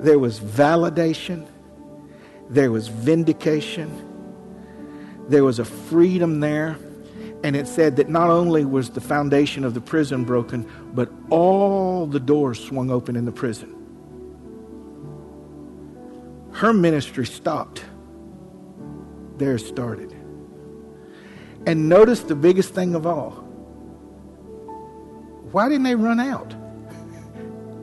There 0.00 0.20
was 0.20 0.38
validation, 0.38 1.44
there 2.48 2.70
was 2.70 2.86
vindication, 2.86 3.90
there 5.28 5.42
was 5.42 5.58
a 5.58 5.64
freedom 5.64 6.38
there. 6.38 6.78
And 7.44 7.54
it 7.54 7.68
said 7.68 7.96
that 7.96 8.08
not 8.08 8.30
only 8.30 8.64
was 8.64 8.90
the 8.90 9.00
foundation 9.00 9.64
of 9.64 9.74
the 9.74 9.80
prison 9.80 10.24
broken, 10.24 10.68
but 10.92 11.10
all 11.30 12.06
the 12.06 12.18
doors 12.18 12.62
swung 12.62 12.90
open 12.90 13.14
in 13.14 13.24
the 13.24 13.32
prison. 13.32 13.74
Her 16.52 16.72
ministry 16.72 17.26
stopped. 17.26 17.84
Theirs 19.36 19.64
started. 19.64 20.12
And 21.66 21.88
notice 21.88 22.20
the 22.22 22.34
biggest 22.34 22.74
thing 22.74 22.96
of 22.96 23.06
all. 23.06 23.30
Why 25.52 25.68
didn't 25.68 25.84
they 25.84 25.94
run 25.94 26.20
out? 26.20 26.54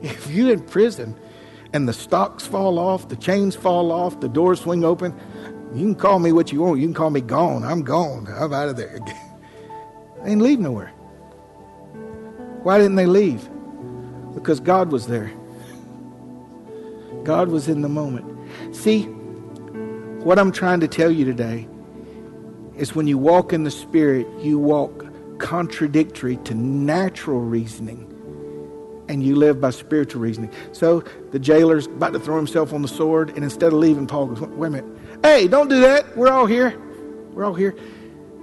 If 0.02 0.30
you're 0.30 0.52
in 0.52 0.60
prison 0.60 1.16
and 1.72 1.88
the 1.88 1.92
stocks 1.92 2.46
fall 2.46 2.78
off, 2.78 3.08
the 3.08 3.16
chains 3.16 3.56
fall 3.56 3.90
off, 3.90 4.20
the 4.20 4.28
doors 4.28 4.60
swing 4.60 4.84
open, 4.84 5.18
you 5.74 5.80
can 5.80 5.94
call 5.94 6.18
me 6.18 6.32
what 6.32 6.52
you 6.52 6.60
want. 6.60 6.80
You 6.80 6.86
can 6.86 6.94
call 6.94 7.10
me 7.10 7.22
gone. 7.22 7.64
I'm 7.64 7.82
gone. 7.82 8.28
I'm 8.28 8.52
out 8.52 8.68
of 8.68 8.76
there. 8.76 9.00
they 10.26 10.32
didn't 10.32 10.42
leave 10.42 10.58
nowhere. 10.58 10.88
Why 12.64 12.78
didn't 12.78 12.96
they 12.96 13.06
leave? 13.06 13.48
Because 14.34 14.58
God 14.58 14.90
was 14.90 15.06
there. 15.06 15.30
God 17.22 17.48
was 17.48 17.68
in 17.68 17.80
the 17.80 17.88
moment. 17.88 18.26
See, 18.74 19.04
what 19.04 20.40
I'm 20.40 20.50
trying 20.50 20.80
to 20.80 20.88
tell 20.88 21.12
you 21.12 21.24
today 21.24 21.68
is 22.74 22.92
when 22.92 23.06
you 23.06 23.18
walk 23.18 23.52
in 23.52 23.62
the 23.62 23.70
Spirit, 23.70 24.26
you 24.40 24.58
walk 24.58 25.06
contradictory 25.38 26.38
to 26.38 26.56
natural 26.56 27.40
reasoning. 27.40 28.02
and 29.08 29.22
you 29.22 29.36
live 29.36 29.60
by 29.60 29.70
spiritual 29.70 30.20
reasoning. 30.20 30.50
So 30.72 31.04
the 31.30 31.38
jailer's 31.38 31.86
about 31.86 32.12
to 32.14 32.18
throw 32.18 32.36
himself 32.36 32.72
on 32.72 32.82
the 32.82 32.88
sword, 32.88 33.30
and 33.30 33.44
instead 33.44 33.68
of 33.72 33.74
leaving, 33.74 34.08
Paul 34.08 34.26
goes, 34.26 34.40
Wait 34.40 34.66
a 34.66 34.70
minute. 34.70 34.98
Hey, 35.22 35.46
don't 35.46 35.68
do 35.68 35.78
that. 35.82 36.16
We're 36.16 36.32
all 36.32 36.46
here. 36.46 36.76
We're 37.32 37.44
all 37.44 37.54
here. 37.54 37.76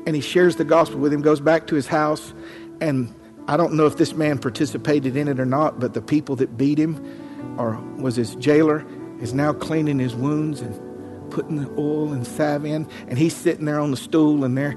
And 0.06 0.16
he 0.16 0.22
shares 0.22 0.58
the 0.58 0.66
gospel 0.66 1.00
with 1.00 1.14
him, 1.14 1.22
goes 1.22 1.40
back 1.40 1.68
to 1.68 1.76
his 1.76 1.88
house, 1.88 2.34
and 2.82 3.14
I 3.48 3.58
don't 3.58 3.74
know 3.74 3.86
if 3.86 3.98
this 3.98 4.14
man 4.14 4.38
participated 4.40 5.16
in 5.16 5.28
it 5.28 5.40
or 5.40 5.46
not, 5.46 5.80
but 5.80 5.94
the 5.94 6.02
people 6.02 6.36
that 6.38 6.58
beat 6.58 6.78
him 6.78 7.56
or 7.58 7.78
was 7.98 8.16
his 8.16 8.36
jailer 8.36 8.86
is 9.22 9.34
now 9.34 9.54
cleaning 9.54 10.00
his 10.00 10.16
wounds 10.16 10.62
and 10.62 11.32
putting 11.32 11.56
the 11.56 11.70
oil 11.78 12.12
and 12.12 12.28
salve 12.28 12.66
in, 12.66 12.88
and 13.08 13.18
he's 13.18 13.36
sitting 13.36 13.66
there 13.66 13.80
on 13.80 13.92
the 13.92 13.98
stool 13.98 14.44
and 14.44 14.58
they're 14.58 14.76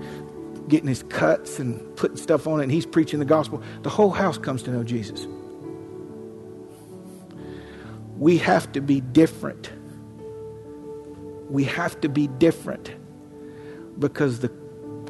getting 0.68 0.89
his 0.89 1.03
cuts 1.05 1.59
and 1.59 1.97
putting 1.97 2.16
stuff 2.16 2.47
on 2.47 2.61
it, 2.61 2.64
and 2.64 2.72
he's 2.72 2.87
preaching 2.87 3.18
the 3.18 3.24
gospel. 3.24 3.62
The 3.83 3.91
whole 3.91 4.11
house 4.11 4.39
comes 4.39 4.62
to 4.64 4.70
know 4.70 4.83
Jesus. 4.83 5.27
We 8.18 8.39
have 8.39 8.72
to 8.72 8.81
be 8.81 9.01
different. 9.01 9.70
We 11.49 11.64
have 11.64 12.01
to 12.01 12.09
be 12.09 12.27
different 12.27 12.95
because 13.99 14.41
the 14.41 14.49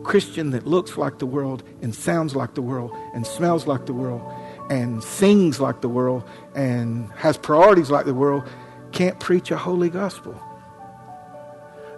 Christian 0.07 0.51
that 0.51 0.67
looks 0.67 0.97
like 0.97 1.19
the 1.19 1.27
world 1.27 1.65
and 1.83 1.93
sounds 1.93 2.37
like 2.37 2.55
the 2.55 2.63
world 2.63 2.93
and 3.13 3.27
smells 3.27 3.67
like 3.67 3.87
the 3.87 3.93
world 3.93 4.23
and 4.71 5.03
sings 5.03 5.59
like 5.59 5.81
the 5.81 5.89
world 5.89 6.23
and 6.55 7.11
has 7.17 7.37
priorities 7.37 7.91
like 7.91 8.07
the 8.07 8.15
world 8.15 8.45
can't 8.93 9.19
preach 9.19 9.51
a 9.51 9.57
holy 9.57 9.91
gospel. 9.91 10.41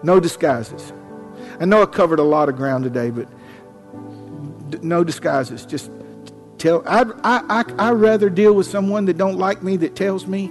No 0.02 0.20
disguises. 0.20 0.92
I 1.60 1.66
know 1.66 1.82
I 1.82 1.86
covered 1.86 2.18
a 2.18 2.24
lot 2.24 2.48
of 2.48 2.56
ground 2.56 2.84
today, 2.84 3.10
but 3.10 3.28
no 4.82 5.04
disguises. 5.04 5.66
Just 5.66 5.90
tell. 6.56 6.82
I 6.86 7.02
I 7.24 7.42
I 7.60 7.88
I 7.88 7.90
rather 7.92 8.30
deal 8.30 8.54
with 8.54 8.66
someone 8.66 9.04
that 9.04 9.18
don't 9.18 9.38
like 9.38 9.62
me 9.62 9.76
that 9.78 9.96
tells 9.96 10.26
me, 10.26 10.50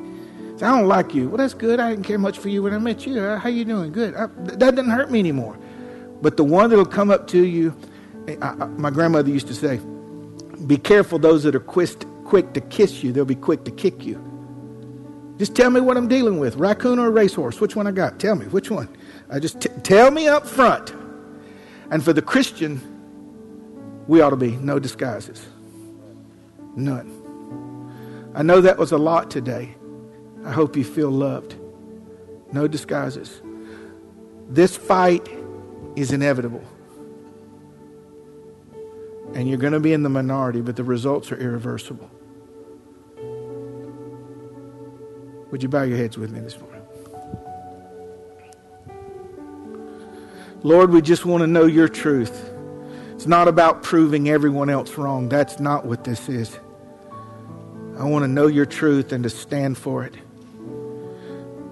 "I 0.58 0.78
don't 0.78 0.88
like 0.88 1.16
you." 1.16 1.28
Well, 1.30 1.38
that's 1.38 1.56
good. 1.56 1.80
I 1.80 1.90
didn't 1.90 2.06
care 2.06 2.20
much 2.20 2.38
for 2.38 2.50
you 2.50 2.62
when 2.64 2.74
I 2.74 2.78
met 2.78 3.08
you. 3.08 3.20
Uh, 3.20 3.40
how 3.40 3.50
you 3.50 3.66
doing? 3.66 3.92
Good. 3.92 4.16
I, 4.16 4.28
that 4.60 4.76
doesn't 4.76 4.92
hurt 4.92 5.10
me 5.10 5.20
anymore. 5.20 5.58
But 6.22 6.38
the 6.38 6.44
one 6.44 6.70
that'll 6.70 6.86
come 6.86 7.12
up 7.12 7.28
to 7.28 7.44
you, 7.46 7.76
eh, 8.28 8.36
I, 8.42 8.50
I, 8.50 8.66
my 8.66 8.90
grandmother 8.90 9.30
used 9.30 9.48
to 9.48 9.54
say, 9.54 9.80
"Be 10.66 10.78
careful 10.78 11.20
those 11.20 11.44
that 11.44 11.56
are 11.56 11.60
quick 11.60 11.90
quick 12.26 12.54
to 12.54 12.62
kiss 12.62 13.04
you. 13.04 13.12
They'll 13.12 13.26
be 13.26 13.36
quick 13.36 13.64
to 13.66 13.72
kick 13.72 14.06
you." 14.06 14.24
Just 15.38 15.56
tell 15.56 15.70
me 15.70 15.80
what 15.80 15.98
I'm 15.98 16.08
dealing 16.08 16.40
with 16.40 16.56
raccoon 16.56 16.98
or 16.98 17.12
racehorse. 17.12 17.62
Which 17.62 17.76
one 17.76 17.86
I 17.86 17.92
got? 17.92 18.20
Tell 18.20 18.36
me. 18.36 18.48
Which 18.48 18.72
one? 18.72 18.90
I 19.30 19.40
just 19.40 19.62
t- 19.62 19.70
tell 19.84 20.10
me 20.10 20.28
up 20.28 20.48
front. 20.48 20.94
And 21.92 22.04
for 22.04 22.12
the 22.12 22.24
Christian, 22.24 22.82
we 24.08 24.22
ought 24.22 24.32
to 24.32 24.36
be 24.36 24.52
no 24.58 24.80
disguises. 24.80 25.46
None. 26.76 27.14
I 28.34 28.42
know 28.42 28.62
that 28.62 28.78
was 28.78 28.92
a 28.92 28.98
lot 28.98 29.30
today. 29.30 29.76
I 30.44 30.52
hope 30.52 30.76
you 30.76 30.84
feel 30.84 31.12
loved. 31.12 31.56
No 32.52 32.68
disguises. 32.68 33.42
This 34.50 34.76
fight 34.76 35.28
is 35.98 36.12
inevitable. 36.12 36.64
And 39.34 39.50
you're 39.50 39.58
going 39.58 39.74
to 39.74 39.80
be 39.80 39.94
in 39.94 40.04
the 40.04 40.10
minority, 40.10 40.62
but 40.62 40.76
the 40.76 40.84
results 40.84 41.32
are 41.32 41.38
irreversible. 41.38 42.10
Would 45.52 45.64
you 45.64 45.70
bow 45.70 45.84
your 45.84 45.98
heads 45.98 46.18
with 46.18 46.32
me 46.32 46.40
this 46.40 46.58
morning? 46.60 46.82
Lord, 50.62 50.92
we 50.92 51.02
just 51.02 51.26
want 51.26 51.42
to 51.42 51.48
know 51.48 51.66
your 51.66 51.88
truth. 51.88 52.52
It's 53.14 53.26
not 53.26 53.48
about 53.48 53.82
proving 53.82 54.30
everyone 54.30 54.70
else 54.70 54.98
wrong. 54.98 55.30
That's 55.30 55.60
not 55.60 55.86
what 55.86 56.04
this 56.04 56.30
is. 56.30 56.60
I 57.98 58.04
want 58.04 58.24
to 58.24 58.28
know 58.28 58.46
your 58.46 58.68
truth 58.68 59.12
and 59.12 59.24
to 59.24 59.30
stand 59.32 59.78
for 59.78 60.04
it. 60.04 60.14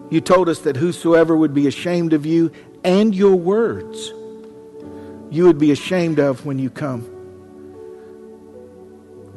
You 0.09 0.21
told 0.21 0.49
us 0.49 0.59
that 0.59 0.77
whosoever 0.77 1.37
would 1.37 1.53
be 1.53 1.67
ashamed 1.67 2.13
of 2.13 2.25
you 2.25 2.51
and 2.85 3.15
your 3.15 3.35
words, 3.35 4.13
you 5.31 5.45
would 5.45 5.57
be 5.57 5.71
ashamed 5.71 6.19
of 6.19 6.45
when 6.45 6.59
you 6.59 6.69
come. 6.69 7.03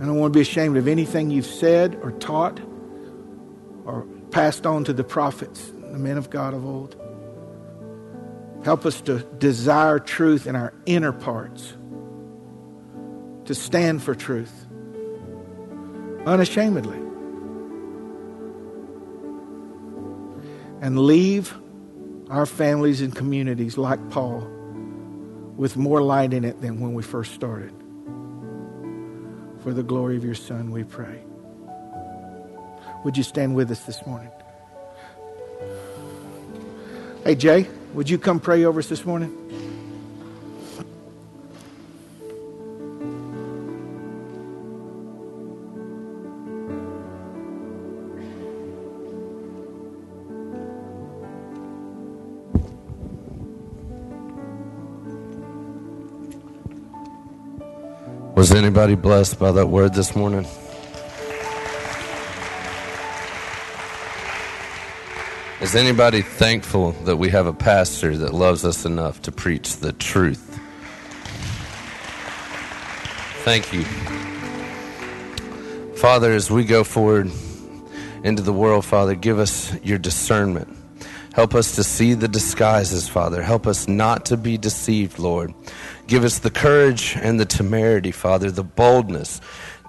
I 0.01 0.05
don't 0.05 0.17
want 0.17 0.35
to 0.35 0.37
be 0.37 0.43
ashamed 0.43 0.77
of 0.77 0.87
anything 0.87 1.31
you've 1.31 1.47
said 1.47 1.99
or 2.03 2.13
taught 2.13 2.61
or 3.85 4.07
passed 4.31 4.67
on 4.67 4.85
to 4.85 4.93
the 4.93 5.03
prophets, 5.03 5.67
the 5.71 5.99
men 5.99 6.19
of 6.19 6.29
God 6.29 6.53
of 6.53 6.65
old. 6.65 6.95
Help 8.65 8.85
us 8.85 9.01
to 9.03 9.21
desire 9.39 9.99
truth 9.99 10.47
in 10.47 10.55
our 10.55 10.75
inner 10.85 11.13
parts, 11.13 11.73
to 13.47 13.55
stand 13.55 14.03
for 14.03 14.15
truth 14.15 14.67
unashamedly, 16.27 16.99
and 20.83 20.99
leave 20.99 21.55
our 22.31 22.47
families 22.47 23.01
and 23.01 23.15
communities 23.15 23.79
like 23.79 24.11
Paul 24.11 24.41
with 25.57 25.77
more 25.77 26.03
light 26.03 26.33
in 26.33 26.45
it 26.45 26.61
than 26.61 26.81
when 26.81 26.95
we 26.95 27.03
first 27.03 27.33
started. 27.33 27.73
For 29.61 29.73
the 29.73 29.83
glory 29.83 30.17
of 30.17 30.25
your 30.25 30.35
Son, 30.35 30.71
we 30.71 30.85
pray. 30.85 31.23
Would 33.05 33.17
you 33.17 33.23
stand 33.23 33.55
with 33.55 33.71
us 33.71 33.81
this 33.81 34.05
morning? 34.07 34.31
Hey, 37.25 37.35
Jay, 37.35 37.69
would 37.95 38.09
you 38.09 38.19
come 38.19 38.41
pray 38.41 38.65
over 38.65 38.81
us 38.81 38.89
this 38.89 39.05
morning? 39.05 39.35
Anybody 58.59 58.97
blessed 58.97 59.39
by 59.39 59.53
that 59.53 59.69
word 59.69 59.95
this 59.95 60.17
morning? 60.17 60.45
Is 65.61 65.77
anybody 65.77 66.23
thankful 66.23 66.93
that 67.05 67.17
we 67.17 67.31
have 67.31 67.47
a 67.47 67.53
pastor 67.53 68.17
that 68.17 68.33
loves 68.33 68.65
us 68.65 68.85
enough 68.85 69.23
to 69.23 69.33
preach 69.33 69.77
the 69.77 69.93
truth? 69.93 70.59
Thank 73.45 73.73
you. 73.73 73.85
Father, 75.97 76.33
as 76.33 76.51
we 76.51 76.65
go 76.65 76.85
forward 76.85 77.31
into 78.25 78.43
the 78.43 78.53
world, 78.53 78.85
Father, 78.85 79.15
give 79.15 79.39
us 79.39 79.73
your 79.83 79.99
discernment. 79.99 80.78
Help 81.39 81.55
us 81.55 81.77
to 81.77 81.85
see 81.85 82.15
the 82.15 82.27
disguises, 82.27 83.09
Father. 83.09 83.45
Help 83.45 83.69
us 83.69 83.87
not 83.87 84.27
to 84.27 84.37
be 84.37 84.59
deceived, 84.59 85.21
Lord. 85.21 85.55
Give 86.09 86.25
us 86.25 86.41
the 86.41 86.51
courage 86.51 87.17
and 87.17 87.39
the 87.39 87.45
temerity, 87.45 88.11
Father, 88.11 88.51
the 88.51 88.65
boldness 88.65 89.41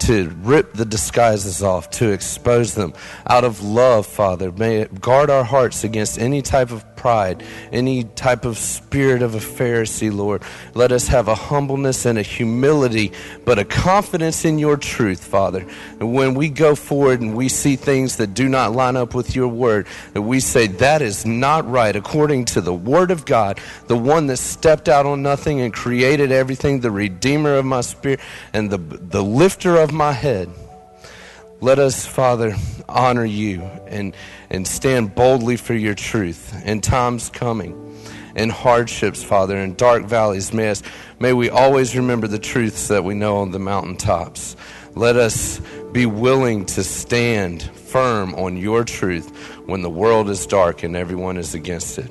to 0.01 0.29
rip 0.43 0.73
the 0.73 0.85
disguises 0.85 1.63
off, 1.63 1.89
to 1.89 2.11
expose 2.11 2.75
them 2.75 2.93
out 3.27 3.43
of 3.43 3.63
love, 3.63 4.05
Father. 4.05 4.51
May 4.51 4.81
it 4.81 5.01
guard 5.01 5.31
our 5.31 5.43
hearts 5.43 5.83
against 5.83 6.19
any 6.19 6.43
type 6.43 6.69
of 6.69 6.88
pride, 6.99 7.41
any 7.71 8.03
type 8.03 8.43
of 8.43 8.57
spirit 8.57 9.21
of 9.21 9.33
a 9.33 9.37
Pharisee, 9.37 10.13
Lord. 10.13 10.43
Let 10.73 10.91
us 10.91 11.07
have 11.07 11.29
a 11.29 11.35
humbleness 11.35 12.05
and 12.05 12.19
a 12.19 12.21
humility, 12.21 13.13
but 13.45 13.57
a 13.57 13.63
confidence 13.63 14.43
in 14.43 14.59
your 14.59 14.75
truth, 14.75 15.23
Father. 15.23 15.65
And 16.01 16.13
when 16.13 16.33
we 16.33 16.49
go 16.49 16.75
forward 16.75 17.21
and 17.21 17.37
we 17.37 17.47
see 17.47 17.77
things 17.77 18.17
that 18.17 18.33
do 18.33 18.49
not 18.49 18.73
line 18.73 18.97
up 18.97 19.15
with 19.15 19.33
your 19.33 19.47
word, 19.47 19.87
that 20.11 20.23
we 20.23 20.41
say, 20.41 20.67
that 20.67 21.01
is 21.01 21.25
not 21.25 21.65
right 21.69 21.95
according 21.95 22.45
to 22.45 22.59
the 22.59 22.73
word 22.73 23.11
of 23.11 23.25
God, 23.25 23.61
the 23.87 23.97
one 23.97 24.27
that 24.27 24.37
stepped 24.37 24.89
out 24.89 25.05
on 25.05 25.23
nothing 25.23 25.61
and 25.61 25.73
created 25.73 26.33
everything, 26.33 26.81
the 26.81 26.91
redeemer 26.91 27.55
of 27.55 27.63
my 27.63 27.79
spirit 27.79 28.19
and 28.51 28.69
the, 28.69 28.77
the 28.77 29.23
lifter 29.23 29.77
of 29.77 29.93
my 29.93 30.11
head. 30.11 30.49
Let 31.61 31.77
us, 31.77 32.05
Father, 32.05 32.55
honor 32.87 33.25
you 33.25 33.61
and, 33.87 34.15
and 34.49 34.65
stand 34.65 35.13
boldly 35.13 35.57
for 35.57 35.73
your 35.73 35.93
truth 35.93 36.65
in 36.65 36.79
times 36.79 37.29
coming, 37.29 37.97
in 38.33 38.49
hardships, 38.49 39.21
Father, 39.21 39.57
in 39.57 39.75
dark 39.75 40.05
valleys. 40.05 40.53
May, 40.53 40.69
us, 40.69 40.81
may 41.19 41.33
we 41.33 41.49
always 41.49 41.97
remember 41.97 42.27
the 42.27 42.39
truths 42.39 42.87
that 42.87 43.03
we 43.03 43.13
know 43.13 43.39
on 43.39 43.51
the 43.51 43.59
mountaintops. 43.59 44.55
Let 44.95 45.17
us 45.17 45.59
be 45.91 46.05
willing 46.05 46.65
to 46.67 46.83
stand 46.83 47.63
firm 47.63 48.35
on 48.35 48.55
your 48.55 48.85
truth 48.85 49.29
when 49.65 49.81
the 49.81 49.89
world 49.89 50.29
is 50.29 50.47
dark 50.47 50.83
and 50.83 50.95
everyone 50.95 51.35
is 51.35 51.55
against 51.55 51.97
it. 51.97 52.09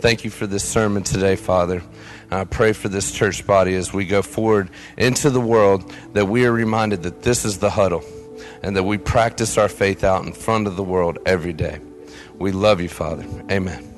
Thank 0.00 0.22
you 0.22 0.28
for 0.28 0.46
this 0.46 0.68
sermon 0.68 1.02
today, 1.02 1.36
Father. 1.36 1.82
I 2.30 2.44
pray 2.44 2.74
for 2.74 2.90
this 2.90 3.10
church 3.10 3.46
body 3.46 3.74
as 3.74 3.94
we 3.94 4.04
go 4.04 4.20
forward 4.20 4.68
into 4.98 5.30
the 5.30 5.40
world 5.40 5.90
that 6.12 6.26
we 6.26 6.44
are 6.44 6.52
reminded 6.52 7.04
that 7.04 7.22
this 7.22 7.46
is 7.46 7.58
the 7.58 7.70
huddle 7.70 8.04
and 8.62 8.76
that 8.76 8.84
we 8.84 8.98
practice 8.98 9.58
our 9.58 9.68
faith 9.68 10.04
out 10.04 10.24
in 10.24 10.32
front 10.32 10.66
of 10.66 10.76
the 10.76 10.82
world 10.82 11.18
every 11.26 11.52
day. 11.52 11.80
We 12.38 12.52
love 12.52 12.80
you, 12.80 12.88
Father. 12.88 13.24
Amen. 13.50 13.91